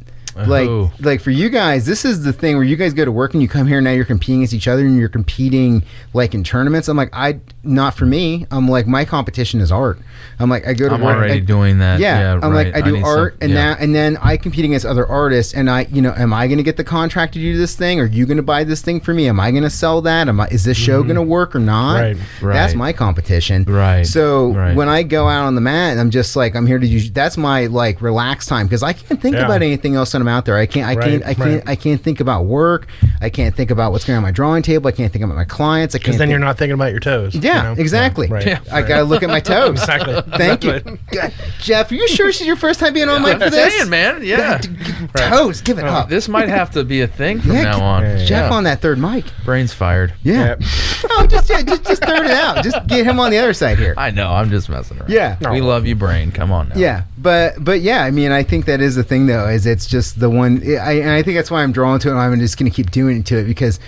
[0.48, 0.92] Like, Oh.
[1.00, 3.42] like for you guys, this is the thing where you guys go to work and
[3.42, 3.78] you come here.
[3.80, 5.84] and Now you're competing against each other and you're competing
[6.14, 6.88] like in tournaments.
[6.88, 8.46] I'm like, I not for me.
[8.52, 10.00] I'm like, my competition is art.
[10.40, 11.18] I'm like, I go to I'm work.
[11.18, 12.00] already I- doing that.
[12.00, 12.68] yeah, Yeah, I'm right.
[12.74, 13.74] like I do need art, some- and yeah.
[13.74, 16.58] now and then I compete against other artists, and I, you know, am I going
[16.58, 18.00] to get the contract to do this thing?
[18.00, 19.28] Are you going to buy this thing for me?
[19.28, 20.28] Am I going to sell that?
[20.30, 20.48] Am I?
[20.48, 21.08] Is this show mm-hmm.
[21.10, 22.00] going to work or not?
[22.00, 22.18] Right.
[22.42, 23.64] That's my competition.
[23.66, 24.04] Right.
[24.08, 24.76] So Right.
[24.76, 27.12] when I go out on the mat, I'm just like I'm here to use.
[27.12, 29.46] That's my like relax time because I can't think Yeah.
[29.46, 30.56] about anything else when I'm out there.
[30.58, 30.88] I can't.
[30.88, 31.24] I Right, can't.
[31.26, 31.50] I can't.
[31.56, 31.64] right.
[31.70, 32.88] I can't think about work.
[33.22, 34.88] I can't think about what's going on my drawing table.
[34.88, 35.94] I can't think about my clients.
[35.94, 37.36] Because then think- you're not thinking about your toes.
[37.36, 37.76] you Yeah, know?
[37.78, 38.28] exactly.
[38.28, 38.46] Right.
[38.46, 38.60] Yeah.
[38.72, 39.72] I gotta look at my toes.
[39.80, 40.14] Exactly.
[40.38, 40.92] Thank Exactly.
[40.94, 41.92] you, God, Jeff.
[41.92, 43.74] Are you sure this is your first time being on mic for I'm this?
[43.78, 44.24] saying, man.
[44.24, 44.38] Yeah.
[44.38, 44.94] God, d- g-
[45.30, 45.88] Toes, give it oh.
[45.88, 46.10] up.
[46.10, 48.04] This might have to be a thing from Yeah, now on.
[48.04, 48.56] Yeah, Jeff Yeah.
[48.58, 49.26] on that third mic.
[49.46, 50.14] Brain's fired.
[50.24, 50.56] Yeah.
[50.60, 50.68] Yeah.
[51.12, 52.64] oh, just, yeah, just just throw it out.
[52.64, 53.94] Just get him on the other side here.
[53.98, 54.30] I know.
[54.32, 55.10] I'm just messing around.
[55.10, 55.38] Yeah.
[55.52, 56.32] We love you, Brain.
[56.32, 56.76] Come on now.
[56.76, 59.48] Yeah, but but yeah, I mean, I think that is the thing though.
[59.48, 60.62] Is it's just the one.
[60.64, 62.12] I and I think that's why I'm drawn to it.
[62.12, 63.80] and I'm just going to keep doing it to it because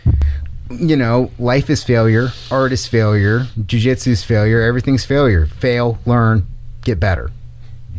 [0.70, 5.46] you know, life is failure, art is failure, jujitsu is failure, everything's failure.
[5.46, 6.48] Fail, learn,
[6.84, 7.32] get better.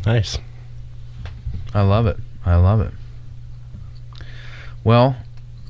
[0.07, 0.39] Nice.
[1.75, 2.19] I love it.
[2.45, 2.93] I love it.
[4.85, 5.17] Well,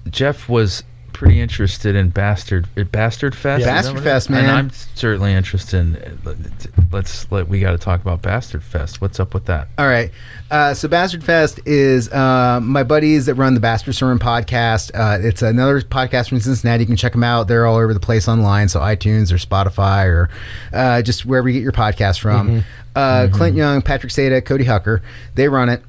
[0.09, 0.85] Jeff was
[1.23, 3.61] pretty interested in Bastard uh, Bastard Fest.
[3.61, 3.75] Yeah.
[3.75, 4.45] Bastard Fest, man.
[4.45, 6.19] And I'm certainly interested in.
[6.91, 9.01] Let's let we got to talk about Bastard Fest.
[9.01, 9.69] What's up with that?
[9.79, 10.11] All right.
[10.51, 14.91] Uh, so Bastard Fest is uh, my buddies that run the Bastard Sermon podcast.
[14.95, 16.83] Uh, it's another podcast from Cincinnati.
[16.83, 17.47] You can check them out.
[17.47, 18.69] They're all over the place online.
[18.69, 20.29] So iTunes or Spotify or
[20.73, 22.65] uh, just wherever you get your podcast from.
[22.95, 25.01] Uh, Clint Young, Patrick Sada, Cody Hucker,
[25.35, 25.83] they run it.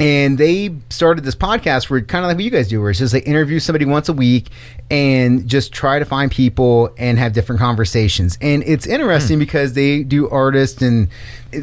[0.00, 3.00] And they started this podcast where kind of like what you guys do, where it's
[3.00, 4.48] just they interview somebody once a week
[4.90, 8.38] and just try to find people and have different conversations.
[8.40, 11.08] And it's interesting because they do artists and,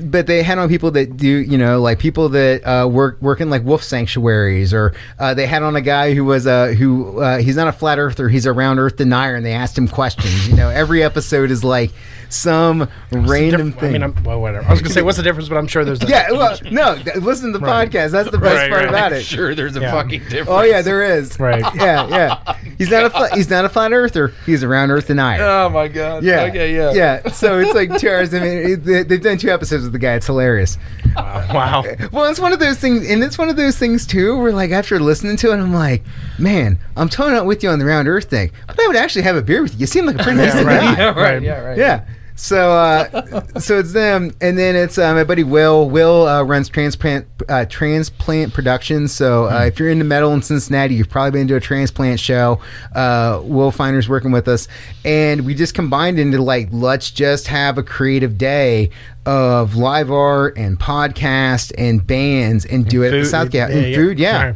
[0.01, 3.41] but they had on people that do, you know, like people that uh, work work
[3.41, 7.19] in like wolf sanctuaries, or uh, they had on a guy who was a who
[7.21, 9.87] uh, he's not a flat earther, he's a round earth denier, and they asked him
[9.87, 10.47] questions.
[10.47, 11.91] You know, every episode is like
[12.29, 13.89] some random Diff- thing.
[13.89, 14.67] I mean, I'm, well, whatever.
[14.67, 15.49] I was gonna say, what's the difference?
[15.49, 16.01] But I'm sure there's.
[16.03, 17.89] A, yeah, well, no, th- listen to the Right.
[17.89, 18.11] podcast.
[18.11, 18.89] That's the best Right, part right.
[18.89, 19.23] about it.
[19.23, 19.91] Sure, there's a Yeah.
[19.91, 20.49] fucking oh, difference.
[20.49, 21.39] Oh yeah, there is.
[21.39, 21.63] Right.
[21.75, 22.55] Yeah, yeah.
[22.77, 24.33] He's not a flat, he's not a flat earther.
[24.45, 25.41] He's a round earth denier.
[25.41, 26.23] Oh my god.
[26.23, 26.41] Yeah.
[26.43, 26.75] Okay.
[26.75, 26.91] Yeah.
[26.93, 27.29] Yeah.
[27.29, 28.33] So it's like two hours.
[28.33, 30.13] I mean, it, they- they've done two episodes with the guy.
[30.15, 30.77] It's hilarious.
[31.15, 31.83] wow.
[32.11, 34.71] Well, it's one of those things, and it's one of those things too, where like
[34.71, 36.03] after listening to it, I'm like,
[36.39, 39.23] man, I'm totally not with you on the round earth thing, but I would actually
[39.23, 39.79] have a beer with you.
[39.81, 41.11] You seem like a pretty nice Yeah, guy.
[41.13, 41.41] right.
[41.41, 41.53] Yeah.
[41.59, 41.63] Right.
[41.69, 41.77] Right.
[41.77, 42.05] Yeah.
[42.39, 45.89] So, uh, so it's them, and then it's uh, my buddy Will.
[45.89, 49.11] Will uh, runs transplant uh, transplant productions.
[49.11, 52.61] So, uh, if you're into metal in Cincinnati, you've probably been to a transplant show.
[52.93, 54.67] Uh, Will Finer's working with us,
[55.03, 58.91] and we just combined into like, let's just have a creative day
[59.25, 63.89] of live art and podcast and bands and do it at the Southgate yeah, and
[63.89, 63.95] yeah.
[63.95, 64.19] food.
[64.19, 64.53] Yeah.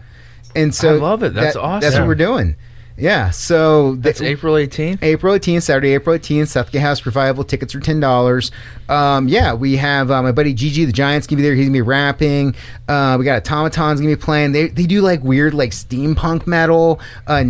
[0.56, 1.34] And so I love it.
[1.34, 1.82] That's that- awesome.
[1.82, 2.56] That's what we're doing.
[2.98, 3.30] Yeah.
[3.32, 5.00] So That's th- April 18th.
[5.02, 7.44] April 18th, Saturday, April 18th, Southgate House Revival.
[7.44, 8.52] Tickets are $10.
[8.90, 11.56] Um, yeah, we have uh, my buddy Gigi the Giant's going to be there.
[11.56, 12.56] He's going to be rapping.
[12.88, 14.52] Uh, we got Automaton's going to be playing.
[14.52, 17.00] They, they do like weird, like steampunk metal.
[17.26, 17.44] Uh,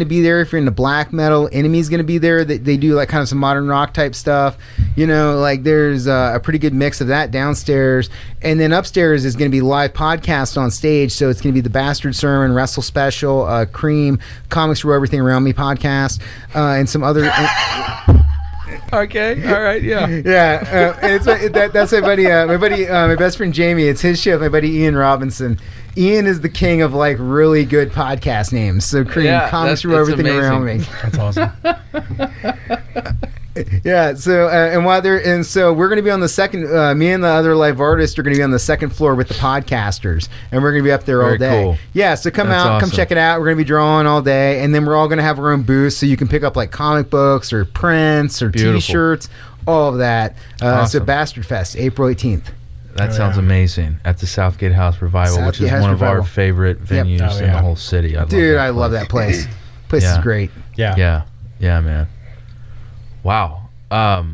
[0.00, 1.48] to be there if you're into black metal.
[1.52, 2.44] Enemy's going to be there.
[2.44, 4.58] They, they do like kind of some modern rock type stuff.
[4.96, 8.10] You know, like there's uh, a pretty good mix of that downstairs.
[8.42, 11.12] And then upstairs is going to be live podcast on stage.
[11.12, 14.18] So it's going to be the Bastard Sermon, Wrestle Special, uh, Cream,
[14.72, 16.20] Comics for Everything Around Me podcast,
[16.54, 17.30] uh, and some other.
[18.94, 19.42] Okay.
[19.50, 19.82] All right.
[19.82, 20.06] Yeah.
[20.06, 23.54] yeah, uh, it's my, that, that's my buddy, uh, my buddy, uh, my best friend
[23.54, 23.84] Jamie.
[23.84, 24.38] It's his show.
[24.38, 25.58] My buddy Ian Robinson.
[25.96, 28.84] Ian is the king of like really good podcast names.
[28.84, 30.78] So Cream, Yeah, Comics that's- for that's Everything Around Me.
[31.02, 31.52] That's awesome.
[33.84, 34.14] Yeah.
[34.14, 36.74] So uh, and while they're and so we're going to be on the second.
[36.74, 39.14] Uh, me and the other live artists are going to be on the second floor
[39.14, 41.62] with the podcasters, and we're going to be up there all day.
[41.62, 41.76] cool.
[41.92, 42.14] Yeah.
[42.14, 43.40] So come That's out, come check it out.
[43.40, 45.50] We're going to be drawing all day, and then we're all going to have our
[45.52, 48.80] own booth, so you can pick up like comic books or prints or Beautiful.
[48.80, 49.28] T-shirts,
[49.66, 50.34] all of that.
[50.60, 52.50] Uh, So Bastard Fest, April eighteenth.
[52.94, 53.42] That Oh, sounds yeah.
[53.42, 57.38] amazing at the Southgate House Revival, which is House one of our favorite venues Oh,
[57.44, 58.16] in the whole city.
[58.16, 59.46] I love Dude, that I love that place.
[59.88, 60.16] Place Yeah.
[60.18, 60.50] is great.
[60.76, 60.94] Yeah.
[60.96, 61.22] Yeah,
[61.58, 62.06] yeah, man.
[63.22, 63.68] Wow.
[63.90, 64.32] Um,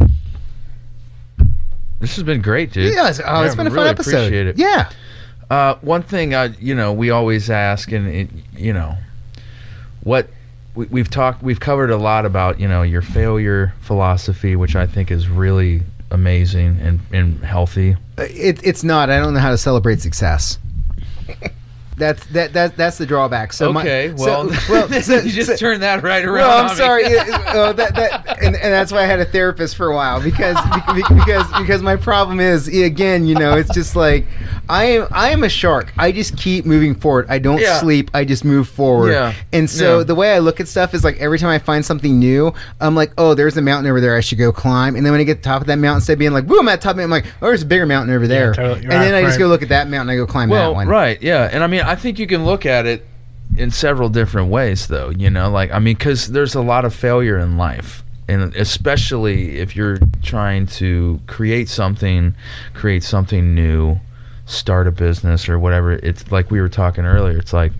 [2.00, 2.94] this has been great, dude.
[2.94, 4.14] Yeah, it's, oh, it's been a fun really episode.
[4.14, 4.58] appreciate it.
[4.58, 4.90] Yeah.
[5.50, 8.96] Uh, one thing, I, you know, we always ask, and it, you know,
[10.02, 10.28] what
[10.74, 14.86] we, we've talked, we've covered a lot about, you know, your failure philosophy, which I
[14.86, 17.96] think is really amazing and, and healthy.
[18.18, 19.10] It, it's not.
[19.10, 20.58] I don't know how to celebrate success.
[21.98, 23.52] That's that that that's the drawback.
[23.52, 24.46] So my- okay, so- well,
[24.88, 26.48] well, so- you just so- turned that right around.
[26.48, 27.02] Well, I'm sorry.
[27.04, 29.94] it- it- oh, that, that, and, and that's why I had a therapist for a
[29.94, 30.56] while because
[30.94, 34.26] because because my problem is again, you know, it's just like
[34.68, 35.92] I am I am a shark.
[35.98, 37.26] I just keep moving forward.
[37.28, 37.78] I don't Yeah.
[37.80, 38.10] sleep.
[38.14, 39.12] I just move forward.
[39.12, 39.34] Yeah.
[39.52, 40.04] And so Yeah.
[40.04, 42.94] the way I look at stuff is like every time I find something new, I'm
[42.94, 44.16] like, oh, there's a mountain over there.
[44.16, 44.96] I should go climb.
[44.96, 46.46] And then when I get to the top of that mountain, instead of being like,
[46.46, 48.26] woo, I'm at the top of it, I'm like, oh, there's a bigger mountain over
[48.26, 48.54] there.
[48.54, 48.82] totally.
[48.82, 50.10] And then Right, I just go look at that mountain.
[50.10, 50.88] I go climb well, that one.
[50.88, 53.06] right, yeah, and I mean, I think you can look at it
[53.56, 55.08] in several different ways, though.
[55.08, 59.58] You know, like I mean, because there's a lot of failure in life, and especially
[59.58, 62.34] if you're trying to create something,
[62.74, 64.00] create something new,
[64.44, 65.92] start a business or whatever.
[65.92, 67.38] It's like we were talking earlier.
[67.38, 67.72] It's like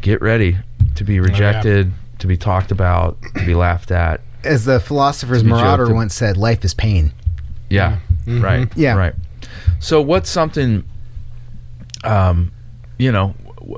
[0.00, 0.56] get ready
[0.94, 4.22] to be rejected, to be talked about, to be laughed at.
[4.44, 7.12] As the philosopher's Marauder once said, life is pain.
[7.68, 7.98] Yeah.
[8.26, 8.66] Right.
[8.76, 8.94] Yeah.
[8.94, 9.14] Right.
[9.78, 10.84] So what's something
[12.02, 12.52] um
[12.98, 13.34] you know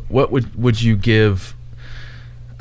[0.08, 1.54] what would would you give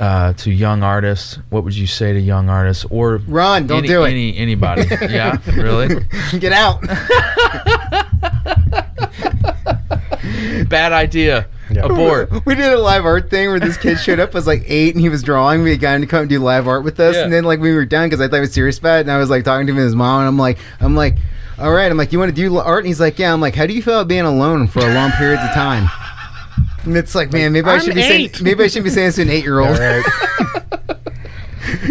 [0.00, 1.38] uh to young artists?
[1.50, 4.10] What would you say to young artists or Ron, don't any, do it.
[4.10, 4.86] Any anybody.
[5.08, 6.04] yeah, really?
[6.38, 6.82] Get out.
[10.68, 11.46] Bad idea.
[11.70, 11.84] Yeah.
[11.84, 12.46] Abort.
[12.46, 14.94] We did a live art thing where this kid showed up, I was like eight,
[14.94, 15.62] and he was drawing.
[15.62, 17.24] We got him to come and do live art with us, Yeah.
[17.24, 19.10] and then like we were done because I thought he was serious about it, and
[19.10, 21.18] I was like talking to him and his mom, and I'm like, I'm like,
[21.58, 22.78] all right, I'm like, you want to do art?
[22.78, 23.32] And he's like, yeah.
[23.32, 25.88] I'm like, how do you feel about being alone for a long periods of time?
[26.84, 29.08] And it's like, man, maybe I I'm should be saying, maybe I should be saying
[29.08, 29.76] this to an eight year old.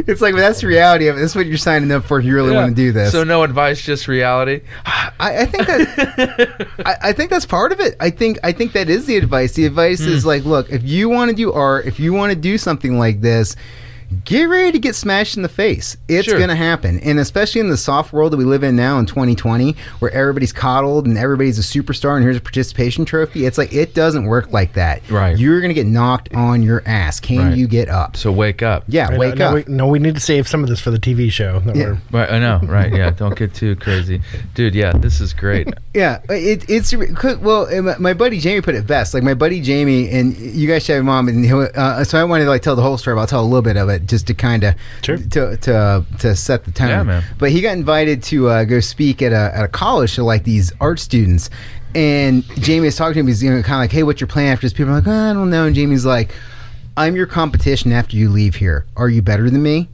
[0.07, 1.19] it's like, well, that's the reality of it.
[1.19, 2.61] This is what you're signing up for if you really Yeah.
[2.61, 3.11] want to do this.
[3.11, 4.61] So no advice, just reality.
[4.85, 7.95] I, I think that I, I think that's part of it.
[7.99, 9.53] I think I think that is the advice.
[9.53, 10.27] The advice is Hmm.
[10.29, 13.21] like, look, if you want to do art, if you want to do something like
[13.21, 13.55] this,
[14.25, 15.97] get ready to get smashed in the face.
[16.07, 16.39] It's Sure.
[16.39, 19.75] gonna happen, and especially in the soft world that we live in now in 2020,
[19.99, 23.45] where everybody's coddled and everybody's a superstar, and here's a participation trophy.
[23.45, 25.01] It's like it doesn't work like that.
[25.09, 25.37] Right.
[25.37, 27.19] You're gonna get knocked on your ass.
[27.19, 27.57] Can Right.
[27.57, 28.15] you get up?
[28.15, 28.83] So wake up.
[28.87, 29.53] Yeah, Right, wake no, up.
[29.55, 31.61] We, no, we need to save some of this for the TV show.
[31.75, 31.95] Yeah.
[32.11, 32.93] Right, I know, right?
[32.93, 34.21] Yeah, don't get too crazy,
[34.55, 34.73] dude.
[34.75, 35.67] Yeah, this is great.
[35.97, 37.67] Yeah, it, it's 'cause- well.
[37.81, 39.15] my- My buddy Jamie put it best.
[39.15, 41.27] Like my buddy Jamie, and you guys should have him on.
[41.27, 43.41] And he'll, uh, so I wanted to like tell the whole story, but I'll tell
[43.41, 43.96] a little bit of it.
[44.05, 45.17] Just to kind of Sure.
[45.17, 46.89] to to to set the tone.
[46.89, 47.23] Yeah, man.
[47.37, 50.43] But he got invited to uh, go speak at a at a college to like
[50.43, 51.49] these art students,
[51.95, 53.27] and Jamie was talking to him.
[53.27, 55.07] He's you know, kind of like, "Hey, what's your plan after this?" People are like,
[55.07, 56.33] "I don't know." And Jamie's like,
[56.95, 58.85] "I'm your competition after you leave here.
[58.95, 59.89] Are you better than me?"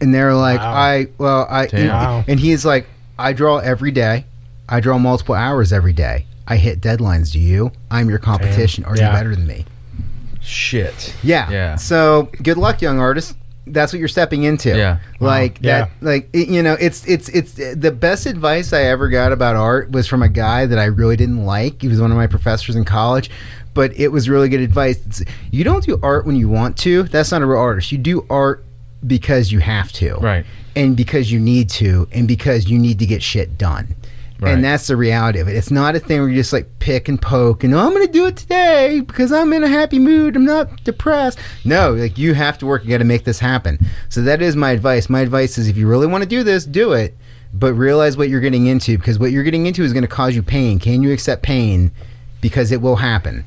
[0.00, 0.72] And they're like, Wow.
[0.74, 1.90] "I well, I," Damn.
[2.20, 2.86] and, and he's like,
[3.18, 4.26] "I draw every day.
[4.68, 6.26] I draw multiple hours every day.
[6.46, 7.32] I hit deadlines.
[7.32, 7.70] Do you?
[7.90, 8.84] I'm your competition.
[8.84, 9.10] Are Yeah.
[9.10, 9.64] you better than me?"
[10.44, 11.14] Shit.
[11.22, 11.50] Yeah.
[11.50, 11.76] Yeah.
[11.76, 13.36] So good luck, young artist.
[13.66, 14.76] That's what you're stepping into.
[14.76, 14.98] Yeah.
[15.20, 15.58] Like Wow.
[15.62, 15.90] that.
[16.02, 19.90] Like it, you know, it's it's it's the best advice I ever got about art
[19.90, 21.80] was from a guy that I really didn't like.
[21.80, 23.30] He was one of my professors in college,
[23.72, 24.98] but it was really good advice.
[25.06, 27.04] It's, you don't do art when you want to.
[27.04, 27.90] That's not a real artist.
[27.90, 28.62] You do art
[29.06, 30.16] because you have to.
[30.16, 30.44] Right.
[30.76, 33.94] And because you need to, and because you need to get shit done.
[34.40, 34.52] Right.
[34.52, 35.56] And that's the reality of it.
[35.56, 38.06] It's not a thing where you just like pick and poke and oh, I'm going
[38.06, 40.34] to do it today because I'm in a happy mood.
[40.34, 41.38] I'm not depressed.
[41.64, 42.84] No, like you have to work.
[42.84, 43.78] You got to make this happen.
[44.08, 45.08] So that is my advice.
[45.08, 47.16] My advice is if you really want to do this, do it,
[47.52, 50.34] but realize what you're getting into because what you're getting into is going to cause
[50.34, 50.80] you pain.
[50.80, 51.92] Can you accept pain?
[52.40, 53.44] Because it will happen.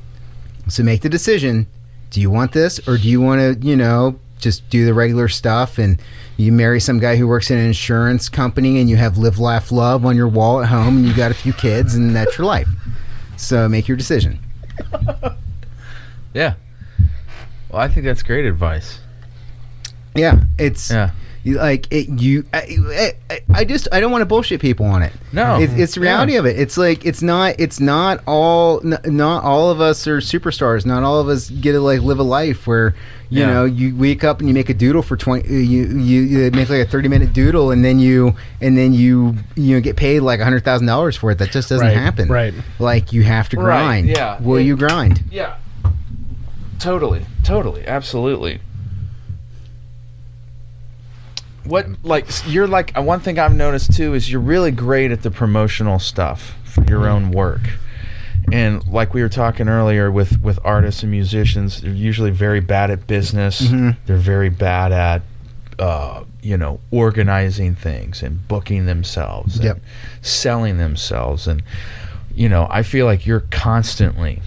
[0.68, 1.66] So make the decision.
[2.10, 5.28] Do you want this or do you want to, you know, just do the regular
[5.28, 6.00] stuff and
[6.36, 9.72] you marry some guy who works in an insurance company and you have live, laugh,
[9.72, 12.46] love on your wall at home and you got a few kids and that's your
[12.46, 12.68] life.
[13.36, 14.40] So make your decision.
[16.34, 16.54] Yeah.
[17.70, 19.00] Well, I think that's great advice.
[20.14, 21.10] Yeah, it's Yeah.
[21.48, 22.44] You- like it, you.
[22.52, 25.12] I, I, I just I don't want to bullshit people on it.
[25.32, 25.60] No.
[25.60, 26.58] it's, it's the reality of it.
[26.58, 30.86] It's like it's not it's not all n- not all of us are superstars.
[30.86, 32.94] Not all of us get to like live a life where
[33.30, 33.46] you Yeah.
[33.52, 35.48] know you wake up and you make a doodle for twenty.
[35.48, 38.92] Uh, you you, you make like a thirty minute doodle and then you and then
[38.94, 41.38] you you know get paid like a hundred thousand dollars for it.
[41.38, 42.28] That just doesn't Right, happen.
[42.28, 42.54] right.
[42.78, 44.08] Like you have to Right, grind.
[44.08, 44.40] yeah.
[44.40, 45.22] Will It- you grind?
[45.30, 45.56] Yeah.
[46.78, 47.26] Totally.
[47.42, 47.86] Totally.
[47.86, 48.60] Absolutely.
[51.68, 55.22] What like you're like uh, one thing I've noticed too is you're really great at
[55.22, 57.60] the promotional stuff for your own work.
[58.50, 62.90] And like we were talking earlier with with artists and musicians, they're usually very bad
[62.90, 63.60] at business.
[63.60, 63.96] Mhm.
[64.06, 65.22] They're very bad at
[65.78, 69.80] uh, you know, organizing things and booking themselves and
[70.22, 71.62] selling themselves and
[72.34, 74.40] you know, I feel like you're constantly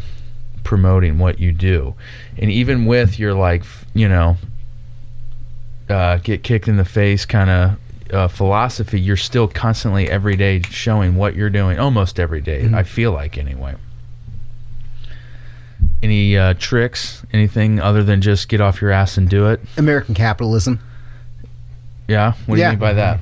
[0.63, 1.95] promoting what you do.
[2.37, 4.37] And even with your like, you know,
[5.91, 7.79] uh, get kicked in the face kind of
[8.13, 12.73] uh, philosophy, you're still constantly every day showing what you're doing, almost every day, Mhm.
[12.73, 13.75] I feel like anyway.
[16.03, 17.23] Any uh, tricks?
[17.31, 19.61] Anything other than just get off your ass and do it?
[19.77, 20.79] American capitalism.
[22.07, 22.33] Yeah.
[22.45, 22.67] What do Yeah.
[22.67, 23.19] you mean by that?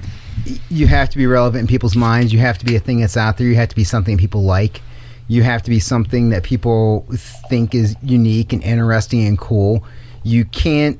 [0.70, 2.32] you have to be relevant in people's minds.
[2.32, 3.46] You have to be a thing that's out there.
[3.46, 4.82] You have to be something people like.
[5.28, 7.06] You have to be something that people
[7.50, 9.84] think is unique and interesting and cool.
[10.24, 10.98] You can't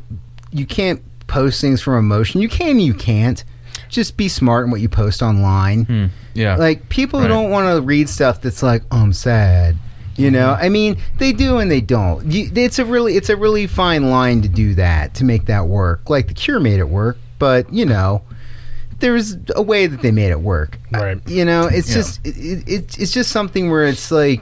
[0.52, 2.42] you can't post things from emotion.
[2.42, 3.44] You can, you can't.
[3.88, 5.86] Just be smart in what you post online.
[5.86, 6.06] Hmm.
[6.34, 6.58] Yeah.
[6.58, 7.28] Like people Right.
[7.28, 9.78] don't want to read stuff that's like, oh, "I'm sad."
[10.16, 10.66] You know, Mm-hmm.
[10.66, 12.30] I mean, they do and they don't.
[12.30, 15.68] You, it's a really, it's a really fine line to do that to make that
[15.68, 16.10] work.
[16.10, 18.22] Like the Cure made it work, but you know,
[19.00, 20.78] there's a way that they made it work.
[20.92, 21.26] Right.
[21.28, 21.96] You know, it's Yeah.
[21.96, 24.42] just, it, it, it's- it's just something where it's like,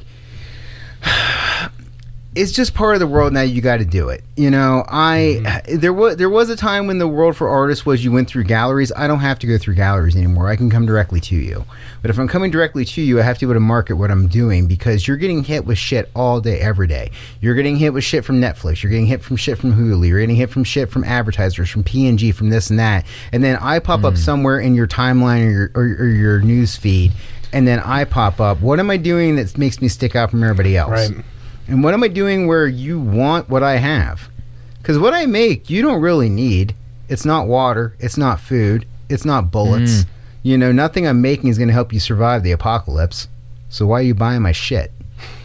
[2.37, 4.85] it's just part of the world now you got to do it you know?
[4.87, 5.79] I Mm-hmm.
[5.79, 8.43] there was there was a time when the world for artists was you went through
[8.43, 8.91] galleries.
[8.95, 10.47] I don't have to go through galleries anymore.
[10.47, 11.65] I can come directly to you.
[12.01, 14.11] But if i'm coming directly to you i have to be able to market what
[14.11, 17.11] i'm doing because you're getting hit with shit all day every day.
[17.41, 18.83] You're getting hit with shit from netflix.
[18.83, 20.07] You're getting hit from shit from hulu.
[20.07, 23.05] You're getting hit from shit from advertisers from P&G from this and that.
[23.33, 26.75] And then i pop up somewhere in your timeline or your, or, or your news
[26.75, 27.11] feed
[27.51, 28.61] and then i pop up.
[28.61, 31.09] What am i doing that makes me stick out from everybody else?
[31.11, 31.25] Right.
[31.67, 34.29] And what am I doing where you want what I have?
[34.77, 36.75] Because what I make, you don't really need.
[37.09, 37.95] It's not water.
[37.99, 38.87] It's not food.
[39.09, 40.03] It's not bullets.
[40.03, 40.05] Mm.
[40.43, 43.27] You know, nothing I'm making is going to help you survive the apocalypse.
[43.69, 44.91] So why are you buying my shit?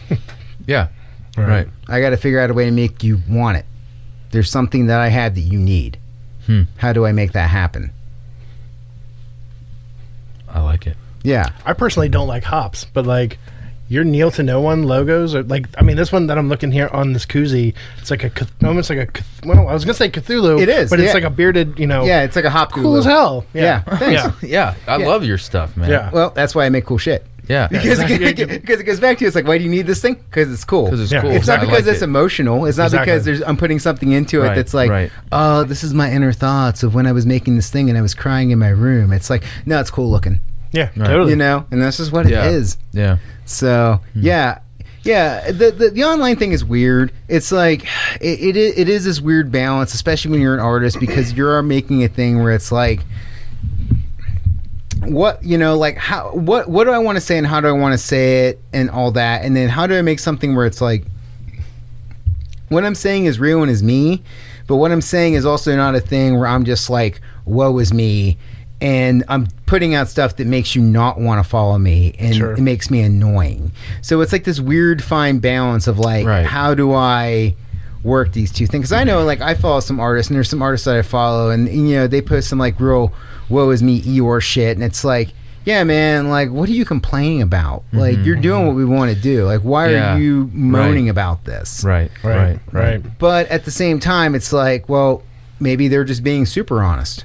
[0.65, 0.87] yeah.
[1.37, 1.47] Right.
[1.47, 1.67] Right.
[1.87, 3.65] I got to figure out a way to make you want it.
[4.31, 5.97] There's something that I have that you need.
[6.45, 6.63] Hmm.
[6.77, 7.91] How do I make that happen?
[10.47, 10.97] I like it.
[11.23, 11.49] Yeah.
[11.65, 13.39] I personally don't like hops, but like
[13.93, 16.71] your kneel to no one logos are like I mean this one that I'm looking
[16.71, 18.31] here on this koozie it's like a
[18.65, 21.29] almost like a well I was gonna say Cthulhu It is, but it's like a
[21.29, 24.23] bearded you know Yeah, it's like a hop cool as hell Yeah, yeah thanks.
[24.41, 24.75] yeah Yeah.
[24.93, 25.07] I Yeah.
[25.07, 25.89] love your stuff, man.
[25.89, 26.09] Yeah.
[26.11, 27.25] Well, that's why I make cool shit.
[27.47, 27.67] Yeah.
[27.71, 28.45] Because, exactly.
[28.61, 30.13] because it goes back to you, it's like, why do you need this thing?
[30.15, 30.85] Because it's cool.
[30.85, 31.21] Because it's Yeah.
[31.21, 31.31] cool.
[31.31, 32.05] It's not I because like it's it.
[32.05, 32.65] emotional.
[32.65, 33.05] It's not Exactly.
[33.11, 35.11] because there's I'm putting something into it Right, that's like, right.
[35.31, 38.01] oh, this is my inner thoughts of when I was making this thing and I
[38.01, 39.11] was crying in my room.
[39.11, 40.39] It's like, no, it's cool looking,
[40.73, 41.07] yeah Right.
[41.07, 42.45] totally you know, and that's just what Yeah.
[42.47, 42.77] it is.
[42.91, 43.17] Yeah.
[43.45, 44.19] So Hmm.
[44.21, 44.59] yeah,
[45.03, 47.11] Yeah, the, the the online thing is weird.
[47.27, 47.83] It's like
[48.21, 51.61] it, it is it is this weird balance, especially when you're an artist because you're
[51.61, 53.01] making a thing where it's like
[55.01, 57.67] what you know like how what what do I want to say and how do
[57.67, 60.55] I want to say it and all that and then how do I make something
[60.55, 61.03] where it's like
[62.69, 64.23] what I'm saying is real and is me,
[64.67, 67.93] but what I'm saying is also not a thing where I'm just like woe is
[67.93, 68.37] me
[68.83, 72.51] and I'm putting out stuff that makes you not want to follow me and Sure.
[72.51, 73.71] it makes me annoying.
[74.01, 76.45] So it's like this weird fine balance of like Right.
[76.45, 77.55] how do I
[78.03, 78.85] work these two things?
[78.85, 81.49] Cuz I know like I follow some artists and there's some artists that I follow
[81.49, 83.13] and you know they post some like real
[83.49, 85.29] woe is me Eeyore shit and it's like
[85.65, 86.27] yeah, man.
[86.29, 87.83] Like, what are you complaining about?
[87.87, 87.99] Mm-hmm.
[87.99, 89.45] Like, you're doing what we want to do.
[89.45, 90.15] Like, why Yeah.
[90.17, 91.85] are you moaning about this?
[91.85, 93.01] Right, Right, right.
[93.17, 95.23] But at the same time, it's like, well,
[95.61, 97.23] maybe they're just being super honest.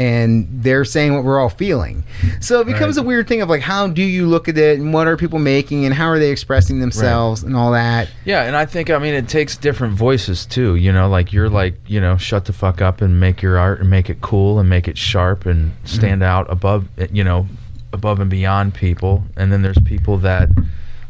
[0.00, 2.04] And they're saying what we're all feeling.
[2.40, 3.04] So it becomes Right.
[3.04, 5.38] a weird thing of like, how do you look at it and what are people
[5.38, 8.08] making and how are they expressing themselves and all that?
[8.24, 10.74] Yeah, and I think I mean it takes different voices too.
[10.76, 13.80] You know, like you're like you know, shut the fuck up and make your art
[13.80, 15.86] and make it cool and make it sharp and mm-hmm.
[15.86, 17.46] stand out above you know,
[17.92, 19.24] above and beyond people.
[19.36, 20.48] And then there's people that,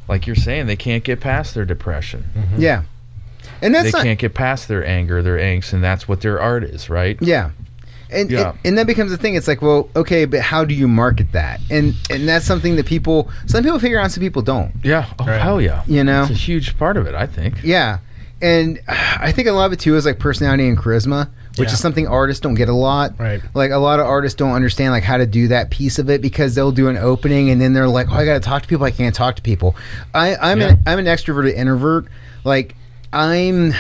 [0.09, 2.25] like you're saying, they can't get past their depression.
[2.35, 2.61] Mm-hmm.
[2.61, 2.83] Yeah.
[3.63, 6.41] And that's they not, can't get past their anger, their angst, and that's what their
[6.41, 7.19] art is, right?
[7.21, 7.51] Yeah.
[8.13, 8.51] And, Yeah.
[8.51, 9.35] and and that becomes a thing.
[9.35, 11.61] It's like, well, okay, but how do you market that?
[11.71, 14.73] And and that's something that people some people figure out, some people don't.
[14.83, 15.07] Yeah.
[15.19, 15.41] Oh Right.
[15.41, 15.83] hell yeah.
[15.87, 16.23] You know?
[16.23, 17.15] it's a huge part of it.
[17.15, 17.63] I think.
[17.63, 17.99] Yeah.
[18.43, 21.75] And I think a lot of it too is like personality and charisma, which Yeah.
[21.75, 23.15] is something artists don't get a lot.
[23.19, 23.41] Right.
[23.55, 26.23] Like a lot of artists don't understand like how to do that piece of it
[26.23, 28.69] because they'll do an opening and then they're like, "Oh, I got to talk to
[28.69, 28.87] people.
[28.87, 29.77] I can't talk to people."
[30.15, 30.69] I I'm Yeah.
[30.71, 32.07] an I'm an extroverted introvert.
[32.45, 32.75] Like
[33.13, 33.75] I'm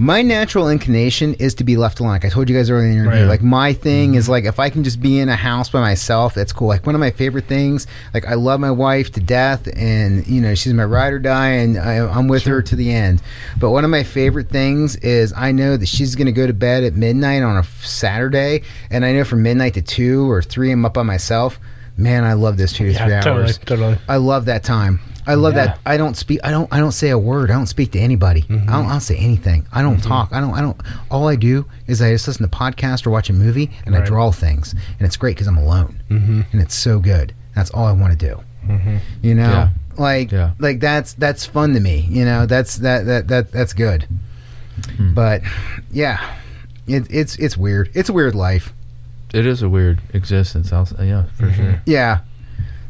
[0.00, 2.12] my natural inclination is to be left alone.
[2.12, 3.28] Like I told you guys earlier in the interview, Right.
[3.28, 4.30] like my thing is mm-hmm.
[4.32, 6.68] like if I can just be in a house by myself, that's cool.
[6.68, 10.40] Like one of my favorite things, like I love my wife to death, and you
[10.40, 13.20] know she's my ride or die, and I, I'm with her to the end.
[13.58, 16.52] But one of my favorite things is I know that she's going to go to
[16.54, 20.70] bed at midnight on a Saturday, and I know from midnight to two or three,
[20.70, 21.58] I'm up by myself.
[21.96, 23.58] Man, I love this two to three totally, hours.
[23.58, 23.98] totally.
[24.08, 25.00] I love that time.
[25.28, 25.66] I love Yeah.
[25.66, 25.80] that.
[25.86, 26.40] I don't speak.
[26.42, 26.72] I don't.
[26.72, 27.50] I don't say a word.
[27.50, 28.44] I don't speak to anybody.
[28.48, 29.66] I, don't, I don't say anything.
[29.72, 30.30] I don't talk.
[30.32, 30.54] I don't.
[30.54, 30.80] I don't.
[31.10, 34.00] All I do is I just listen to podcast or watch a movie and I
[34.04, 36.40] draw things, and it's great because I'm alone, Mm-hmm.
[36.50, 37.34] and it's so good.
[37.54, 38.40] That's all I want to do.
[39.22, 39.68] You know, Yeah.
[39.96, 40.50] like Yeah.
[40.58, 42.06] like that's that's fun to me.
[42.10, 44.06] You know, that's that that that that's good.
[44.96, 45.14] Hmm.
[45.14, 45.42] But
[45.90, 46.20] yeah,
[46.86, 47.90] it, it's it's weird.
[47.94, 48.72] It's a weird life.
[49.34, 50.72] It is a weird existence.
[50.72, 51.82] I'll yeah, for sure.
[51.84, 52.20] Yeah.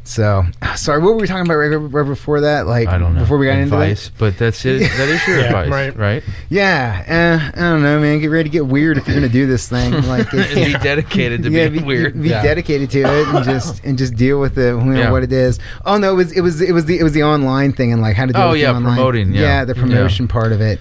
[0.09, 2.67] So sorry, what were we talking about right, right before that?
[2.67, 3.21] Like I don't know.
[3.21, 3.83] before we got into that?
[3.83, 4.79] advice, but that's it.
[4.81, 5.97] That is your Yeah, advice, right.
[5.97, 6.23] right?
[6.49, 8.19] Yeah, uh, I don't know, man.
[8.21, 9.93] Get ready to get weird if you're gonna do this thing.
[10.09, 12.23] Like, And be dedicated to you gotta being be, weird.
[12.23, 12.43] Be Yeah.
[12.43, 14.71] dedicated to it and just and just deal with it.
[14.75, 15.11] You know, Yeah.
[15.11, 15.59] what it is.
[15.85, 18.01] Oh no, it was it was it was the it was the online thing and
[18.01, 18.95] like how to deal Oh, with yeah, the online.
[18.97, 19.65] promoting, yeah.
[19.67, 20.81] the promotion part of it.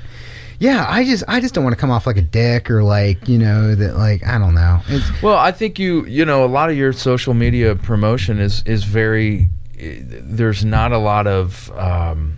[0.60, 3.28] Yeah, I just I just don't want to come off like a dick or like
[3.28, 4.82] you know that like I don't know.
[4.88, 8.64] It's, Well, I think you you know a lot of your social media promotion is
[8.66, 9.50] is very.
[9.80, 12.38] There's not a lot of um,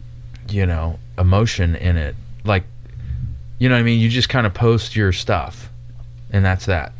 [0.49, 2.15] you know emotion in it.
[2.43, 2.65] Like,
[3.59, 3.99] you know what I mean.
[4.01, 5.69] You just kind of post your stuff,
[6.31, 6.91] and that's that.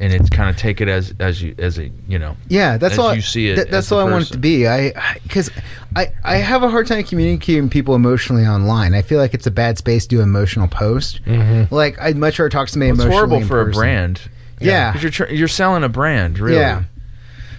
[0.00, 2.36] And it's kind of take it as as you as a you know.
[2.48, 3.12] Yeah, that's all.
[3.14, 4.66] you see it that- that's all I want it to be.
[4.68, 4.92] I
[5.24, 5.50] because
[5.96, 8.94] I I have a hard time communicating people emotionally online.
[8.94, 11.24] I feel like it's a bad space to do emotional post.
[11.24, 11.74] Mm-hmm.
[11.74, 13.16] Like I'd much rather talk to somebody It's emotionally.
[13.16, 14.20] horrible in for a brand.
[14.60, 14.92] Yeah.
[14.92, 16.58] because you're tr- you're selling a brand, really.
[16.60, 16.84] Yeah.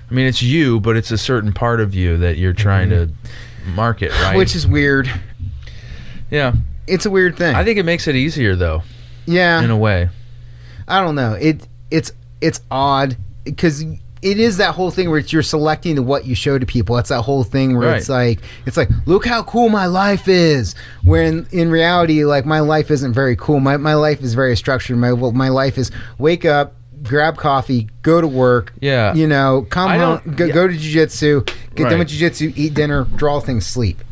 [0.10, 3.10] I mean, it's you, but it's a certain part of you that you're trying to
[3.76, 4.38] market, right?
[4.38, 5.12] which is weird.
[6.32, 6.54] yeah.
[6.88, 7.54] It's a weird thing.
[7.56, 8.82] I think it makes it easier though,
[9.28, 10.10] yeah, in a way.
[10.88, 11.34] I don't know.
[11.34, 12.12] It it's
[12.42, 13.82] it's odd because
[14.22, 16.98] it is that whole thing where it's, you're selecting what you show to people.
[16.98, 20.76] It's that whole thing where it's like it's like look how cool my life is.
[21.06, 23.60] When in reality, like my life isn't very cool.
[23.60, 24.98] My my life is very structured.
[24.98, 26.74] My my life is wake up.
[27.02, 28.74] Grab coffee, go to work.
[28.82, 29.14] Yeah.
[29.14, 30.54] you know, come home, go, yeah.
[30.54, 31.90] go to jujitsu, get Right.
[31.92, 34.04] done with jujitsu, eat dinner, draw things, sleep.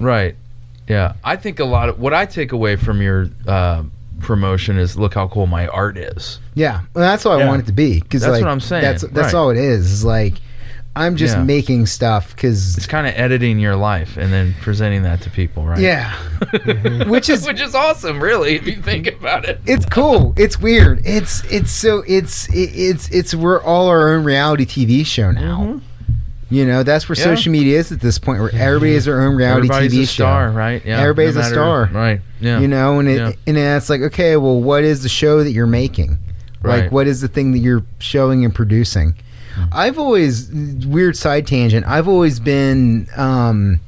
[0.00, 0.34] Right.
[0.88, 1.12] Yeah.
[1.22, 3.84] I think a lot of what I take away from your uh,
[4.20, 6.38] promotion is look how cool my art is.
[6.54, 8.00] Yeah, well, that's all I want it to be.
[8.00, 9.34] Because That's like, what I'm saying, That's that's right.
[9.34, 9.90] all it is.
[9.92, 10.34] Is like
[10.98, 11.42] I'm just Yeah.
[11.44, 15.66] making stuff because It's kind of editing your life and then presenting that to people,
[15.66, 15.78] right?
[15.78, 16.14] yeah,
[17.06, 19.60] which is Which is awesome, really, if you think about it.
[19.66, 20.32] it's cool.
[20.38, 21.02] It's weird.
[21.04, 25.60] It's it's so it's it, it's it's we're all our own reality TV show now.
[25.60, 25.78] Mm-hmm.
[26.48, 27.16] You know, that's where.
[27.18, 27.24] Yeah.
[27.24, 30.06] social media is at this point, where everybody is their own reality Everybody's TV a
[30.06, 30.54] star, show.
[30.56, 30.84] right?
[30.84, 31.00] Yeah.
[31.00, 31.90] Everybody's a star.
[31.92, 32.20] Right.
[32.40, 32.60] Yeah.
[32.60, 33.32] You know, and it Yeah.
[33.48, 36.18] and it's like, okay, well, what is the show that you're making?
[36.62, 36.82] Right.
[36.84, 39.14] Like, what is the thing that you're showing and producing?
[39.72, 40.50] I've always
[40.86, 41.86] weird side tangent.
[41.86, 43.80] I've always been, um,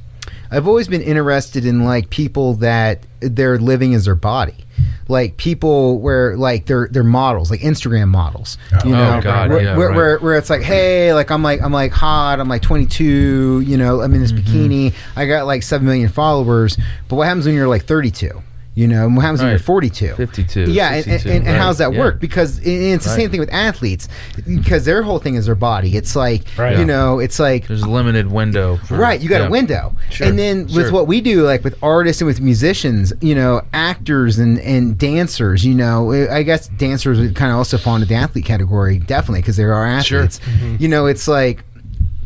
[0.51, 4.65] I've always been interested in like people that their living is their body.
[5.07, 8.57] Like people where like they're they're models, like Instagram models.
[8.85, 9.95] You Oh, know, God, where, yeah, where, right.
[9.95, 13.77] where where it's like, hey, like I'm like I'm like hot, I'm like 22, you
[13.77, 14.55] know, I'm in this Mm-hmm.
[14.55, 16.77] bikini, I got like seven million followers.
[17.07, 18.41] But what happens when you're like 32?
[18.75, 19.53] You know, and what happens when Right.
[19.53, 20.13] you're 42?
[20.15, 21.99] 52, Yeah, and, and, 62, and, right, how's that yeah.
[21.99, 22.21] work?
[22.21, 23.17] Because and it's the Right.
[23.17, 24.07] same thing with athletes,
[24.47, 25.97] because their whole thing is their body.
[25.97, 26.77] It's like, Right.
[26.77, 28.79] you know, it's like There's a limited window.
[28.85, 29.47] for- Right, you got yeah.
[29.47, 29.93] a window.
[30.11, 30.91] Sure, And then with sure.
[30.93, 35.65] what we do, like with artists and with musicians, you know, actors and, and dancers,
[35.65, 38.97] you know, eh, I guess dancers would kind of also fall into the athlete category,
[38.99, 40.19] definitely, because there are Sure.
[40.19, 40.39] athletes.
[40.45, 40.75] Mm-hmm.
[40.79, 41.65] You know, it's like,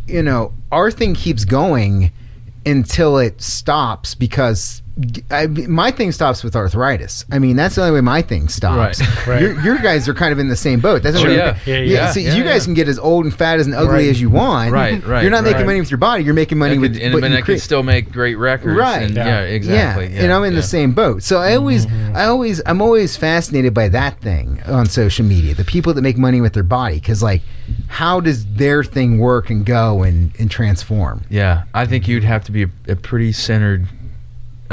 [0.07, 2.11] you know, our thing keeps going
[2.63, 4.81] until it stops because.
[5.31, 7.25] I, my thing stops with arthritis.
[7.31, 9.01] I mean, that's the only way my thing stops.
[9.01, 9.09] Right.
[9.27, 9.41] Right.
[9.41, 11.01] Your, your guys are kind of in the same boat.
[11.01, 11.57] That's what I'm- yeah.
[11.65, 12.11] Yeah, yeah.
[12.11, 12.65] so Yeah, you guys yeah.
[12.65, 14.07] can get as old and fat as and ugly Right.
[14.09, 14.71] as you want.
[14.71, 15.65] Right, right, You're not making right.
[15.65, 16.23] money with your body.
[16.25, 17.61] You're making money I with and, I could create.
[17.61, 18.77] still make great records.
[18.77, 19.03] Right.
[19.03, 19.25] And, Yeah.
[19.25, 19.39] yeah.
[19.41, 20.13] exactly.
[20.13, 20.59] Yeah, and I'm in yeah.
[20.59, 21.23] the same boat.
[21.23, 22.15] So I always, Mm-hmm.
[22.17, 25.55] I always, I'm always fascinated by that thing on social media.
[25.55, 27.41] The people that make money with their body, because like,
[27.87, 31.23] how does their thing work and go and and transform?
[31.29, 33.87] Yeah, I think you'd have to be a, a pretty centered,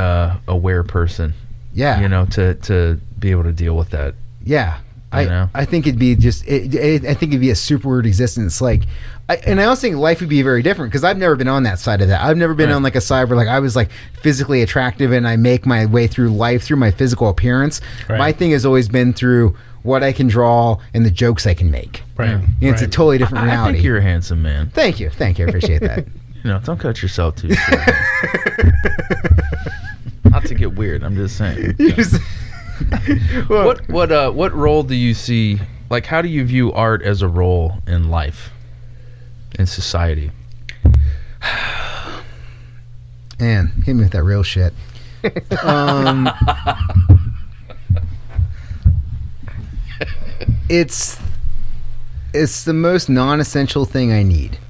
[0.01, 1.35] uh, aware person.
[1.72, 4.14] Yeah, You know, to to be able to deal with that.
[4.43, 4.78] yeah.
[5.12, 5.51] I, know?
[5.52, 8.60] I think it'd be just it, it, I think it'd be a super weird existence
[8.60, 8.82] like
[9.28, 11.64] I, and I also think life would be very different because I've never been on
[11.64, 12.77] that side of that I've never been Right.
[12.77, 13.90] on like a side where like I was like
[14.22, 18.18] physically attractive and I make my way through life through my physical appearance Right.
[18.18, 21.72] my thing has always been through what I can draw and the jokes I can
[21.72, 22.39] make Right.
[22.60, 22.70] Yeah.
[22.70, 24.70] it's a totally different I, I reality think you're a handsome man.
[24.70, 26.06] thank you thank you I appreciate that
[26.43, 27.81] You know, don't cut yourself too short.
[30.25, 31.03] Not to get weird.
[31.03, 31.75] I'm just saying.
[31.79, 32.21] You just-
[33.51, 35.61] Well, What what uh what role do you see?
[35.91, 38.53] Like, how do you view art as a role in life,
[39.59, 40.31] in society?
[43.39, 44.75] man hit me with that real shit
[45.62, 46.29] um
[50.69, 51.19] it's
[52.33, 54.61] it's the most non-essential thing I need Okay.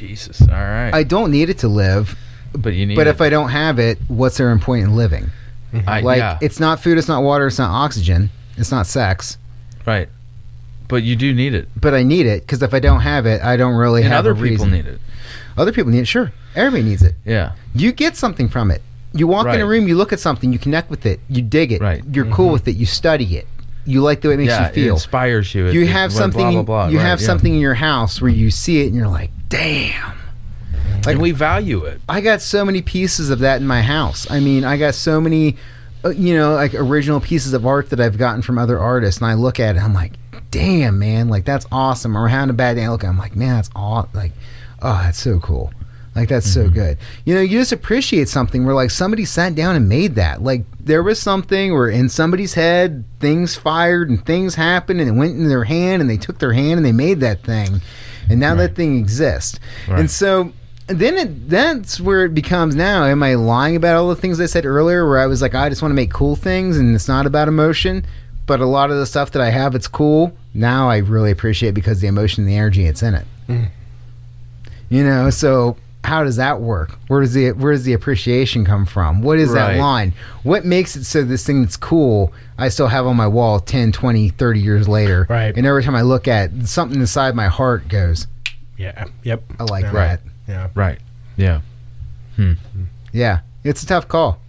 [0.00, 0.40] Jesus.
[0.40, 0.90] All right.
[0.92, 2.16] I don't need it to live,
[2.52, 2.96] but you need.
[2.96, 3.10] but it.
[3.10, 5.30] if I don't have it, what's there in point in living?
[5.72, 5.88] Mm-hmm.
[5.88, 9.38] I, Like yeah, it's not food, it's not water, it's not oxygen, it's not sex,
[9.86, 10.08] right.
[10.88, 13.42] But you do need it, but I need it because if I don't have it,
[13.42, 14.70] I don't really and have other people reason.
[14.72, 15.00] need it.
[15.56, 16.06] Other people need it.
[16.06, 17.14] Sure, everybody needs it.
[17.24, 17.52] Yeah.
[17.74, 18.82] You get something from it.
[19.12, 21.72] You walk in a room, you look at something, you connect with it, you dig
[21.72, 22.02] it, Right.
[22.12, 22.52] you're cool mm-hmm.
[22.52, 23.46] with it, you study it,
[23.84, 24.68] you like the way it makes yeah.
[24.68, 24.88] you feel.
[24.88, 25.66] It inspires you.
[25.66, 26.40] It- you it- have blah, something.
[26.40, 27.26] Blah, blah, blah, you right, have yeah.
[27.26, 30.18] something in your house where you see it and you're like, damn.
[31.06, 32.00] Like and we value it.
[32.08, 34.30] I got so many pieces of that in my house.
[34.30, 35.56] I mean, I got so many,
[36.04, 39.30] uh, you know, like original pieces of art that I've gotten from other artists, and
[39.30, 40.12] I look at it, and I'm like,
[40.50, 42.16] damn, man, like that's awesome.
[42.16, 44.32] Or having a bad day, I look, at it, I'm like, man, that's all, like,
[44.82, 45.72] oh, that's so cool.
[46.14, 46.98] Like that's so good.
[47.24, 50.42] You know, you just appreciate something where like somebody sat down and made that.
[50.42, 55.12] Like there was something where in somebody's head things fired and things happened and it
[55.12, 57.80] went in their hand and they took their hand and they made that thing,
[58.28, 59.60] and now that thing exists.
[59.88, 60.00] Right.
[60.00, 60.52] And so
[60.88, 63.04] then it, that's where it becomes now.
[63.04, 65.68] Am I lying about all the things I said earlier where I was like, I
[65.68, 68.04] just want to make cool things and it's not about emotion?
[68.46, 70.36] But a lot of the stuff that I have, it's cool.
[70.54, 73.26] Now I really appreciate it because the emotion and the energy it's in it.
[73.48, 73.68] Mm.
[74.88, 76.98] You know, so how does that work?
[77.08, 79.22] Where does the where does the appreciation come from?
[79.22, 79.74] What is Right.
[79.74, 80.12] that line?
[80.42, 83.90] What makes it so this thing that's cool I still have on my wall 10,
[83.92, 85.26] 20, 30 years later.
[85.30, 85.56] Right.
[85.56, 88.26] And every time I look at it, something inside my heart goes,
[88.76, 89.04] Yeah.
[89.22, 89.42] Yep.
[89.58, 89.92] I like Yeah.
[89.92, 90.20] that.
[90.48, 90.68] Yeah.
[90.74, 90.98] Right.
[91.36, 91.60] Yeah.
[92.36, 92.52] Hmm.
[93.12, 93.40] Yeah.
[93.64, 94.40] It's a tough call.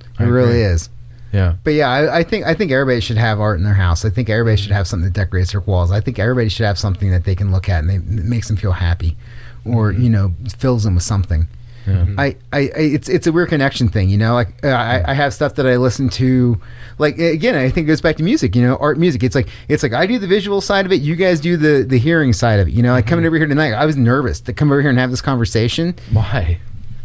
[0.00, 0.62] It I really agree.
[0.64, 0.88] is.
[1.32, 1.54] Yeah.
[1.62, 4.04] But yeah, I, I think I think everybody should have art in their house.
[4.04, 5.92] I think everybody should have something that decorates their walls.
[5.92, 8.48] I think everybody should have something that they can look at and they, that makes
[8.48, 9.16] them feel happy,
[9.64, 11.48] or you know, fills them with something.
[11.86, 12.06] Yeah.
[12.18, 14.34] I, I, it's it's a weird connection thing, you know.
[14.34, 16.60] Like uh, I, I have stuff that I listen to,
[16.98, 19.22] like again, I think it goes back to music, you know, art music.
[19.22, 21.82] It's like it's like I do the visual side of it, you guys do the
[21.82, 22.74] the hearing side of it.
[22.74, 24.98] You know, like coming over here tonight, I was nervous to come over here and
[24.98, 26.58] have this conversation Why?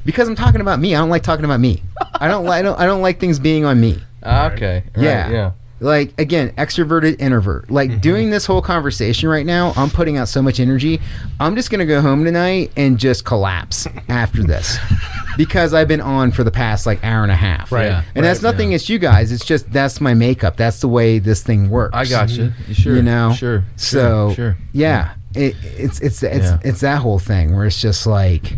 [0.04, 0.94] because I'm talking about me.
[0.94, 1.82] I don't like talking about me.
[2.20, 4.02] I don't like I don't I don't like things being on me.
[4.24, 4.84] Ah, Okay.
[4.96, 5.30] Right, Yeah.
[5.30, 5.52] Yeah.
[5.86, 8.00] Like again extroverted introvert like mm-hmm.
[8.00, 11.00] doing this whole conversation right now i'm putting out so much energy
[11.40, 14.78] i'm just gonna go home tonight and just collapse after this
[15.38, 17.86] because i've been on for the past like hour and a half Right.
[17.86, 18.04] Yeah.
[18.16, 18.76] and that's nothing yeah.
[18.76, 22.06] against you guys it's just that's my makeup that's the way this thing works I
[22.06, 22.54] got mm-hmm.
[22.68, 22.74] you.
[22.74, 22.96] Sure.
[22.96, 23.34] You know?
[23.34, 23.64] Sure.
[23.76, 24.34] so Sure.
[24.34, 24.58] sure.
[24.74, 26.60] yeah it, it's it's it's Yeah.
[26.64, 28.58] it's that whole thing where it's just like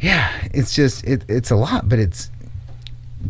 [0.00, 2.30] yeah it's just it, it's a lot but it's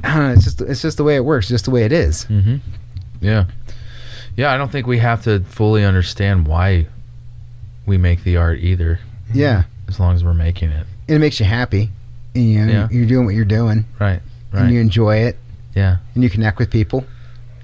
[0.04, 0.32] I don't know.
[0.32, 2.24] It's just it's just the way it works, just the way it is.
[2.26, 2.56] Mm-hmm.
[3.20, 3.46] Yeah.
[4.36, 4.52] Yeah.
[4.52, 6.86] I don't think we have to fully understand why
[7.86, 9.00] we make the art either.
[9.32, 10.86] Yeah, as long as we're making it.
[11.08, 11.90] and it makes you happy.
[12.34, 12.88] And, you know, Yeah.
[12.90, 14.20] you're doing what you're doing, Right.
[14.52, 14.62] Right.
[14.62, 15.36] and you enjoy it,
[15.74, 15.96] Yeah.
[16.14, 17.04] and you connect with people.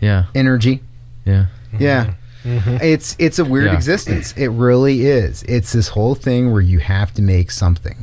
[0.00, 0.24] Yeah.
[0.34, 0.82] Energy.
[1.24, 1.46] Yeah.
[1.78, 2.14] Yeah.
[2.44, 2.80] Mhm.
[2.82, 3.74] It's it's a weird Yeah.
[3.74, 4.32] existence.
[4.36, 5.42] It really is.
[5.48, 7.96] It's this whole thing where you have to make something.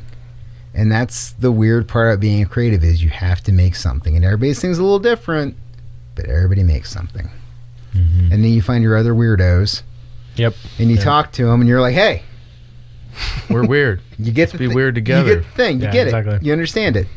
[0.76, 4.16] And that's the weird part of being a creative is you have to make something.
[4.16, 5.56] And everybody's thing's a little different,
[6.16, 7.30] but everybody makes something.
[7.96, 8.32] Mhm.
[8.32, 9.84] And then you find your other weirdos
[10.36, 10.56] Yep.
[10.80, 11.04] and you Yeah.
[11.04, 12.24] talk to them and you're like, "Hey,
[13.50, 14.02] We're weird.
[14.18, 15.36] you get Let's be thi- weird You together.
[15.36, 15.80] get the thing.
[15.80, 16.34] You Yeah, get exactly.
[16.36, 16.44] it.
[16.44, 17.08] You understand it."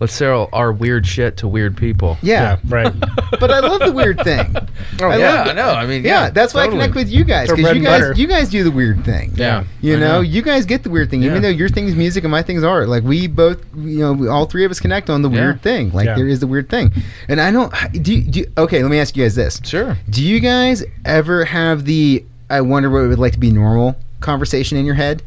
[0.00, 2.18] Let's sell our weird shit to weird people.
[2.22, 2.58] Yeah.
[2.68, 2.92] right.
[3.40, 4.54] but I love the weird thing.
[5.00, 5.68] Oh, I yeah, love I know.
[5.70, 6.64] I mean, Yeah, yeah, that's why.
[6.64, 8.12] I connect with you guys because you guys butter.
[8.14, 9.32] you guys do the weird thing.
[9.36, 12.24] Yeah, You I know, you guys get the weird thing, even though your thing's music
[12.24, 12.88] and my thing's art.
[12.88, 15.40] Like we both, you know, we- all three of us connect on the Yeah.
[15.40, 15.92] weird thing.
[15.92, 16.16] Like Yeah.
[16.16, 16.92] there is the weird thing,
[17.28, 17.72] and I don't.
[18.02, 18.82] Do you, do you- okay?
[18.82, 19.96] Let me ask you guys this: Sure.
[20.10, 23.96] Do you guys ever have the "I wonder what it would like to be normal"
[24.20, 25.22] conversation in your head?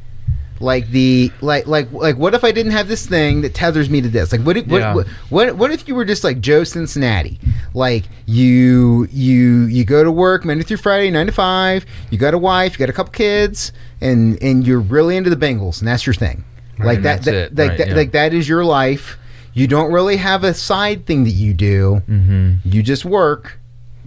[0.59, 4.01] Like the like like like what if I didn't have this thing that tethers me
[4.01, 4.31] to this?
[4.31, 4.93] Like what if, what, Yeah.
[4.95, 7.39] what what what if you were just like Joe Cincinnati?
[7.73, 11.85] Like you you you go to work Monday through Friday, nine to five.
[12.09, 13.71] You got a wife, you got a couple kids,
[14.01, 16.43] and and you're really into the Bengals, and that's your thing.
[16.79, 17.95] Like And that, that like right, that, yeah.
[17.95, 19.17] like that is your life.
[19.53, 22.01] You don't really have a side thing that you do.
[22.07, 22.53] Mm-hmm.
[22.69, 23.59] You just work.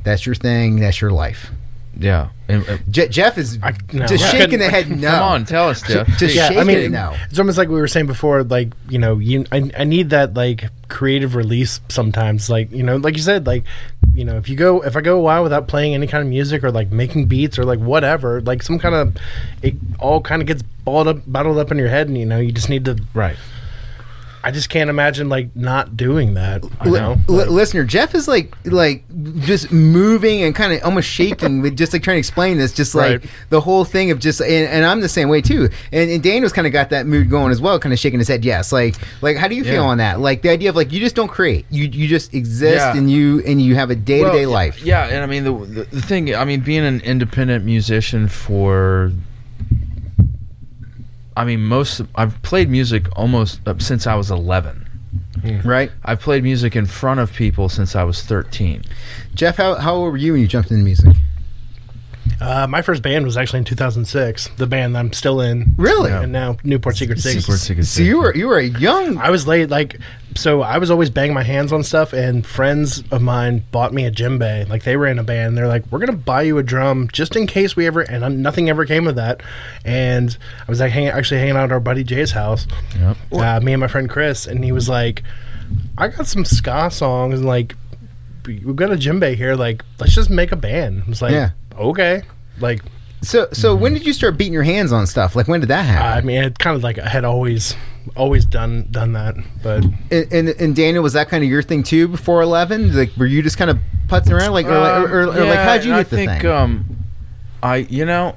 [0.04, 0.76] That's your thing.
[0.80, 1.50] That's your life.
[1.98, 2.28] Yeah.
[2.48, 4.06] And, uh, Je- Jeff is I- no.
[4.06, 4.90] just I shaking the head.
[4.90, 6.06] No, Come on, tell us, Jeff.
[6.18, 7.14] Just Yeah, shaking I mean, it no.
[7.28, 8.42] it's almost like we were saying before.
[8.42, 12.48] Like you know, you I, I need that like creative release sometimes.
[12.50, 13.64] Like you know, like you said, like
[14.14, 16.28] you know, if you go if I go a while without playing any kind of
[16.28, 19.16] music or like making beats or like whatever, like some kind of
[19.62, 22.38] it all kind of gets balled up, bottled up in your head, and you know,
[22.38, 22.98] you just need to.
[23.14, 23.36] right.
[24.42, 26.64] I just can't imagine like not doing that.
[26.80, 27.16] I know.
[27.28, 29.04] li- Like, listener, Jeff is like like
[29.40, 32.94] just moving and kind of almost shaking with just like trying to explain this, just
[32.94, 33.30] like Right.
[33.50, 35.68] the whole thing of just and, and I'm the same way too.
[35.92, 38.28] And, and Daniel's kind of got that mood going as well, kind of shaking his
[38.28, 38.44] head.
[38.44, 39.90] Yes, like like how do you feel Yeah.
[39.90, 40.20] on that?
[40.20, 42.96] Like the idea of like you just don't create, you you just exist Yeah.
[42.96, 44.82] and you and you have a day to day life.
[44.82, 46.34] Yeah, and I mean the, the the thing.
[46.34, 49.12] I mean, being an independent musician for.
[51.36, 54.86] I mean, most I've played music almost uh, since I was 11.
[55.64, 58.84] Right, I've played music in front of people since I was 13.
[59.34, 59.56] Jeff?
[59.56, 61.16] How how old were you when you jumped into music?
[62.40, 64.48] Uh, my first band was actually in 2006.
[64.56, 65.74] The band I'm still in.
[65.76, 66.10] Really?
[66.12, 67.36] And now Newport Secret Six.
[67.36, 67.96] Newport Secret Six.
[67.96, 69.98] So you were you were a young I was late, like,
[70.36, 74.04] so I was always banging my hands on stuff, and friends of mine bought me
[74.06, 74.68] a djembe.
[74.68, 75.56] Like, they were in a band.
[75.58, 78.22] They're like, we're going to buy you a drum just in case we ever, and
[78.22, 79.42] uh, nothing ever came of that.
[79.84, 80.36] And
[80.66, 82.66] I was like, hang, actually hanging out at our buddy Jay's house,
[82.98, 83.16] Yep.
[83.32, 85.22] uh, me and my friend Chris, and he was like,
[85.98, 87.74] I got some ska songs, and like,
[88.46, 89.54] we've got a djembe here.
[89.56, 91.02] Like, let's just make a band.
[91.06, 91.50] I was like, Yeah.
[91.80, 92.22] Okay.
[92.60, 92.82] Like,
[93.22, 95.34] So so when did you start beating your hands on stuff?
[95.36, 96.18] Like when did that happen?
[96.18, 97.74] I mean, it kind of like I had always,
[98.16, 101.82] always done done that, but And, and, and Daniel, was that kind of your thing
[101.82, 102.94] too before eleven?
[102.96, 103.78] Like, were you just kind of
[104.08, 106.30] putzing around, like, or, like- or, or, or like, how'd you Uh, I the think,
[106.42, 106.50] thing?
[106.50, 106.96] Um,
[107.62, 108.36] I you know,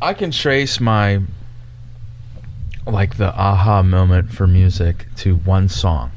[0.00, 1.20] I can trace my
[2.86, 6.10] like the aha moment for music to one song,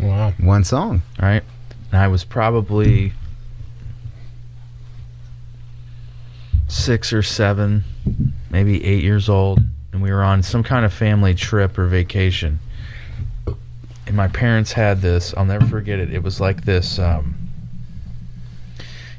[0.00, 0.32] wow.
[0.40, 1.02] One song.
[1.20, 1.42] right?
[1.92, 3.12] And I was probably
[6.74, 7.84] six or seven,
[8.50, 9.60] maybe eight years old,
[9.92, 12.58] and we were on some kind of family trip or vacation.
[14.06, 15.32] And my parents had this.
[15.36, 16.12] I'll never forget it.
[16.12, 16.98] It was like this.
[16.98, 17.36] Um,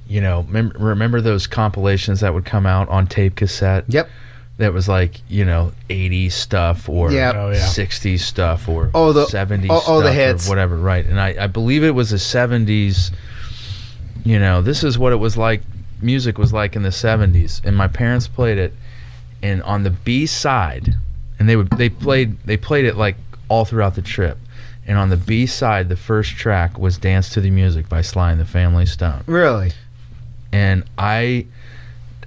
[0.08, 3.86] you know, mem- remember those compilations that would come out on tape cassette?
[3.88, 4.10] Yep.
[4.58, 7.36] That was like you know, '80s stuff or Yep.
[7.36, 7.66] Oh, yeah.
[7.66, 10.50] '60s stuff or Oh, the- '70s all- all the stuff or hits.
[10.50, 11.06] whatever, right?
[11.06, 13.12] And I, I believe it was a '70s.
[14.24, 15.62] You know, this is what it was like.
[16.06, 18.74] Music was like in the '70s, and my parents played it.
[19.44, 20.96] And on the B side,
[21.38, 23.16] and they would they played they played it like
[23.50, 24.38] all throughout the trip.
[24.88, 28.32] And on the B side, the first track was "Dance to the Music" by Sly
[28.32, 29.72] and the Family Stone Really?
[30.52, 31.46] and I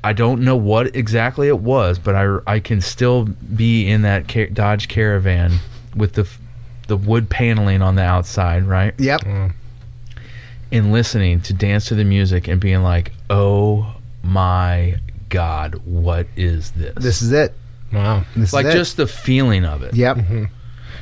[0.04, 4.28] I don't know what exactly it was, but I, I can still be in that
[4.28, 5.58] Ca- Dodge Caravan
[5.96, 6.38] with the f-
[6.86, 8.94] the wood paneling on the outside, right?
[8.98, 9.20] Yep.
[9.22, 9.52] Mm.
[10.70, 16.72] And listening to dance to the music and being like, "Oh my god, what is
[16.72, 17.54] this?" This is it.
[17.92, 18.24] Wow.
[18.36, 18.78] This like is it.
[18.78, 19.94] just the feeling of it.
[19.94, 20.18] Yep.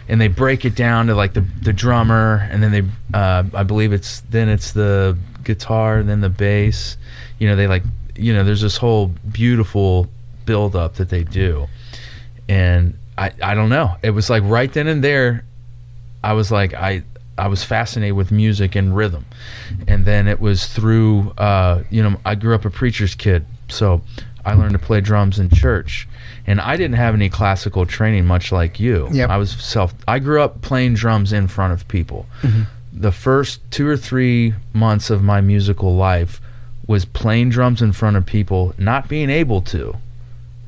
[0.09, 2.83] and they break it down to like the the drummer and then they
[3.13, 6.97] uh, I believe it's then it's the guitar and then the bass
[7.41, 7.83] you know they like
[8.15, 10.09] you know there's this whole beautiful
[10.45, 11.67] build up that they do
[12.49, 15.45] and I I don't know it was like right then and there
[16.23, 17.03] I was like I
[17.39, 19.27] I was fascinated with music and rhythm
[19.87, 24.03] and then it was through uh, you know I grew up a preacher's kid so
[24.47, 26.09] I learned to play drums in church.
[26.47, 29.09] And I didn't have any classical training, much like you.
[29.11, 29.29] Yep.
[29.29, 29.93] I was self.
[30.07, 32.27] I grew up playing drums in front of people.
[32.93, 36.41] The first two or three months of my musical life
[36.87, 39.97] was playing drums in front of people, not being able to,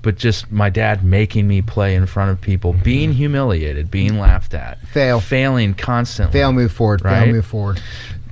[0.03, 2.83] but just my dad making me play in front of people, mm-hmm.
[2.83, 5.21] being humiliated, being laughed at, Fail.
[5.21, 6.33] failing constantly.
[6.33, 7.05] Fail, move forward.
[7.05, 7.25] Right?
[7.25, 7.83] Fail, move forward.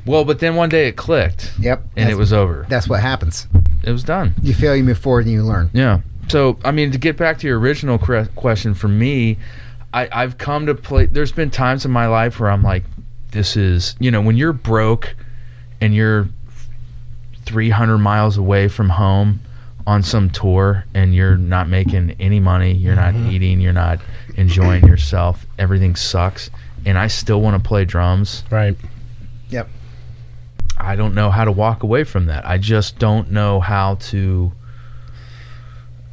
[0.04, 1.52] Well, but then one day it clicked.
[1.58, 1.82] Yep.
[1.96, 2.64] And it was over.
[2.68, 3.48] That's what happens.
[3.82, 4.34] It was done.
[4.40, 5.70] You fail, you move forward, and you learn.
[5.72, 6.00] Yeah.
[6.28, 9.38] So, I mean, to get back to your original question, for me,
[9.92, 11.06] I, I've come to play.
[11.06, 12.84] There's been times in my life where I'm like,
[13.32, 15.16] this is, you know, when you're broke
[15.80, 16.28] and you're
[17.44, 19.40] 300 miles away from home
[19.86, 21.48] on some tour and you're mm-hmm.
[21.48, 23.30] not making any money, you're not mm-hmm.
[23.30, 24.00] eating, you're not
[24.36, 26.50] enjoying yourself, everything sucks,
[26.84, 28.42] and I still want to play drums.
[28.50, 28.76] Right.
[29.50, 29.68] Yep.
[30.78, 32.44] I don't know how to walk away from that.
[32.44, 34.52] I just don't know how to.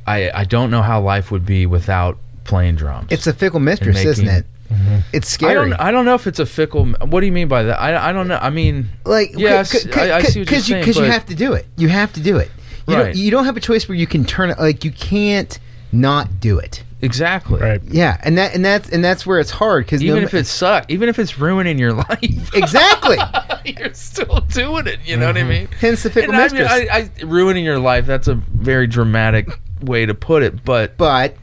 [0.05, 3.07] I I don't know how life would be without playing drums.
[3.11, 4.45] It's a fickle mistress, making- isn't it?
[4.71, 4.99] Mm-hmm.
[5.11, 5.69] It's I scary.
[5.69, 6.85] don't I don't know if it's a fickle.
[6.85, 7.79] What do you mean by that?
[7.79, 8.39] I, I don't know.
[8.41, 11.53] I mean, like Yes, I- I see what you're because you, you have to do
[11.53, 11.67] it.
[11.75, 12.49] You have to do it.
[12.87, 13.03] You Right.
[13.05, 14.59] don't, you don't have a choice where you can turn it.
[14.59, 15.57] Like you can't
[15.91, 16.83] not do it.
[17.01, 17.59] exactly.
[17.61, 17.81] Right.
[17.83, 20.85] Yeah, and that and that's and that's where it's hard because Even if it sucks,
[20.89, 23.17] even if it's ruining your life, exactly
[23.65, 24.99] you're still doing it.
[25.05, 25.49] You know what I mm-hmm.
[25.49, 25.67] mean?
[25.79, 26.89] hence the fickle And I, mean, mistress.
[26.91, 28.05] I, I, ruining your life.
[28.05, 29.47] That's a very dramatic
[29.81, 31.35] way to put it, but but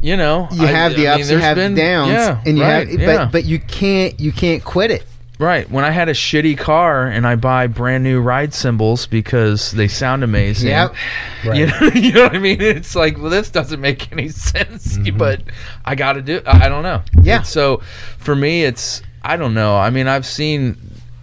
[0.00, 2.42] you know, you I- have the I mean, ups, you have been- the downs, yeah,
[2.46, 3.00] and you right, have.
[3.00, 3.06] yeah.
[3.24, 5.04] But but you can't you can't quit it.
[5.38, 5.70] Right.
[5.70, 9.86] When I had a shitty car and I buy brand new ride cymbals because they
[9.86, 10.68] sound amazing.
[10.70, 10.94] Yep.
[11.44, 11.56] Right.
[11.56, 12.60] You, know, you know what I mean?
[12.60, 15.16] It's like, well, this doesn't make any sense, Mm-hmm.
[15.16, 15.40] but
[15.84, 17.02] I got to do I I don't know.
[17.22, 17.42] Yeah.
[17.42, 17.76] So
[18.18, 19.76] for me, it's, I don't know.
[19.76, 20.76] I mean, I've seen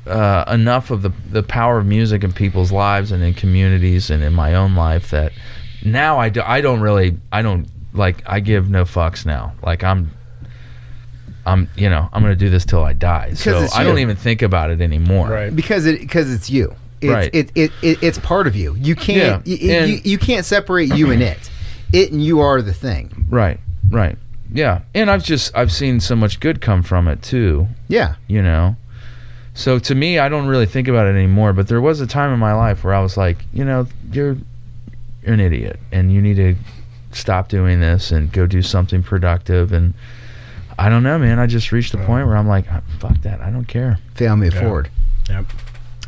[0.08, 4.24] uh, enough of the, the power of music in people's lives and in communities and
[4.24, 5.34] in my own life that
[5.84, 9.54] now I, do, I don't really, I don't, like, I give no fucks now.
[9.62, 10.12] Like, I'm,
[11.46, 13.34] I'm, you know, I'm gonna do this till I die.
[13.34, 15.30] So I don't even think about it anymore.
[15.30, 15.56] Right.
[15.56, 16.76] because it because it's you.
[17.02, 17.30] It's, Right.
[17.36, 18.76] It, it, it it's part of you.
[18.80, 21.52] You can't Yeah, y- y- you, you can't separate you and it.
[21.94, 23.28] It and you are the thing.
[23.30, 23.60] Right.
[23.90, 24.18] Right.
[24.52, 24.82] Yeah.
[24.94, 27.68] And I've just I've seen so much good come from it too.
[27.88, 28.16] Yeah.
[28.28, 28.76] You know.
[29.54, 31.54] So to me, I don't really think about it anymore.
[31.54, 34.38] But there was a time in my life where I was like, you know, you're
[35.24, 36.56] you're an idiot, and you need to
[37.12, 39.72] stop doing this and go do something productive.
[39.72, 39.94] And
[40.78, 41.40] I don't know, man.
[41.40, 43.40] I just reached the point where I'm like, "Ah, fuck that.
[43.42, 43.98] I don't care.
[44.14, 44.60] Fail, me Yeah.
[44.60, 44.90] forward.
[45.30, 45.46] Yep.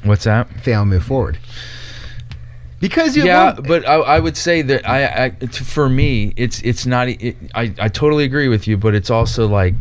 [0.03, 0.49] What's that?
[0.61, 1.37] Fail, move forward.
[2.79, 6.85] Because you yeah, well, but I, I would say that I for me, it's it's
[6.85, 7.07] not.
[7.07, 9.73] It, I I totally agree with you, but it's also like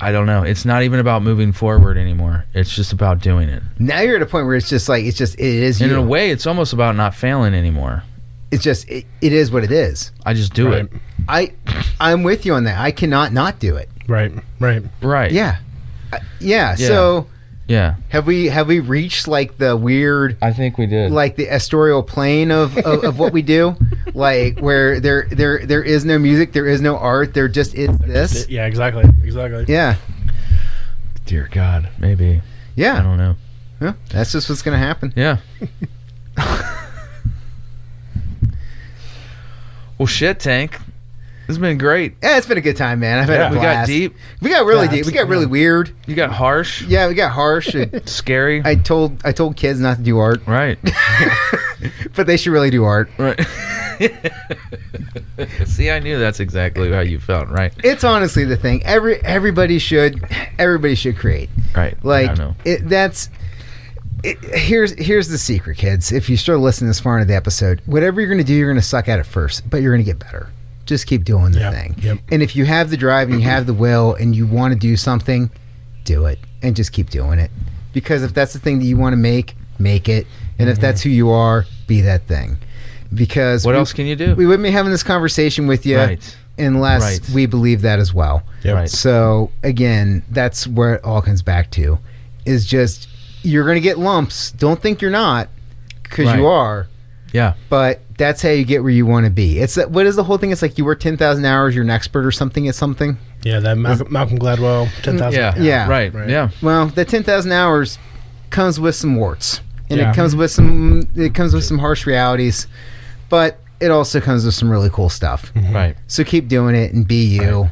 [0.00, 0.42] I don't know.
[0.42, 2.46] It's not even about moving forward anymore.
[2.54, 3.62] It's just about doing it.
[3.78, 5.96] now you're at a point where it's just like it's just it is And you.
[5.96, 8.02] in a way, it's almost about not failing anymore.
[8.52, 10.12] It's just it, it is what it is.
[10.24, 10.84] I just do Right.
[10.84, 10.92] it.
[11.28, 11.52] I
[12.00, 12.78] I'm with you on that.
[12.78, 13.88] I cannot not do it.
[14.06, 14.32] Right.
[14.60, 14.82] Right.
[15.00, 15.32] Right.
[15.32, 15.56] Yeah.
[16.12, 16.76] Uh, yeah.
[16.78, 16.88] Yeah.
[16.88, 17.26] So
[17.68, 17.94] Yeah.
[18.10, 21.10] have we have we reached like the weird I think we did.
[21.12, 23.76] like the astoral plane of, of, of what we do
[24.14, 27.96] like where there there there is no music there is no art there just is
[27.98, 28.66] this Yeah.
[28.66, 29.04] Exactly.
[29.24, 29.64] Exactly.
[29.68, 29.96] yeah
[31.24, 32.42] dear God, maybe.
[32.74, 32.94] Yeah.
[32.94, 33.36] I yeah don't know.
[33.80, 35.38] Yeah, that's just what's gonna happen Yeah.
[40.02, 40.72] well, shit, Tank.
[41.46, 42.14] This has been great.
[42.22, 43.48] yeah it's been a good time man i've had Yeah.
[43.48, 43.88] a We got blast.
[43.88, 44.14] deep.
[44.40, 46.82] we got really Yeah, deep we got really weird You got harsh.
[46.82, 48.62] yeah we got harsh and Scary.
[48.64, 50.78] i told i told kids not to do art right.
[52.14, 53.38] but they should really do art Right.
[55.66, 57.72] See, I knew that's exactly how you felt, right?
[57.84, 60.24] it's honestly the thing every everybody should
[60.58, 61.96] everybody should create Right.
[62.04, 62.54] Like I know.
[62.64, 63.28] it, that's
[64.22, 66.12] it, here's here's the secret, kids.
[66.12, 68.68] If you start listening this far into the episode, whatever you're going to do, you're
[68.70, 70.50] going to suck at it first, but you're going to get better.
[70.86, 71.94] Just keep doing the Yep, thing.
[72.02, 72.18] yep.
[72.30, 74.78] And if you have the drive and you have the will and you want to
[74.78, 75.50] do something,
[76.04, 77.50] do it and just keep doing it.
[77.92, 80.26] Because if that's the thing that you want to make, make it.
[80.58, 82.58] And if that's who you are, be that thing.
[83.14, 83.68] Because Mm-hmm.
[83.68, 84.34] What we, else can you do?
[84.34, 86.36] we wouldn't be having this conversation with you Right.
[86.58, 87.30] unless Right.
[87.34, 88.42] we believe that as well.
[88.64, 88.74] Yep.
[88.74, 88.90] Right.
[88.90, 91.98] So again, that's where it all comes back to,
[92.44, 93.08] is just
[93.42, 94.52] you're going to get lumps.
[94.52, 95.48] Don't think you're not,
[96.02, 96.38] because Right.
[96.38, 96.86] you are.
[97.32, 97.54] Yeah.
[97.70, 99.58] But that's how you get where you want to be.
[99.58, 100.50] It's that- what is the whole thing?
[100.50, 103.16] It's like you work ten thousand hours, you're an expert or something at something.
[103.42, 103.58] Yeah.
[103.60, 104.10] That Malcolm, mm.
[104.10, 104.88] Malcolm Gladwell.
[105.02, 105.40] Ten thousand.
[105.40, 105.54] Yeah.
[105.58, 105.88] Yeah.
[105.88, 106.12] Right.
[106.12, 106.28] Right.
[106.28, 106.50] Yeah.
[106.60, 107.98] Well, that ten thousand hours
[108.50, 110.10] comes with some warts, and Yeah.
[110.10, 112.66] it comes with some it comes with some harsh realities,
[113.30, 115.52] but it also comes with some really cool stuff.
[115.54, 115.74] Mm-hmm.
[115.74, 115.96] Right.
[116.06, 117.70] So keep doing it and be you, Right.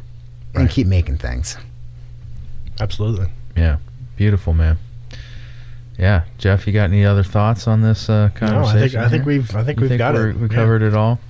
[0.55, 0.71] and Right.
[0.71, 1.57] keep making things.
[2.81, 3.27] Absolutely.
[3.57, 3.77] Yeah.
[4.17, 4.79] Beautiful, man.
[6.01, 9.01] Yeah, Jeff, you got any other thoughts on this uh, No, conversation?
[9.01, 10.35] I think I think we've I think You we've think got it.
[10.35, 10.55] We Yeah.
[10.55, 11.21] covered it all.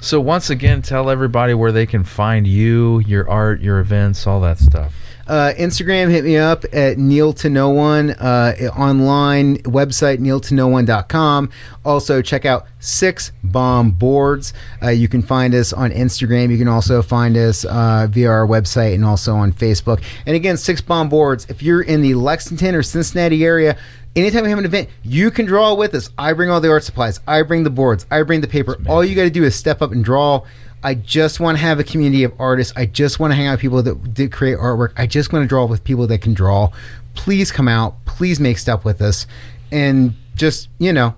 [0.00, 4.40] So once again, tell everybody where they can find you, your art, your events, all
[4.40, 4.92] that stuff.
[5.28, 8.10] Uh, Instagram, hit me up at Neil to No One.
[8.10, 11.50] Uh, online website, neil to no one.com.
[11.84, 14.52] Also, check out Six Bomb Boards.
[14.82, 16.50] Uh, you can find us on Instagram.
[16.50, 20.02] You can also find us uh, via our website and also on Facebook.
[20.26, 21.46] And again, Six Bomb Boards.
[21.48, 23.76] If you're in the Lexington or Cincinnati area,
[24.16, 26.10] anytime we have an event, you can draw with us.
[26.18, 27.20] I bring all the art supplies.
[27.26, 28.06] I bring the boards.
[28.10, 28.76] I bring the paper.
[28.88, 30.44] All you got to do is step up and draw.
[30.82, 32.72] I just want to have a community of artists.
[32.74, 34.92] I just want to hang out with people that did create artwork.
[34.96, 36.70] I just want to draw with people that can draw.
[37.14, 38.02] Please come out.
[38.06, 39.26] Please make stuff with us.
[39.70, 41.14] And just, you know,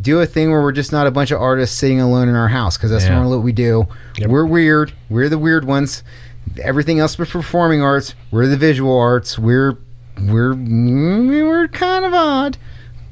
[0.00, 2.48] do a thing where we're just not a bunch of artists sitting alone in our
[2.48, 3.14] house because that's Yeah.
[3.16, 3.86] normally what we do.
[4.16, 4.30] Yep.
[4.30, 4.92] We're weird.
[5.10, 6.02] We're the weird ones.
[6.62, 8.14] Everything else but performing arts.
[8.30, 9.38] We're the visual arts.
[9.38, 9.76] We're
[10.20, 12.58] we're mm, we're kind of odd.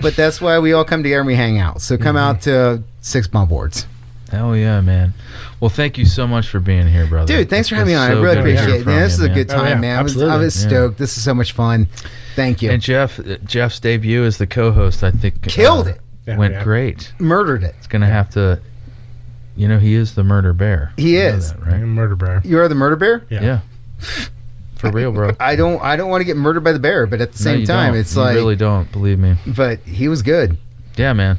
[0.00, 1.82] But that's why we all come together and we hang out.
[1.82, 3.86] So come out to Six Bomb Boards.
[4.30, 5.12] Hell yeah, man.
[5.58, 7.26] Well, thank you so much for being here, brother.
[7.38, 8.10] Dude, thanks for having me on.
[8.10, 8.86] I really good to hear appreciate it.
[8.86, 9.34] Man, this you, is a man.
[9.36, 9.98] good Oh, time, yeah, man.
[9.98, 10.44] I was, I absolutely.
[10.44, 10.68] was Yeah.
[10.68, 10.98] stoked.
[10.98, 11.88] This is so much fun.
[12.36, 12.70] Thank you.
[12.70, 16.00] And Jeff, uh, Jeff's debut as the co-host, I think, Killed uh, it.
[16.28, 16.64] Yeah, went yeah.
[16.64, 17.12] great.
[17.18, 17.74] Murdered it.
[17.78, 18.60] It's gonna have to,
[19.56, 20.92] you know, he is the murder bear.
[20.96, 21.52] He You is.
[21.52, 21.80] that, right?
[21.80, 22.40] Murder bear.
[22.44, 23.24] You are the murder bear?
[23.28, 23.42] Yeah.
[23.42, 23.60] Yeah.
[24.80, 25.32] For real, bro.
[25.40, 27.50] I don't I don't want to get murdered by the bear, but at the No,
[27.50, 28.00] same you time, don't.
[28.00, 29.36] it's you like really don't believe me.
[29.46, 30.56] but he was good.
[30.96, 31.38] Yeah, man.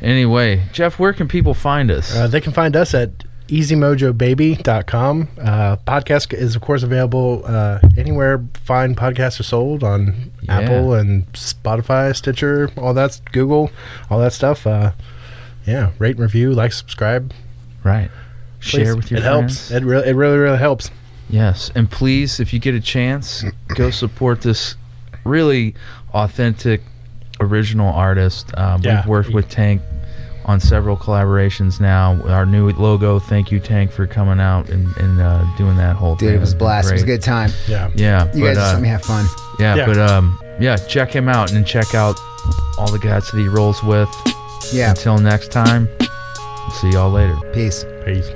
[0.00, 2.14] Anyway, Jeff, where can people find us?
[2.14, 3.10] Uh, they can find us at
[3.48, 5.28] easymojobaby.com.
[5.40, 10.60] Uh, podcast is, of course, available uh, anywhere fine podcasts are sold on Yeah.
[10.60, 13.70] Apple and Spotify, Stitcher, all that's Google,
[14.10, 14.66] all that stuff.
[14.66, 14.92] Uh,
[15.66, 17.32] yeah, rate and review, like, subscribe.
[17.84, 18.10] right.
[18.60, 18.68] Please.
[18.70, 19.68] Share with your it friends.
[19.68, 19.70] helps.
[19.72, 20.88] It really, it really, really helps.
[21.32, 23.42] Yes, and please, if you get a chance,
[23.74, 24.76] go support this
[25.24, 25.74] really
[26.12, 26.82] authentic,
[27.40, 28.56] original artist.
[28.56, 29.00] Um, Yeah.
[29.00, 29.80] We've worked with Tank
[30.44, 32.20] on several collaborations now.
[32.28, 36.16] Our new logo, thank you, Tank, for coming out and, and uh, doing that whole
[36.16, 36.28] Dude, thing.
[36.28, 36.90] Dude, it was a It's been blast.
[36.90, 37.50] It was a good time.
[37.66, 37.90] Yeah.
[37.94, 39.26] Yeah, You but, guys just uh, let me have fun.
[39.58, 39.86] yeah, Yeah.
[39.86, 42.18] but um, yeah, check him out and then check out
[42.76, 44.10] all the guys that he rolls with.
[44.72, 44.90] Yeah.
[44.90, 45.88] Until next time,
[46.80, 47.36] see y'all later.
[47.54, 47.84] Peace.
[48.04, 48.28] Peace.